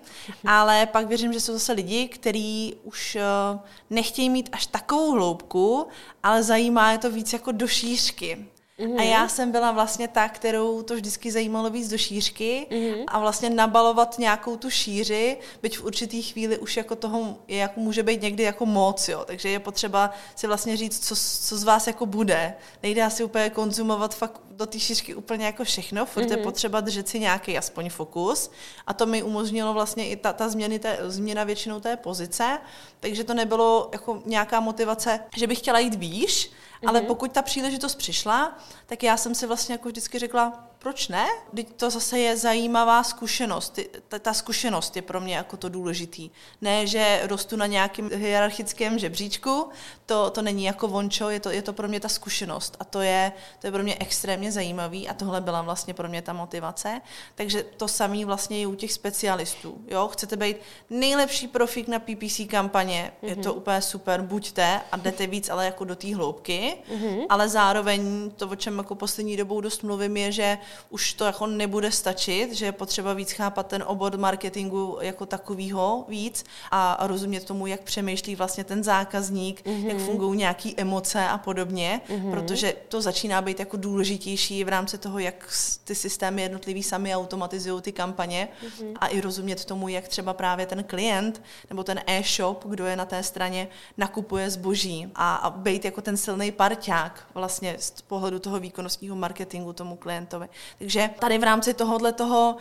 ale 0.45 0.85
pak 0.85 1.07
věřím, 1.07 1.33
že 1.33 1.39
jsou 1.39 1.53
zase 1.53 1.73
lidi, 1.73 2.07
kteří 2.07 2.75
už 2.83 3.15
eh, 3.15 3.59
nechtějí 3.89 4.29
mít 4.29 4.49
až 4.51 4.65
takovou 4.65 5.11
hloubku, 5.11 5.87
ale 6.23 6.43
zajímá 6.43 6.91
je 6.91 6.97
to 6.97 7.11
víc 7.11 7.33
jako 7.33 7.51
do 7.51 7.67
šířky. 7.67 8.47
Mm-hmm. 8.79 8.99
A 8.99 9.03
já 9.03 9.27
jsem 9.27 9.51
byla 9.51 9.71
vlastně 9.71 10.07
ta, 10.07 10.29
kterou 10.29 10.81
to 10.81 10.95
vždycky 10.95 11.31
zajímalo 11.31 11.69
víc 11.69 11.89
do 11.89 11.97
šířky 11.97 12.67
mm-hmm. 12.69 13.03
a 13.07 13.19
vlastně 13.19 13.49
nabalovat 13.49 14.19
nějakou 14.19 14.57
tu 14.57 14.69
šíři, 14.69 15.37
byť 15.61 15.77
v 15.77 15.83
určitý 15.83 16.21
chvíli 16.21 16.57
už 16.57 16.77
jako 16.77 16.95
toho 16.95 17.37
je, 17.47 17.57
jako 17.57 17.79
může 17.79 18.03
být 18.03 18.21
někdy 18.21 18.43
jako 18.43 18.65
moc, 18.65 19.09
jo. 19.09 19.23
Takže 19.25 19.49
je 19.49 19.59
potřeba 19.59 20.11
si 20.35 20.47
vlastně 20.47 20.77
říct, 20.77 21.07
co, 21.07 21.15
co 21.47 21.57
z 21.57 21.63
vás 21.63 21.87
jako 21.87 22.05
bude. 22.05 22.53
Nejde 22.83 23.03
asi 23.03 23.23
úplně 23.23 23.49
konzumovat 23.49 24.15
fakt 24.15 24.41
do 24.51 24.65
té 24.65 24.79
šířky 24.79 25.15
úplně 25.15 25.45
jako 25.45 25.63
všechno, 25.63 26.05
furt 26.05 26.23
mm-hmm. 26.23 26.31
je 26.31 26.35
mhm. 26.35 26.43
potřeba 26.43 26.81
držet 26.81 27.09
si 27.09 27.19
nějaký 27.19 27.57
aspoň 27.57 27.89
fokus 27.89 28.51
a 28.87 28.93
to 28.93 29.05
mi 29.05 29.23
umožnilo 29.23 29.73
vlastně 29.73 30.09
i 30.09 30.15
ta, 30.15 30.33
ta 30.33 30.49
změny 30.49 30.79
té, 30.79 30.97
změna 31.07 31.43
většinou 31.43 31.79
té 31.79 31.97
pozice, 31.97 32.57
takže 32.99 33.23
to 33.23 33.33
nebylo 33.33 33.89
jako 33.91 34.21
nějaká 34.25 34.59
motivace, 34.59 35.19
že 35.35 35.47
bych 35.47 35.57
chtěla 35.57 35.79
jít 35.79 35.95
výš. 35.95 36.51
Ale 36.85 37.01
pokud 37.01 37.31
ta 37.31 37.41
příležitost 37.41 37.95
přišla, 37.95 38.57
tak 38.85 39.03
já 39.03 39.17
jsem 39.17 39.35
si 39.35 39.47
vlastně 39.47 39.73
jako 39.73 39.89
vždycky 39.89 40.19
řekla, 40.19 40.67
proč 40.79 41.07
ne? 41.07 41.27
Teď 41.55 41.67
to 41.75 41.89
zase 41.89 42.19
je 42.19 42.37
zajímavá 42.37 43.03
zkušenost. 43.03 43.79
Ta, 44.07 44.19
ta 44.19 44.33
zkušenost 44.33 44.95
je 44.95 45.01
pro 45.01 45.21
mě 45.21 45.35
jako 45.35 45.57
to 45.57 45.69
důležitý. 45.69 46.29
Ne, 46.61 46.87
že 46.87 47.21
rostu 47.23 47.55
na 47.55 47.65
nějakém 47.65 48.09
hierarchickém 48.13 48.99
žebříčku, 48.99 49.69
to, 50.05 50.29
to 50.29 50.41
není 50.41 50.63
jako 50.63 50.87
vončo, 50.87 51.29
je 51.29 51.39
to, 51.39 51.49
je 51.49 51.61
to 51.61 51.73
pro 51.73 51.87
mě 51.87 51.99
ta 51.99 52.09
zkušenost. 52.09 52.77
A 52.79 52.83
to 52.83 53.01
je, 53.01 53.31
to 53.59 53.67
je 53.67 53.71
pro 53.71 53.83
mě 53.83 53.97
extrémně 53.99 54.51
zajímavý 54.51 55.09
a 55.09 55.13
tohle 55.13 55.41
byla 55.41 55.61
vlastně 55.61 55.93
pro 55.93 56.09
mě 56.09 56.21
ta 56.21 56.33
motivace. 56.33 57.01
Takže 57.35 57.63
to 57.63 57.87
samé 57.87 58.25
vlastně 58.25 58.59
je 58.59 58.67
u 58.67 58.75
těch 58.75 58.93
specialistů. 58.93 59.77
Jo? 59.87 60.07
Chcete 60.07 60.35
být 60.35 60.57
nejlepší 60.89 61.47
profík 61.47 61.87
na 61.87 61.99
PPC 61.99 62.41
kampaně, 62.49 63.11
mm-hmm. 63.11 63.27
je 63.27 63.35
to 63.35 63.49
mhm. 63.49 63.57
úplně 63.57 63.81
super, 63.81 64.21
buďte 64.21 64.81
a 64.91 64.97
jdete 64.97 65.27
víc 65.27 65.49
ale 65.49 65.65
jako 65.65 65.85
do 65.85 65.95
té 65.95 66.15
hloubky, 66.15 66.77
mm-hmm. 66.91 67.25
ale 67.29 67.49
zároveň 67.49 68.31
to, 68.35 68.47
o 68.47 68.55
čem 68.55 68.77
jako 68.77 68.95
poslední 68.95 69.37
dobou 69.37 69.61
dost 69.61 69.83
mluvím, 69.83 70.17
je, 70.17 70.31
že 70.31 70.57
už 70.89 71.13
to 71.13 71.25
jako 71.25 71.47
nebude 71.47 71.91
stačit, 71.91 72.53
že 72.53 72.65
je 72.65 72.71
potřeba 72.71 73.13
víc 73.13 73.31
chápat 73.31 73.67
ten 73.67 73.83
obor 73.87 74.17
marketingu 74.17 74.97
jako 75.01 75.25
takovýho 75.25 76.05
víc 76.07 76.45
a 76.71 76.97
rozumět 77.07 77.43
tomu, 77.43 77.67
jak 77.67 77.81
přemýšlí 77.81 78.35
vlastně 78.35 78.63
ten 78.63 78.83
zákazník, 78.83 79.65
mm-hmm. 79.65 79.87
jak 79.87 79.97
fungují 79.97 80.37
nějaké 80.37 80.69
emoce 80.77 81.27
a 81.27 81.37
podobně, 81.37 82.01
mm-hmm. 82.09 82.31
protože 82.31 82.75
to 82.87 83.01
začíná 83.01 83.41
být 83.41 83.59
jako 83.59 83.77
důležitější 83.77 84.63
v 84.63 84.69
rámci 84.69 84.97
toho, 84.97 85.19
jak 85.19 85.49
ty 85.83 85.95
systémy 85.95 86.41
jednotlivý 86.41 86.83
sami 86.83 87.15
automatizují 87.15 87.81
ty 87.81 87.91
kampaně 87.91 88.49
mm-hmm. 88.63 88.93
a 88.99 89.07
i 89.07 89.21
rozumět 89.21 89.65
tomu, 89.65 89.87
jak 89.87 90.07
třeba 90.07 90.33
právě 90.33 90.65
ten 90.65 90.83
klient 90.83 91.41
nebo 91.69 91.83
ten 91.83 92.01
e-shop, 92.07 92.65
kdo 92.67 92.85
je 92.85 92.95
na 92.95 93.05
té 93.05 93.23
straně, 93.23 93.67
nakupuje 93.97 94.49
zboží 94.49 95.11
a, 95.15 95.35
a 95.35 95.49
být 95.49 95.85
jako 95.85 96.01
ten 96.01 96.17
silný 96.17 96.51
parťák 96.51 97.27
vlastně 97.33 97.75
z 97.79 98.01
pohledu 98.01 98.39
toho 98.39 98.59
výkonnostního 98.59 99.15
marketingu 99.15 99.73
tomu 99.73 99.95
klientovi. 99.95 100.49
Takže 100.77 101.09
tady 101.19 101.37
v 101.37 101.43
rámci 101.43 101.73
tohohle 101.73 102.13
toho 102.13 102.57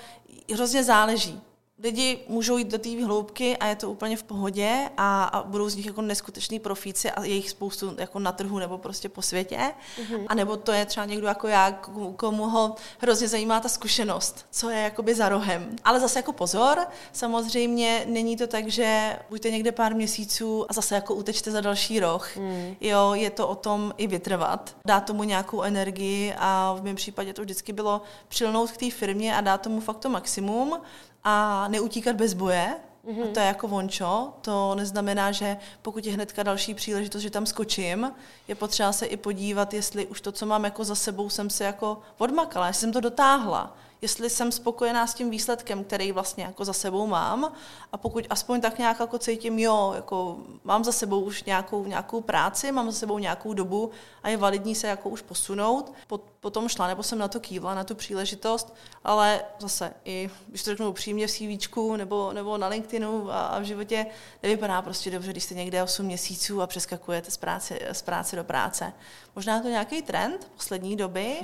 hrozně 0.54 0.84
záleží 0.84 1.40
lidi 1.82 2.18
můžou 2.28 2.56
jít 2.56 2.68
do 2.68 2.78
té 2.78 3.04
hloubky 3.04 3.56
a 3.56 3.66
je 3.66 3.76
to 3.76 3.90
úplně 3.90 4.16
v 4.16 4.22
pohodě 4.22 4.90
a, 4.96 5.24
a 5.24 5.42
budou 5.42 5.68
z 5.68 5.76
nich 5.76 5.86
jako 5.86 6.02
neskuteční 6.02 6.58
profíci 6.58 7.10
a 7.10 7.24
je 7.24 7.34
jich 7.34 7.50
spoustu 7.50 7.94
jako 7.98 8.18
na 8.18 8.32
trhu 8.32 8.58
nebo 8.58 8.78
prostě 8.78 9.08
po 9.08 9.22
světě. 9.22 9.58
Mm-hmm. 9.58 10.26
A 10.28 10.34
nebo 10.34 10.56
to 10.56 10.72
je 10.72 10.86
třeba 10.86 11.06
někdo 11.06 11.26
jako 11.26 11.48
já, 11.48 11.72
komu 12.16 12.48
ho 12.48 12.74
hrozně 12.98 13.28
zajímá 13.28 13.60
ta 13.60 13.68
zkušenost, 13.68 14.46
co 14.50 14.70
je 14.70 14.78
jakoby 14.78 15.14
za 15.14 15.28
rohem. 15.28 15.76
Ale 15.84 16.00
zase 16.00 16.18
jako 16.18 16.32
pozor, 16.32 16.86
samozřejmě 17.12 18.04
není 18.08 18.36
to 18.36 18.46
tak, 18.46 18.68
že 18.68 19.18
buďte 19.30 19.50
někde 19.50 19.72
pár 19.72 19.94
měsíců 19.94 20.66
a 20.68 20.72
zase 20.72 20.94
jako 20.94 21.14
utečte 21.14 21.50
za 21.50 21.60
další 21.60 22.00
roh. 22.00 22.36
Mm. 22.36 22.76
Jo, 22.80 23.14
je 23.14 23.30
to 23.30 23.48
o 23.48 23.54
tom 23.54 23.94
i 23.96 24.06
vytrvat, 24.06 24.76
dát 24.86 25.00
tomu 25.00 25.24
nějakou 25.24 25.62
energii 25.62 26.34
a 26.38 26.76
v 26.80 26.84
mém 26.84 26.96
případě 26.96 27.32
to 27.32 27.42
vždycky 27.42 27.72
bylo 27.72 28.02
přilnout 28.28 28.70
k 28.70 28.76
té 28.76 28.90
firmě 28.90 29.36
a 29.36 29.40
dát 29.40 29.60
tomu 29.60 29.80
fakt 29.80 29.98
to 29.98 30.08
maximum 30.08 30.80
a 31.28 31.68
neutíkat 31.68 32.16
bez 32.16 32.34
boje, 32.34 32.76
Mm-hmm. 33.06 33.24
A 33.24 33.34
to 33.34 33.40
je 33.40 33.46
jako 33.46 33.68
vončo. 33.68 34.32
To 34.40 34.74
neznamená, 34.74 35.32
že 35.32 35.56
pokud 35.82 36.06
je 36.06 36.12
hnedka 36.12 36.42
další 36.42 36.74
příležitost, 36.74 37.22
že 37.22 37.30
tam 37.30 37.46
skočím, 37.46 38.12
je 38.48 38.54
potřeba 38.54 38.92
se 38.92 39.06
i 39.06 39.16
podívat, 39.16 39.74
jestli 39.74 40.06
už 40.06 40.20
to, 40.20 40.32
co 40.32 40.46
mám 40.46 40.64
jako 40.64 40.84
za 40.84 40.94
sebou, 40.94 41.30
jsem 41.30 41.50
se 41.50 41.64
jako 41.64 42.00
odmakala, 42.18 42.66
jestli 42.66 42.80
jsem 42.80 42.92
to 42.92 43.00
dotáhla 43.00 43.76
jestli 44.00 44.30
jsem 44.30 44.52
spokojená 44.52 45.06
s 45.06 45.14
tím 45.14 45.30
výsledkem, 45.30 45.84
který 45.84 46.12
vlastně 46.12 46.44
jako 46.44 46.64
za 46.64 46.72
sebou 46.72 47.06
mám 47.06 47.52
a 47.92 47.96
pokud 47.96 48.26
aspoň 48.30 48.60
tak 48.60 48.78
nějak 48.78 49.00
jako 49.00 49.18
cítím, 49.18 49.58
jo, 49.58 49.92
jako 49.96 50.36
mám 50.64 50.84
za 50.84 50.92
sebou 50.92 51.20
už 51.20 51.44
nějakou, 51.44 51.84
nějakou 51.84 52.20
práci, 52.20 52.72
mám 52.72 52.90
za 52.90 52.98
sebou 52.98 53.18
nějakou 53.18 53.54
dobu 53.54 53.90
a 54.22 54.28
je 54.28 54.36
validní 54.36 54.74
se 54.74 54.86
jako 54.86 55.08
už 55.08 55.22
posunout, 55.22 55.92
pot, 56.06 56.22
potom 56.40 56.68
šla, 56.68 56.86
nebo 56.86 57.02
jsem 57.02 57.18
na 57.18 57.28
to 57.28 57.40
kývla, 57.40 57.74
na 57.74 57.84
tu 57.84 57.94
příležitost, 57.94 58.74
ale 59.04 59.44
zase 59.58 59.92
i, 60.04 60.30
když 60.48 60.62
to 60.62 60.70
řeknu 60.70 60.88
upřímně 60.88 61.26
v 61.26 61.30
CV 61.30 61.76
nebo, 61.96 62.32
nebo 62.32 62.58
na 62.58 62.68
LinkedInu 62.68 63.30
a, 63.30 63.46
a 63.46 63.58
v 63.58 63.62
životě 63.62 64.06
nevypadá 64.42 64.82
prostě 64.82 65.10
dobře, 65.10 65.30
když 65.30 65.44
jste 65.44 65.54
někde 65.54 65.82
8 65.82 66.06
měsíců 66.06 66.62
a 66.62 66.66
přeskakujete 66.66 67.30
z 67.30 67.36
práce, 67.36 67.78
z 67.92 68.02
práce 68.02 68.36
do 68.36 68.44
práce. 68.44 68.92
Možná 69.36 69.60
to 69.60 69.68
nějaký 69.68 70.02
trend 70.02 70.50
poslední 70.56 70.96
doby, 70.96 71.36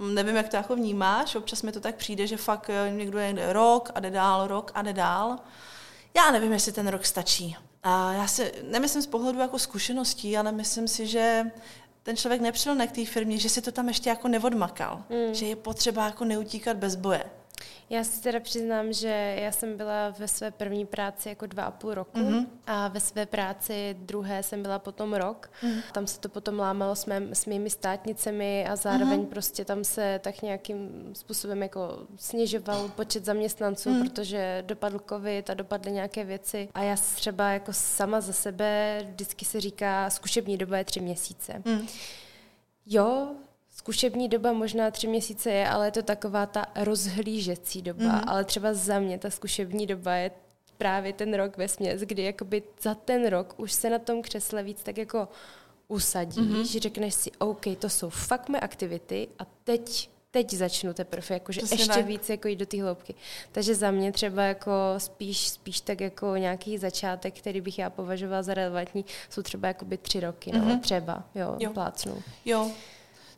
Nevím, 0.00 0.36
jak 0.36 0.48
to 0.48 0.56
jako 0.56 0.76
vnímáš, 0.76 1.34
občas 1.34 1.62
mi 1.62 1.72
to 1.72 1.80
tak 1.80 1.94
přijde, 1.94 2.26
že 2.26 2.36
fakt 2.36 2.70
eh, 2.70 2.90
někdo 2.90 3.18
je 3.18 3.52
rok 3.52 3.90
a 3.94 4.00
jde 4.00 4.10
dál, 4.10 4.46
rok 4.46 4.72
a 4.74 4.82
jde 4.82 4.92
dál. 4.92 5.38
Já 6.16 6.30
nevím, 6.30 6.52
jestli 6.52 6.72
ten 6.72 6.88
rok 6.88 7.04
stačí. 7.04 7.56
A 7.82 8.12
já 8.12 8.26
si 8.26 8.52
nemyslím 8.70 9.02
z 9.02 9.06
pohledu 9.06 9.38
jako 9.38 9.58
zkušeností, 9.58 10.36
ale 10.36 10.52
myslím 10.52 10.88
si, 10.88 11.06
že 11.06 11.50
ten 12.02 12.16
člověk 12.16 12.40
nepřilne 12.40 12.86
k 12.86 12.92
té 12.92 13.04
firmě, 13.04 13.38
že 13.38 13.48
si 13.48 13.62
to 13.62 13.72
tam 13.72 13.88
ještě 13.88 14.10
jako 14.10 14.28
neodmakal. 14.28 15.04
Mm. 15.08 15.34
Že 15.34 15.46
je 15.46 15.56
potřeba 15.56 16.04
jako 16.04 16.24
neutíkat 16.24 16.76
bez 16.76 16.94
boje. 16.94 17.24
Já 17.90 18.04
si 18.04 18.22
teda 18.22 18.40
přiznám, 18.40 18.92
že 18.92 19.36
já 19.40 19.52
jsem 19.52 19.76
byla 19.76 20.10
ve 20.10 20.28
své 20.28 20.50
první 20.50 20.86
práci 20.86 21.28
jako 21.28 21.46
dva 21.46 21.64
a 21.64 21.70
půl 21.70 21.94
roku 21.94 22.18
mm-hmm. 22.18 22.46
a 22.66 22.88
ve 22.88 23.00
své 23.00 23.26
práci 23.26 23.96
druhé 23.98 24.42
jsem 24.42 24.62
byla 24.62 24.78
potom 24.78 25.14
rok. 25.14 25.50
Mm-hmm. 25.62 25.82
Tam 25.92 26.06
se 26.06 26.20
to 26.20 26.28
potom 26.28 26.58
lámalo 26.58 26.96
s, 26.96 27.06
mém, 27.06 27.34
s 27.34 27.46
mými 27.46 27.70
státnicemi 27.70 28.66
a 28.68 28.76
zároveň 28.76 29.20
mm-hmm. 29.20 29.28
prostě 29.28 29.64
tam 29.64 29.84
se 29.84 30.20
tak 30.22 30.42
nějakým 30.42 31.10
způsobem 31.12 31.62
jako 31.62 32.06
snižoval 32.16 32.88
počet 32.88 33.24
zaměstnanců, 33.24 33.90
mm-hmm. 33.90 34.08
protože 34.08 34.64
dopadl 34.66 35.00
covid 35.08 35.50
a 35.50 35.54
dopadly 35.54 35.92
nějaké 35.92 36.24
věci. 36.24 36.68
A 36.74 36.82
já 36.82 36.96
třeba 36.96 37.50
jako 37.50 37.72
sama 37.72 38.20
za 38.20 38.32
sebe 38.32 39.00
vždycky 39.08 39.44
se 39.44 39.60
říká, 39.60 40.10
zkušební 40.10 40.56
doba 40.56 40.78
je 40.78 40.84
tři 40.84 41.00
měsíce. 41.00 41.62
Mm. 41.64 41.86
Jo, 42.86 43.34
Zkušební 43.80 44.28
doba 44.28 44.52
možná 44.52 44.90
tři 44.90 45.06
měsíce 45.06 45.50
je, 45.50 45.68
ale 45.68 45.86
je 45.86 45.90
to 45.90 46.02
taková 46.02 46.46
ta 46.46 46.66
rozhlížecí 46.76 47.82
doba. 47.82 48.04
Mm-hmm. 48.04 48.24
Ale 48.26 48.44
třeba 48.44 48.74
za 48.74 48.98
mě 48.98 49.18
ta 49.18 49.30
zkušební 49.30 49.86
doba 49.86 50.14
je 50.14 50.30
právě 50.78 51.12
ten 51.12 51.34
rok 51.34 51.56
ve 51.56 51.68
směs, 51.68 52.00
kdy 52.00 52.22
jakoby 52.22 52.62
za 52.82 52.94
ten 52.94 53.26
rok 53.26 53.54
už 53.56 53.72
se 53.72 53.90
na 53.90 53.98
tom 53.98 54.22
křesle 54.22 54.62
víc 54.62 54.82
tak 54.82 54.98
jako 54.98 55.28
usadíš, 55.88 56.36
mm-hmm. 56.36 56.80
řekneš 56.80 57.14
si, 57.14 57.30
OK, 57.38 57.64
to 57.78 57.88
jsou 57.88 58.10
fakt 58.10 58.48
mé 58.48 58.60
aktivity 58.60 59.28
a 59.38 59.44
teď 59.64 60.10
teď 60.30 60.52
začnu 60.54 60.94
teprve, 60.94 61.26
jakože 61.30 61.60
ještě 61.60 61.86
tak. 61.86 62.06
víc 62.06 62.28
jako 62.28 62.48
jít 62.48 62.56
do 62.56 62.66
té 62.66 62.82
hloubky. 62.82 63.14
Takže 63.52 63.74
za 63.74 63.90
mě 63.90 64.12
třeba 64.12 64.42
jako 64.42 64.72
spíš, 64.98 65.48
spíš 65.48 65.80
tak 65.80 66.00
jako 66.00 66.36
nějaký 66.36 66.78
začátek, 66.78 67.38
který 67.38 67.60
bych 67.60 67.78
já 67.78 67.90
považovala 67.90 68.42
za 68.42 68.54
relevantní, 68.54 69.04
jsou 69.30 69.42
třeba 69.42 69.68
jakoby 69.68 69.96
tři 69.96 70.20
roky, 70.20 70.50
mm-hmm. 70.50 70.58
no, 70.60 70.64
mhm. 70.64 70.80
třeba, 70.80 71.24
jo, 71.34 71.56
jo. 71.58 71.72
plácnu. 71.72 72.22
Jo, 72.44 72.70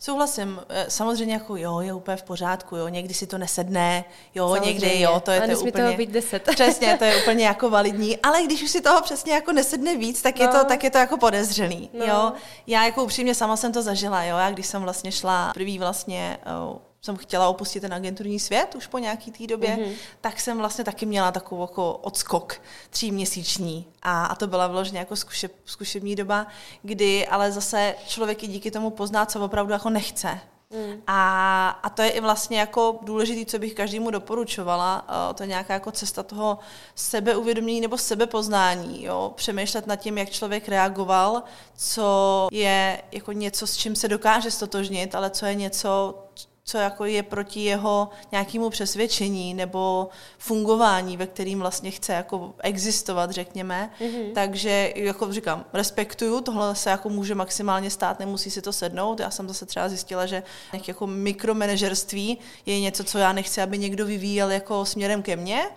Souhlasím, 0.02 0.60
eh, 0.68 0.86
samozřejmě 0.88 1.34
jako 1.34 1.56
jo, 1.56 1.80
je 1.80 1.92
úplně 1.92 2.16
v 2.16 2.22
pořádku, 2.22 2.76
jo, 2.76 2.88
někdy 2.88 3.14
si 3.14 3.26
to 3.26 3.38
nesedne, 3.38 4.04
jo, 4.34 4.48
samozřejmě. 4.48 4.72
někdy 4.72 5.00
jo, 5.00 5.20
to 5.20 5.30
je 5.30 5.40
to 5.40 5.60
úplně... 5.60 5.72
toho 5.72 5.96
být 5.96 6.10
deset. 6.10 6.42
Přesně, 6.54 6.96
to 6.98 7.04
je 7.04 7.22
úplně 7.22 7.46
jako 7.46 7.70
validní, 7.70 8.18
ale 8.18 8.42
když 8.42 8.62
už 8.62 8.70
si 8.70 8.80
toho 8.80 9.02
přesně 9.02 9.32
jako 9.32 9.52
nesedne 9.52 9.96
víc, 9.96 10.22
tak, 10.22 10.38
no. 10.38 10.44
je, 10.44 10.48
to, 10.48 10.56
no. 10.56 10.64
tak 10.64 10.84
je 10.84 10.90
to 10.90 10.98
jako 10.98 11.16
podezřelý, 11.16 11.90
no. 11.92 12.04
jo. 12.04 12.32
Já 12.66 12.84
jako 12.84 13.04
upřímně 13.04 13.34
sama 13.34 13.56
jsem 13.56 13.72
to 13.72 13.82
zažila, 13.82 14.24
jo, 14.24 14.36
já 14.36 14.50
když 14.50 14.66
jsem 14.66 14.82
vlastně 14.82 15.12
šla 15.12 15.52
první 15.54 15.78
vlastně 15.78 16.38
oh, 16.46 16.76
jsem 17.04 17.16
chtěla 17.16 17.48
opustit 17.48 17.82
ten 17.82 17.94
agenturní 17.94 18.40
svět 18.40 18.74
už 18.74 18.86
po 18.86 18.98
nějaký 18.98 19.30
té 19.30 19.46
době, 19.46 19.76
mm-hmm. 19.76 19.92
tak 20.20 20.40
jsem 20.40 20.58
vlastně 20.58 20.84
taky 20.84 21.06
měla 21.06 21.32
takovou 21.32 21.62
jako 21.62 21.92
odskok 21.92 22.60
tříměsíční. 22.90 23.86
A, 24.02 24.26
a 24.26 24.34
to 24.34 24.46
byla 24.46 24.66
vložně 24.66 24.98
jako 24.98 25.16
zkušeb, 25.16 25.52
zkušební 25.64 26.16
doba, 26.16 26.46
kdy 26.82 27.26
ale 27.26 27.52
zase 27.52 27.94
člověk 28.06 28.44
i 28.44 28.46
díky 28.46 28.70
tomu 28.70 28.90
pozná, 28.90 29.26
co 29.26 29.44
opravdu 29.44 29.72
jako 29.72 29.90
nechce. 29.90 30.40
Mm. 30.70 31.02
A, 31.06 31.68
a 31.82 31.88
to 31.88 32.02
je 32.02 32.10
i 32.10 32.20
vlastně 32.20 32.60
jako 32.60 32.98
důležité, 33.02 33.50
co 33.50 33.58
bych 33.58 33.74
každému 33.74 34.10
doporučovala. 34.10 35.06
To 35.34 35.42
je 35.42 35.46
nějaká 35.46 35.74
jako 35.74 35.92
cesta 35.92 36.22
toho 36.22 36.58
sebeuvědomění 36.94 37.80
nebo 37.80 37.98
sebepoznání. 37.98 39.04
Jo? 39.04 39.32
Přemýšlet 39.36 39.86
nad 39.86 39.96
tím, 39.96 40.18
jak 40.18 40.30
člověk 40.30 40.68
reagoval, 40.68 41.42
co 41.76 42.48
je 42.52 43.02
jako 43.12 43.32
něco, 43.32 43.66
s 43.66 43.76
čím 43.76 43.96
se 43.96 44.08
dokáže 44.08 44.50
stotožnit, 44.50 45.14
ale 45.14 45.30
co 45.30 45.46
je 45.46 45.54
něco, 45.54 46.21
co 46.64 46.78
jako 46.78 47.04
je 47.04 47.22
proti 47.22 47.60
jeho 47.60 48.08
nějakému 48.32 48.70
přesvědčení 48.70 49.54
nebo 49.54 50.08
fungování, 50.38 51.16
ve 51.16 51.26
kterým 51.26 51.60
vlastně 51.60 51.90
chce 51.90 52.12
jako 52.12 52.54
existovat, 52.62 53.30
řekněme. 53.30 53.90
Mm-hmm. 54.00 54.32
Takže, 54.34 54.92
jako 54.96 55.32
říkám, 55.32 55.64
respektuju, 55.72 56.40
tohle 56.40 56.74
se 56.74 56.90
jako 56.90 57.08
může 57.08 57.34
maximálně 57.34 57.90
stát, 57.90 58.18
nemusí 58.18 58.50
si 58.50 58.62
to 58.62 58.72
sednout. 58.72 59.20
Já 59.20 59.30
jsem 59.30 59.48
zase 59.48 59.66
třeba 59.66 59.88
zjistila, 59.88 60.26
že 60.26 60.42
nějaké 60.72 60.90
jako 60.90 61.06
mikromanažerství 61.06 62.38
je 62.66 62.80
něco, 62.80 63.04
co 63.04 63.18
já 63.18 63.32
nechci, 63.32 63.62
aby 63.62 63.78
někdo 63.78 64.06
vyvíjel 64.06 64.50
jako 64.50 64.84
směrem 64.84 65.22
ke 65.22 65.36
mně, 65.36 65.68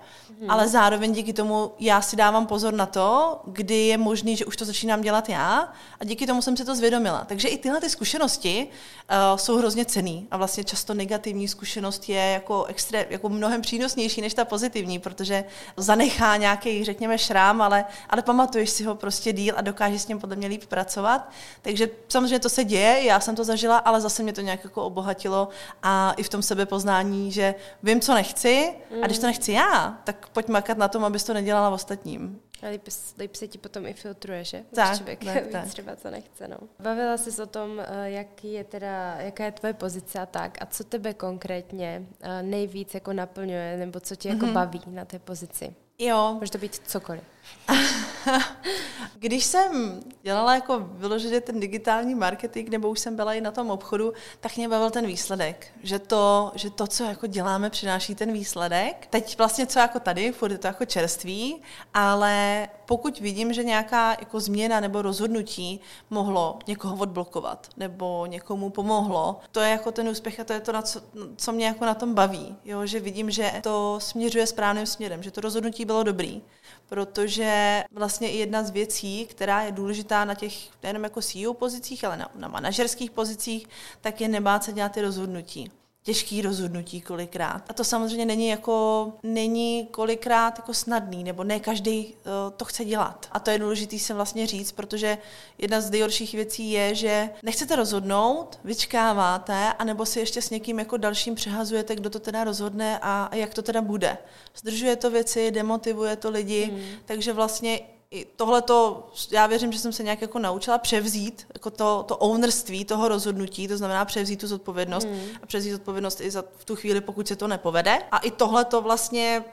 mm-hmm. 0.41 0.51
ale 0.51 0.67
zároveň 0.67 1.13
díky 1.13 1.33
tomu 1.33 1.71
já 1.79 2.01
si 2.01 2.15
dávám 2.15 2.45
pozor 2.45 2.73
na 2.73 2.85
to, 2.85 3.39
kdy 3.45 3.75
je 3.75 3.97
možný, 3.97 4.35
že 4.35 4.45
už 4.45 4.57
to 4.57 4.65
začínám 4.65 5.01
dělat 5.01 5.29
já 5.29 5.73
a 5.99 6.05
díky 6.05 6.27
tomu 6.27 6.41
jsem 6.41 6.57
si 6.57 6.65
to 6.65 6.75
zvědomila. 6.75 7.25
Takže 7.25 7.47
i 7.47 7.57
tyhle 7.57 7.81
ty 7.81 7.89
zkušenosti 7.89 8.67
uh, 8.67 9.37
jsou 9.37 9.57
hrozně 9.57 9.85
cený 9.85 10.27
a 10.31 10.37
vlastně 10.37 10.63
často 10.63 10.93
negativní 10.93 11.47
zkušenost 11.47 12.09
je 12.09 12.31
jako, 12.31 12.65
extré, 12.65 13.05
jako 13.09 13.29
mnohem 13.29 13.61
přínosnější 13.61 14.21
než 14.21 14.33
ta 14.33 14.45
pozitivní, 14.45 14.99
protože 14.99 15.43
zanechá 15.77 16.37
nějaký, 16.37 16.83
řekněme, 16.83 17.17
šrám, 17.17 17.61
ale, 17.61 17.85
ale 18.09 18.21
pamatuješ 18.21 18.69
si 18.69 18.83
ho 18.83 18.95
prostě 18.95 19.33
díl 19.33 19.55
a 19.57 19.61
dokážeš 19.61 20.01
s 20.01 20.07
ním 20.07 20.19
podle 20.19 20.35
mě 20.35 20.47
líp 20.47 20.65
pracovat. 20.65 21.29
Takže 21.61 21.89
samozřejmě 22.07 22.39
to 22.39 22.49
se 22.49 22.63
děje, 22.63 23.03
já 23.03 23.19
jsem 23.19 23.35
to 23.35 23.43
zažila, 23.43 23.77
ale 23.77 24.01
zase 24.01 24.23
mě 24.23 24.33
to 24.33 24.41
nějak 24.41 24.63
jako 24.63 24.83
obohatilo 24.83 25.49
a 25.83 26.13
i 26.17 26.23
v 26.23 26.29
tom 26.29 26.41
sebepoznání, 26.41 27.31
že 27.31 27.55
vím, 27.83 28.01
co 28.01 28.13
nechci 28.13 28.73
a 29.01 29.05
když 29.05 29.19
to 29.19 29.27
nechci 29.27 29.51
já, 29.51 29.97
tak 30.03 30.24
pojď 30.29 30.47
makat 30.47 30.77
na 30.77 30.87
tom, 30.87 31.05
abys 31.05 31.23
to 31.23 31.33
nedělala 31.33 31.69
ostatním. 31.69 32.39
A 32.61 32.67
líp, 32.69 32.87
líp 33.19 33.35
se 33.35 33.47
ti 33.47 33.57
potom 33.57 33.85
i 33.85 33.93
filtruje, 33.93 34.43
že? 34.43 34.63
Tak, 34.75 34.97
člověk 34.97 35.25
tak, 35.25 35.47
tak. 35.51 35.65
třeba 35.67 35.95
co 35.95 36.11
nechce, 36.11 36.47
no. 36.47 36.57
Bavila 36.79 37.17
jsi 37.17 37.41
o 37.41 37.45
tom, 37.45 37.79
eh, 37.79 38.09
jak 38.11 38.43
je 38.43 38.63
teda, 38.63 39.15
jaká 39.19 39.45
je 39.45 39.51
tvoje 39.51 39.73
pozice 39.73 40.19
a 40.19 40.25
tak, 40.25 40.57
a 40.61 40.65
co 40.65 40.83
tebe 40.83 41.13
konkrétně 41.13 42.05
eh, 42.21 42.43
nejvíc 42.43 42.93
jako 42.93 43.13
naplňuje, 43.13 43.77
nebo 43.77 43.99
co 43.99 44.15
tě 44.15 44.29
jako 44.29 44.45
Mhm. 44.45 44.53
baví 44.53 44.81
na 44.87 45.05
té 45.05 45.19
pozici? 45.19 45.75
Jo, 45.99 46.37
Může 46.39 46.51
to 46.51 46.57
být 46.57 46.81
cokoliv. 46.87 47.23
Když 49.19 49.45
jsem 49.45 49.99
dělala 50.21 50.55
jako 50.55 50.79
vyloženě 50.79 51.41
ten 51.41 51.59
digitální 51.59 52.15
marketing, 52.15 52.69
nebo 52.69 52.89
už 52.89 52.99
jsem 52.99 53.15
byla 53.15 53.33
i 53.33 53.41
na 53.41 53.51
tom 53.51 53.71
obchodu, 53.71 54.13
tak 54.39 54.57
mě 54.57 54.69
bavil 54.69 54.89
ten 54.89 55.05
výsledek. 55.05 55.67
Že 55.83 55.99
to, 55.99 56.51
že 56.55 56.69
to 56.69 56.87
co 56.87 57.03
jako 57.03 57.27
děláme, 57.27 57.69
přináší 57.69 58.15
ten 58.15 58.33
výsledek. 58.33 59.07
Teď 59.09 59.37
vlastně 59.37 59.67
co 59.67 59.79
jako 59.79 59.99
tady, 59.99 60.31
furt 60.31 60.51
je 60.51 60.57
to 60.57 60.67
jako 60.67 60.85
čerství, 60.85 61.61
ale 61.93 62.67
pokud 62.85 63.19
vidím, 63.19 63.53
že 63.53 63.63
nějaká 63.63 64.11
jako 64.19 64.39
změna 64.39 64.79
nebo 64.79 65.01
rozhodnutí 65.01 65.79
mohlo 66.09 66.59
někoho 66.67 66.95
odblokovat, 66.97 67.67
nebo 67.77 68.25
někomu 68.25 68.69
pomohlo, 68.69 69.39
to 69.51 69.59
je 69.59 69.69
jako 69.69 69.91
ten 69.91 70.09
úspěch 70.09 70.39
a 70.39 70.43
to 70.43 70.53
je 70.53 70.59
to, 70.59 70.71
na 70.71 70.81
co, 70.81 71.01
co 71.35 71.51
mě 71.51 71.65
jako 71.65 71.85
na 71.85 71.93
tom 71.93 72.13
baví. 72.13 72.55
Jo? 72.65 72.85
Že 72.85 72.99
vidím, 72.99 73.31
že 73.31 73.51
to 73.63 73.99
směřuje 74.01 74.47
správným 74.47 74.85
směrem, 74.85 75.23
že 75.23 75.31
to 75.31 75.41
rozhodnutí 75.41 75.85
bylo 75.85 76.03
dobrý 76.03 76.41
protože 76.89 77.83
vlastně 77.91 78.31
i 78.31 78.37
jedna 78.37 78.63
z 78.63 78.69
věcí, 78.69 79.25
která 79.25 79.61
je 79.61 79.71
důležitá 79.71 80.25
na 80.25 80.35
těch 80.35 80.53
nejenom 80.83 81.03
jako 81.03 81.21
CEO 81.21 81.53
pozicích, 81.53 82.03
ale 82.03 82.17
na, 82.17 82.29
na 82.35 82.47
manažerských 82.47 83.11
pozicích, 83.11 83.67
tak 84.01 84.21
je 84.21 84.27
nebát 84.27 84.63
se 84.63 84.73
dělat 84.73 84.91
ty 84.91 85.01
rozhodnutí 85.01 85.71
těžký 86.05 86.41
rozhodnutí 86.41 87.01
kolikrát. 87.01 87.63
A 87.69 87.73
to 87.73 87.83
samozřejmě 87.83 88.25
není 88.25 88.47
jako, 88.47 89.11
není 89.23 89.87
kolikrát 89.91 90.57
jako 90.57 90.73
snadný, 90.73 91.23
nebo 91.23 91.43
ne 91.43 91.59
každý 91.59 92.05
uh, 92.05 92.13
to 92.57 92.65
chce 92.65 92.85
dělat. 92.85 93.27
A 93.31 93.39
to 93.39 93.51
je 93.51 93.59
důležité 93.59 93.99
se 93.99 94.13
vlastně 94.13 94.47
říct, 94.47 94.71
protože 94.71 95.17
jedna 95.57 95.81
z 95.81 95.91
nejhorších 95.91 96.33
věcí 96.33 96.71
je, 96.71 96.95
že 96.95 97.29
nechcete 97.43 97.75
rozhodnout, 97.75 98.59
vyčkáváte, 98.63 99.73
anebo 99.73 100.05
si 100.05 100.19
ještě 100.19 100.41
s 100.41 100.49
někým 100.49 100.79
jako 100.79 100.97
dalším 100.97 101.35
přehazujete, 101.35 101.95
kdo 101.95 102.09
to 102.09 102.19
teda 102.19 102.43
rozhodne 102.43 102.99
a, 103.01 103.23
a 103.31 103.35
jak 103.35 103.53
to 103.53 103.61
teda 103.61 103.81
bude. 103.81 104.17
Zdržuje 104.55 104.95
to 104.95 105.11
věci, 105.11 105.51
demotivuje 105.51 106.15
to 106.15 106.29
lidi, 106.29 106.65
hmm. 106.65 106.81
takže 107.05 107.33
vlastně 107.33 107.79
i 108.11 108.25
tohle 108.25 108.61
to, 108.61 109.09
já 109.31 109.47
věřím, 109.47 109.71
že 109.71 109.79
jsem 109.79 109.93
se 109.93 110.03
nějak 110.03 110.21
jako 110.21 110.39
naučila 110.39 110.77
převzít 110.77 111.47
jako 111.53 111.71
to, 111.71 112.05
to 112.07 112.17
ownerství 112.17 112.85
toho 112.85 113.07
rozhodnutí, 113.07 113.67
to 113.67 113.77
znamená 113.77 114.05
převzít 114.05 114.39
tu 114.39 114.47
zodpovědnost 114.47 115.05
hmm. 115.05 115.21
a 115.43 115.45
převzít 115.45 115.71
zodpovědnost 115.71 116.21
i 116.21 116.31
za 116.31 116.43
v 116.57 116.65
tu 116.65 116.75
chvíli, 116.75 117.01
pokud 117.01 117.27
se 117.27 117.35
to 117.35 117.47
nepovede. 117.47 117.99
A 118.11 118.17
i 118.17 118.31
tohle 118.31 118.65
to 118.65 118.81
vlastně 118.81 119.43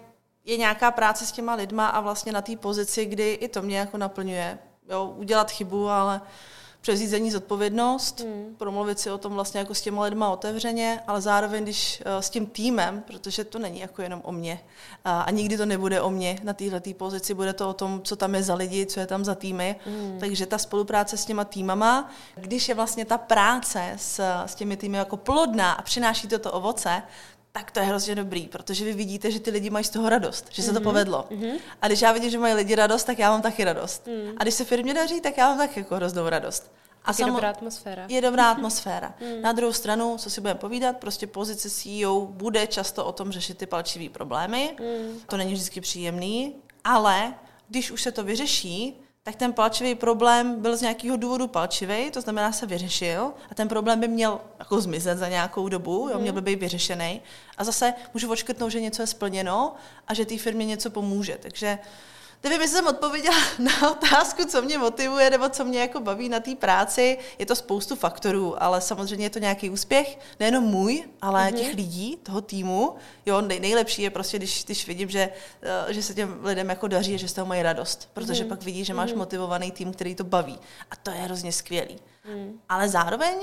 je 0.44 0.57
nějaká 0.57 0.90
práce 0.90 1.26
s 1.26 1.32
těma 1.32 1.55
lidma 1.55 1.86
a 1.88 2.00
vlastně 2.00 2.32
na 2.32 2.42
té 2.42 2.57
pozici, 2.57 3.07
kdy 3.07 3.32
i 3.32 3.48
to 3.48 3.62
mě 3.62 3.78
jako 3.78 3.98
naplňuje. 3.98 4.59
Jo, 4.90 5.14
udělat 5.16 5.50
chybu, 5.50 5.88
ale 5.88 6.20
převzít 6.82 7.30
zodpovědnost, 7.30 8.20
hmm. 8.20 8.54
promluvit 8.58 8.98
si 8.98 9.10
o 9.10 9.18
tom 9.18 9.32
vlastně 9.32 9.60
jako 9.60 9.74
s 9.74 9.80
těma 9.80 10.04
lidma 10.04 10.30
otevřeně, 10.30 11.00
ale 11.06 11.20
zároveň 11.20 11.62
když 11.62 12.02
uh, 12.06 12.20
s 12.20 12.30
tím 12.30 12.46
týmem, 12.46 13.02
protože 13.06 13.44
to 13.44 13.58
není 13.58 13.80
jako 13.80 14.02
jenom 14.02 14.20
o 14.24 14.32
mně 14.32 14.52
uh, 14.52 15.12
a 15.12 15.30
nikdy 15.30 15.56
to 15.56 15.66
nebude 15.66 16.00
o 16.00 16.10
mně 16.10 16.38
na 16.42 16.52
této 16.52 16.94
pozici, 16.94 17.34
bude 17.34 17.52
to 17.52 17.68
o 17.68 17.72
tom, 17.72 18.00
co 18.04 18.16
tam 18.16 18.34
je 18.34 18.42
za 18.42 18.54
lidi, 18.54 18.86
co 18.86 19.00
je 19.00 19.06
tam 19.06 19.24
za 19.24 19.34
týmy, 19.34 19.76
hmm. 19.86 20.16
takže 20.20 20.46
ta 20.46 20.58
spolupráce 20.58 21.16
s 21.16 21.24
těma 21.24 21.44
týmama, 21.44 22.10
když 22.34 22.68
je 22.68 22.74
vlastně 22.74 23.04
ta 23.04 23.18
práce 23.18 23.92
s, 23.96 24.20
s 24.46 24.54
těmi 24.54 24.76
týmy 24.76 24.96
jako 24.96 25.16
plodná 25.16 25.72
a 25.72 25.82
přináší 25.82 26.28
toto 26.28 26.52
ovoce, 26.52 27.02
tak 27.53 27.70
to 27.70 27.80
je 27.80 27.86
hrozně 27.86 28.14
dobrý, 28.14 28.46
protože 28.46 28.84
vy 28.84 28.92
vidíte, 28.92 29.30
že 29.30 29.40
ty 29.40 29.50
lidi 29.50 29.70
mají 29.70 29.84
z 29.84 29.90
toho 29.90 30.09
radost, 30.09 30.46
že 30.50 30.62
se 30.62 30.70
mm-hmm. 30.70 30.74
to 30.74 30.80
povedlo. 30.80 31.26
Mm-hmm. 31.30 31.59
A 31.82 31.86
když 31.86 32.03
já 32.03 32.12
vidím, 32.12 32.30
že 32.30 32.38
mají 32.38 32.55
lidi 32.55 32.74
radost, 32.74 33.05
tak 33.05 33.18
já 33.18 33.30
mám 33.30 33.42
taky 33.42 33.64
radost. 33.64 34.07
Mm. 34.07 34.34
A 34.36 34.42
když 34.42 34.55
se 34.55 34.64
firmě 34.64 34.94
daří, 34.94 35.20
tak 35.20 35.38
já 35.38 35.48
mám 35.48 35.59
taky 35.59 35.80
jako 35.80 35.96
hroznou 35.96 36.28
radost. 36.28 36.72
A 37.05 37.12
je 37.18 37.26
dobrá 37.26 37.50
atmosféra. 37.50 38.07
Je 38.09 38.20
dobrá 38.20 38.50
atmosféra. 38.50 39.14
Mm. 39.20 39.42
Na 39.42 39.53
druhou 39.53 39.72
stranu, 39.72 40.16
co 40.18 40.30
si 40.30 40.40
budeme 40.40 40.61
povídat, 40.61 40.96
prostě 40.96 41.26
pozice 41.26 41.70
CEO 41.70 42.26
bude 42.26 42.66
často 42.66 43.05
o 43.05 43.12
tom 43.12 43.32
řešit 43.32 43.59
ty 43.59 43.66
palčivé 43.66 44.09
problémy. 44.09 44.76
Mm. 44.80 45.20
To 45.26 45.36
není 45.36 45.53
vždycky 45.53 45.80
příjemný, 45.80 46.55
ale 46.84 47.34
když 47.68 47.90
už 47.90 48.03
se 48.03 48.12
to 48.12 48.24
vyřeší, 48.24 49.01
tak 49.24 49.36
ten 49.36 49.52
palčivý 49.52 49.94
problém 49.94 50.60
byl 50.60 50.76
z 50.76 50.80
nějakého 50.80 51.16
důvodu 51.16 51.48
palčivý, 51.48 52.10
to 52.10 52.20
znamená 52.20 52.52
se 52.52 52.66
vyřešil 52.66 53.32
a 53.50 53.54
ten 53.54 53.68
problém 53.68 54.00
by 54.00 54.08
měl 54.08 54.40
jako 54.58 54.80
zmizet 54.80 55.18
za 55.18 55.28
nějakou 55.28 55.68
dobu, 55.68 56.08
jo, 56.12 56.18
měl 56.18 56.32
by 56.32 56.40
být 56.40 56.60
vyřešený. 56.60 57.22
A 57.58 57.64
zase 57.64 57.94
můžu 58.14 58.30
očkrtnout, 58.30 58.72
že 58.72 58.80
něco 58.80 59.02
je 59.02 59.06
splněno 59.06 59.74
a 60.08 60.14
že 60.14 60.26
té 60.26 60.38
firmě 60.38 60.66
něco 60.66 60.90
pomůže. 60.90 61.38
Takže 61.40 61.78
Nevím, 62.45 62.61
jestli 62.61 62.76
jsem 62.76 62.86
odpověděla 62.86 63.36
na 63.59 63.90
otázku, 63.90 64.45
co 64.45 64.62
mě 64.62 64.78
motivuje 64.78 65.30
nebo 65.30 65.49
co 65.49 65.64
mě 65.64 65.80
jako 65.80 66.01
baví 66.01 66.28
na 66.28 66.40
té 66.40 66.55
práci. 66.55 67.18
Je 67.38 67.47
to 67.47 67.57
spoustu 67.57 67.97
faktorů, 67.97 68.62
ale 68.62 68.80
samozřejmě 68.80 69.26
je 69.26 69.30
to 69.30 69.38
nějaký 69.38 69.70
úspěch, 69.70 70.18
nejenom 70.40 70.64
můj, 70.64 71.05
ale 71.22 71.47
mm-hmm. 71.47 71.55
těch 71.55 71.74
lidí, 71.74 72.18
toho 72.22 72.40
týmu. 72.40 72.95
Jo, 73.26 73.40
nej, 73.40 73.61
nejlepší 73.61 74.03
je 74.03 74.11
prostě, 74.11 74.38
když, 74.38 74.64
když 74.64 74.86
vidím, 74.86 75.11
že, 75.11 75.28
uh, 75.86 75.93
že 75.93 76.03
se 76.03 76.14
těm 76.14 76.38
lidem 76.45 76.68
jako 76.68 76.88
daří, 76.88 77.18
že 77.18 77.28
z 77.28 77.32
toho 77.32 77.47
mají 77.47 77.62
radost, 77.62 78.09
protože 78.12 78.45
mm-hmm. 78.45 78.49
pak 78.49 78.62
vidí, 78.62 78.84
že 78.84 78.95
máš 78.95 79.11
mm-hmm. 79.11 79.16
motivovaný 79.16 79.70
tým, 79.70 79.93
který 79.93 80.14
to 80.14 80.24
baví. 80.24 80.59
A 80.90 80.97
to 80.97 81.11
je 81.11 81.16
hrozně 81.16 81.53
skvělý. 81.53 81.99
Mm. 82.24 82.61
Ale 82.68 82.88
zároveň 82.88 83.34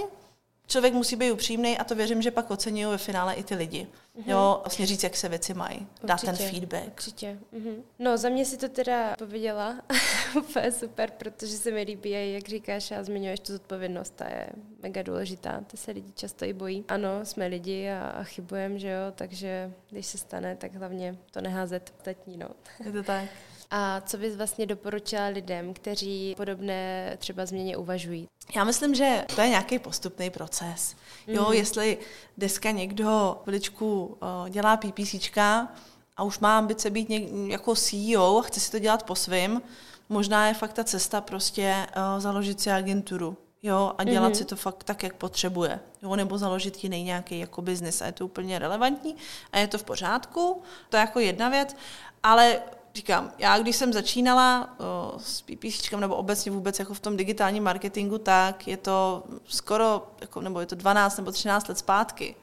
člověk 0.69 0.93
musí 0.93 1.15
být 1.15 1.31
upřímný 1.31 1.77
a 1.77 1.83
to 1.83 1.95
věřím, 1.95 2.21
že 2.21 2.31
pak 2.31 2.51
oceňují 2.51 2.91
ve 2.91 2.97
finále 2.97 3.33
i 3.33 3.43
ty 3.43 3.55
lidi. 3.55 3.87
Mm-hmm. 3.87 4.23
Jo, 4.31 4.59
vlastně 4.63 4.85
říct, 4.85 5.03
jak 5.03 5.17
se 5.17 5.29
věci 5.29 5.53
mají, 5.53 5.87
dát 6.03 6.21
ten 6.21 6.35
feedback. 6.35 6.87
Určitě. 6.87 7.39
Mm-hmm. 7.53 7.75
No, 7.99 8.17
za 8.17 8.29
mě 8.29 8.45
si 8.45 8.57
to 8.57 8.69
teda 8.69 9.15
pověděla 9.17 9.81
úplně 10.37 10.71
super, 10.71 11.11
protože 11.17 11.57
se 11.57 11.71
mi 11.71 11.81
líbí, 11.81 12.33
jak 12.33 12.49
říkáš 12.49 12.91
a 12.91 13.03
zmiňuješ 13.03 13.39
tu 13.39 13.51
zodpovědnost, 13.51 14.13
ta 14.15 14.25
je 14.25 14.49
mega 14.83 15.01
důležitá, 15.01 15.63
to 15.71 15.77
se 15.77 15.91
lidi 15.91 16.11
často 16.11 16.45
i 16.45 16.53
bojí. 16.53 16.85
Ano, 16.87 17.25
jsme 17.25 17.47
lidi 17.47 17.89
a, 17.89 18.09
a 18.09 18.23
chybujeme, 18.23 18.79
že 18.79 18.89
jo, 18.89 19.11
takže 19.15 19.73
když 19.89 20.05
se 20.05 20.17
stane, 20.17 20.55
tak 20.55 20.75
hlavně 20.75 21.17
to 21.31 21.41
neházet 21.41 21.93
ostatní, 21.97 22.37
no. 22.37 22.49
Je 22.85 22.91
to 22.91 23.03
tak. 23.03 23.29
A 23.71 24.01
co 24.01 24.17
bys 24.17 24.35
vlastně 24.35 24.65
doporučila 24.65 25.27
lidem, 25.27 25.73
kteří 25.73 26.33
podobné 26.37 27.15
třeba 27.17 27.45
změně 27.45 27.77
uvažují? 27.77 28.27
Já 28.55 28.63
myslím, 28.63 28.95
že 28.95 29.25
to 29.35 29.41
je 29.41 29.49
nějaký 29.49 29.79
postupný 29.79 30.29
proces. 30.29 30.95
Jo, 31.27 31.45
mm. 31.47 31.53
jestli 31.53 31.97
dneska 32.37 32.71
někdo 32.71 33.41
veličku 33.45 34.05
uh, 34.05 34.49
dělá 34.49 34.77
PPCčka 34.77 35.67
a 36.17 36.23
už 36.23 36.39
má 36.39 36.57
ambice 36.57 36.89
být 36.89 37.09
něk- 37.09 37.47
jako 37.47 37.75
CEO 37.75 38.37
a 38.37 38.41
chce 38.41 38.59
si 38.59 38.71
to 38.71 38.79
dělat 38.79 39.03
po 39.03 39.15
svým, 39.15 39.61
možná 40.09 40.47
je 40.47 40.53
fakt 40.53 40.73
ta 40.73 40.83
cesta 40.83 41.21
prostě 41.21 41.87
uh, 41.95 42.21
založit 42.21 42.61
si 42.61 42.71
agenturu. 42.71 43.37
Jo, 43.63 43.93
a 43.97 44.03
dělat 44.03 44.33
mm-hmm. 44.33 44.37
si 44.37 44.45
to 44.45 44.55
fakt 44.55 44.83
tak, 44.83 45.03
jak 45.03 45.15
potřebuje. 45.15 45.79
Jo, 46.01 46.15
nebo 46.15 46.37
založit 46.37 46.83
jiný 46.83 47.03
nějaký 47.03 47.39
jako 47.39 47.61
biznis 47.61 48.01
a 48.01 48.05
je 48.05 48.11
to 48.11 48.25
úplně 48.25 48.59
relevantní 48.59 49.15
a 49.51 49.59
je 49.59 49.67
to 49.67 49.77
v 49.77 49.83
pořádku. 49.83 50.61
To 50.89 50.97
je 50.97 51.01
jako 51.01 51.19
jedna 51.19 51.49
věc, 51.49 51.75
ale 52.23 52.61
říkám, 52.95 53.31
já 53.37 53.59
když 53.59 53.75
jsem 53.75 53.93
začínala 53.93 54.75
o, 54.79 55.13
s 55.19 55.41
PPC 55.41 55.91
nebo 55.91 56.15
obecně 56.15 56.51
vůbec 56.51 56.79
jako 56.79 56.93
v 56.93 56.99
tom 56.99 57.17
digitálním 57.17 57.63
marketingu, 57.63 58.17
tak 58.17 58.67
je 58.67 58.77
to 58.77 59.23
skoro, 59.45 60.07
jako, 60.21 60.41
nebo 60.41 60.59
je 60.59 60.65
to 60.65 60.75
12 60.75 61.17
nebo 61.17 61.31
13 61.31 61.67
let 61.67 61.77
zpátky. 61.77 62.35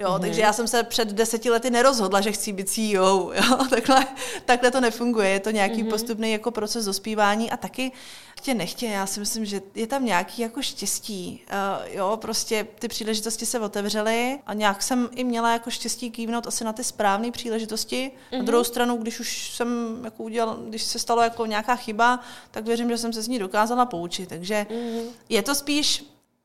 Jo, 0.00 0.08
mm-hmm. 0.08 0.20
takže 0.20 0.40
já 0.40 0.52
jsem 0.52 0.68
se 0.68 0.82
před 0.82 1.08
deseti 1.08 1.50
lety 1.50 1.70
nerozhodla, 1.70 2.20
že 2.20 2.32
chci 2.32 2.52
být 2.52 2.68
CEO. 2.68 3.32
Jo, 3.32 3.66
takhle, 3.70 4.06
takhle 4.44 4.70
to 4.70 4.80
nefunguje. 4.80 5.28
Je 5.28 5.40
to 5.40 5.50
nějaký 5.50 5.84
mm-hmm. 5.84 5.90
postupný 5.90 6.32
jako 6.32 6.50
proces 6.50 6.84
dospívání 6.84 7.50
a 7.50 7.56
taky 7.56 7.92
chtě 8.36 8.54
nechtě, 8.54 8.86
já 8.86 9.06
si 9.06 9.20
myslím, 9.20 9.44
že 9.44 9.60
je 9.74 9.86
tam 9.86 10.04
nějaký 10.04 10.42
jako 10.42 10.62
štěstí. 10.62 11.42
Uh, 11.52 11.96
jo, 11.96 12.18
prostě 12.20 12.66
ty 12.78 12.88
příležitosti 12.88 13.46
se 13.46 13.60
otevřely 13.60 14.38
a 14.46 14.54
nějak 14.54 14.82
jsem 14.82 15.08
i 15.14 15.24
měla 15.24 15.52
jako 15.52 15.70
štěstí 15.70 16.10
kývnout 16.10 16.46
asi 16.46 16.64
na 16.64 16.72
ty 16.72 16.84
správné 16.84 17.30
příležitosti. 17.30 18.10
Mm-hmm. 18.10 18.32
Na 18.32 18.38
mhm. 18.38 18.46
druhou 18.46 18.64
stranu, 18.64 18.96
když 18.96 19.20
už 19.20 19.50
jsem 19.54 20.00
jako 20.04 20.22
udělal, 20.22 20.56
když 20.68 20.82
se 20.82 20.98
stalo 20.98 21.22
jako 21.22 21.46
nějaká 21.46 21.76
chyba, 21.76 22.20
tak 22.50 22.64
věřím, 22.64 22.90
že 22.90 22.98
jsem 22.98 23.12
se 23.12 23.22
z 23.22 23.28
ní 23.28 23.38
dokázala 23.38 23.86
poučit. 23.86 24.28
Takže 24.28 24.66
mm-hmm. 24.70 25.02
je 25.28 25.42
to 25.42 25.54
spíš 25.54 26.04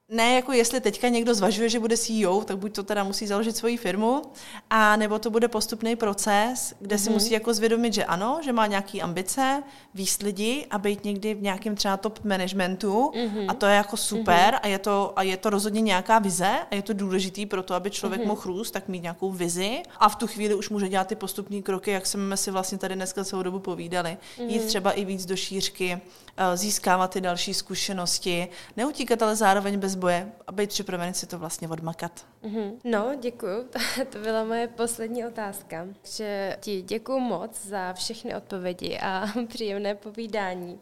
ne 0.09 0.33
jako 0.33 0.51
jestli 0.51 0.81
teďka 0.81 1.09
někdo 1.09 1.33
zvažuje, 1.33 1.69
že 1.69 1.79
bude 1.79 1.97
CEO, 1.97 2.41
tak 2.41 2.57
buď 2.57 2.75
to 2.75 2.83
teda 2.83 3.03
musí 3.03 3.27
založit 3.27 3.57
svoji 3.57 3.77
firmu, 3.77 4.21
a 4.69 4.95
nebo 4.95 5.19
to 5.19 5.29
bude 5.29 5.47
postupný 5.47 5.95
proces, 5.95 6.73
kde 6.79 6.95
mm-hmm. 6.95 6.99
si 6.99 7.09
mhm. 7.09 7.13
musí 7.13 7.33
jako 7.33 7.53
zvědomit, 7.53 7.93
že 7.93 8.05
ano, 8.05 8.39
že 8.43 8.53
má 8.53 8.67
nějaký 8.67 9.01
ambice, 9.01 9.63
výst 9.93 10.21
lidi 10.21 10.65
a 10.69 10.77
být 10.77 11.03
někdy 11.03 11.33
v 11.33 11.41
nějakém 11.41 11.75
třeba 11.75 11.97
top 11.97 12.19
managementu 12.23 13.11
mm-hmm. 13.15 13.45
a 13.47 13.53
to 13.53 13.65
je 13.65 13.75
jako 13.75 13.97
super 13.97 14.53
mm-hmm. 14.53 14.59
a, 14.61 14.67
je 14.67 14.79
to, 14.79 15.13
a 15.15 15.23
je 15.23 15.37
to 15.37 15.49
rozhodně 15.49 15.81
nějaká 15.81 16.19
vize 16.19 16.57
a 16.71 16.75
je 16.75 16.81
to 16.81 16.93
důležitý 16.93 17.45
pro 17.45 17.63
to, 17.63 17.73
aby 17.73 17.91
člověk 17.91 18.21
mm-hmm. 18.21 18.27
mohl 18.27 18.41
růst, 18.45 18.71
tak 18.71 18.87
mít 18.87 19.01
nějakou 19.01 19.31
vizi 19.31 19.83
a 19.97 20.09
v 20.09 20.15
tu 20.15 20.27
chvíli 20.27 20.55
už 20.55 20.69
může 20.69 20.89
dělat 20.89 21.07
ty 21.07 21.15
postupné 21.15 21.61
kroky, 21.61 21.91
jak 21.91 22.05
jsme 22.05 22.37
si 22.37 22.51
vlastně 22.51 22.77
tady 22.77 22.95
dneska 22.95 23.23
celou 23.23 23.43
dobu 23.43 23.59
povídali. 23.59 24.17
Mm-hmm. 24.37 24.47
Jít 24.47 24.65
třeba 24.65 24.91
i 24.91 25.05
víc 25.05 25.25
do 25.25 25.35
šířky, 25.35 26.01
eh, 26.37 26.57
získávat 26.57 27.11
ty 27.11 27.21
další 27.21 27.53
zkušenosti, 27.53 28.47
neutíkat 28.77 29.21
ale 29.21 29.35
zároveň 29.35 29.79
bez 29.79 29.94
boje 29.95 30.31
a 30.47 30.51
být 30.51 30.69
připravený 30.69 31.13
si 31.13 31.27
to 31.27 31.39
vlastně 31.39 31.67
odmakat. 31.67 32.25
Mm-hmm. 32.43 32.71
No, 32.83 33.15
děkuji. 33.21 33.69
to 34.09 34.19
byla 34.19 34.43
moje 34.43 34.67
poslední 34.67 35.25
otázka. 35.25 35.87
Že 36.03 36.57
ti 36.59 36.81
děkuji 36.81 37.19
moc 37.19 37.65
za 37.65 37.93
všechny 37.93 38.35
odpovědi 38.35 38.99
a 39.01 39.25
příjemné 39.47 39.95
povídání. 39.95 40.79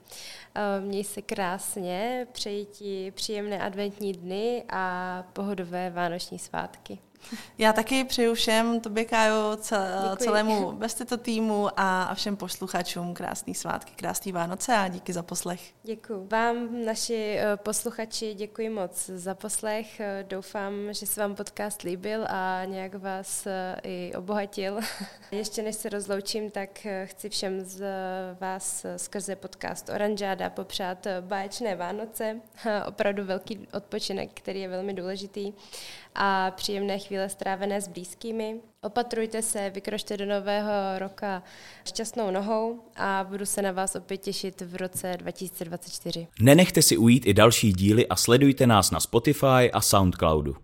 Eh, 0.55 0.82
měj 0.82 1.03
se 1.03 1.22
krásně, 1.22 2.28
přeji 2.32 2.66
ti 2.66 3.11
příjemné 3.11 3.61
adventní 3.61 4.14
dny 4.14 4.64
a 4.70 5.24
pohodové 5.34 5.89
vánoční 5.89 6.39
svátky. 6.39 6.99
Já 7.57 7.74
taky 7.74 8.03
přeju 8.03 8.34
všem, 8.34 8.80
tobě 8.80 9.05
Kájo, 9.05 9.57
celému 10.17 10.71
Bestito 10.71 11.17
týmu 11.17 11.69
a, 11.78 12.15
všem 12.15 12.38
posluchačům 12.38 13.13
krásný 13.13 13.55
svátky, 13.55 13.93
krásný 13.95 14.32
Vánoce 14.32 14.76
a 14.76 14.88
díky 14.88 15.13
za 15.13 15.24
poslech. 15.24 15.74
Děkuji. 15.84 16.28
Vám, 16.32 16.86
naši 16.86 17.38
eh, 17.39 17.57
posluchači, 17.57 18.34
děkuji 18.34 18.69
moc 18.69 19.09
za 19.09 19.36
poslech. 19.36 19.99
Eh, 19.99 20.26
doufám, 20.30 20.74
že 20.93 21.05
se 21.05 21.21
vám 21.21 21.36
podcast 21.36 21.82
líbil 21.82 22.26
a 22.30 22.65
nějak 22.65 22.95
vás 22.95 23.47
eh, 23.47 23.76
i 23.84 24.13
obohatil. 24.17 24.80
Ještě 25.32 25.61
než 25.61 25.76
se 25.76 25.89
rozloučím, 25.89 26.51
tak 26.51 26.88
chci 27.05 27.30
všem 27.30 27.61
z 27.61 27.86
vás 28.39 28.86
skrze 28.97 29.36
podcast 29.36 29.89
Oranžáda 29.89 30.49
popřát 30.49 31.07
báječné 31.21 31.76
Vánoce, 31.76 32.41
opravdu 32.88 33.26
velký 33.26 33.67
odpočinek, 33.74 34.30
který 34.34 34.61
je 34.61 34.67
velmi 34.67 34.93
důležitý 34.93 35.53
a 36.16 36.51
příjemné 36.51 36.99
chvíle 36.99 37.30
strávené 37.30 37.82
s 37.82 37.88
blízkými. 37.88 38.55
Opatrujte 38.82 39.41
se, 39.41 39.70
vykročte 39.70 40.18
do 40.18 40.26
nového 40.26 40.72
roka 40.97 41.43
šťastnou 41.86 42.32
nohou 42.32 42.80
a 42.95 43.26
budu 43.30 43.45
se 43.45 43.61
na 43.61 43.72
vás 43.72 43.95
opět 43.95 44.18
těšit 44.18 44.61
v 44.61 44.76
roce 44.76 45.18
2024. 45.18 46.28
Nenechte 46.39 46.82
si 46.82 46.97
ujít 46.97 47.26
i 47.26 47.34
další 47.34 47.74
díly 47.74 48.07
a 48.07 48.16
sledujte 48.16 48.68
nás 48.68 48.91
na 48.91 48.99
Spotify 48.99 49.72
a 49.74 49.82
Soundcloudu. 49.82 50.55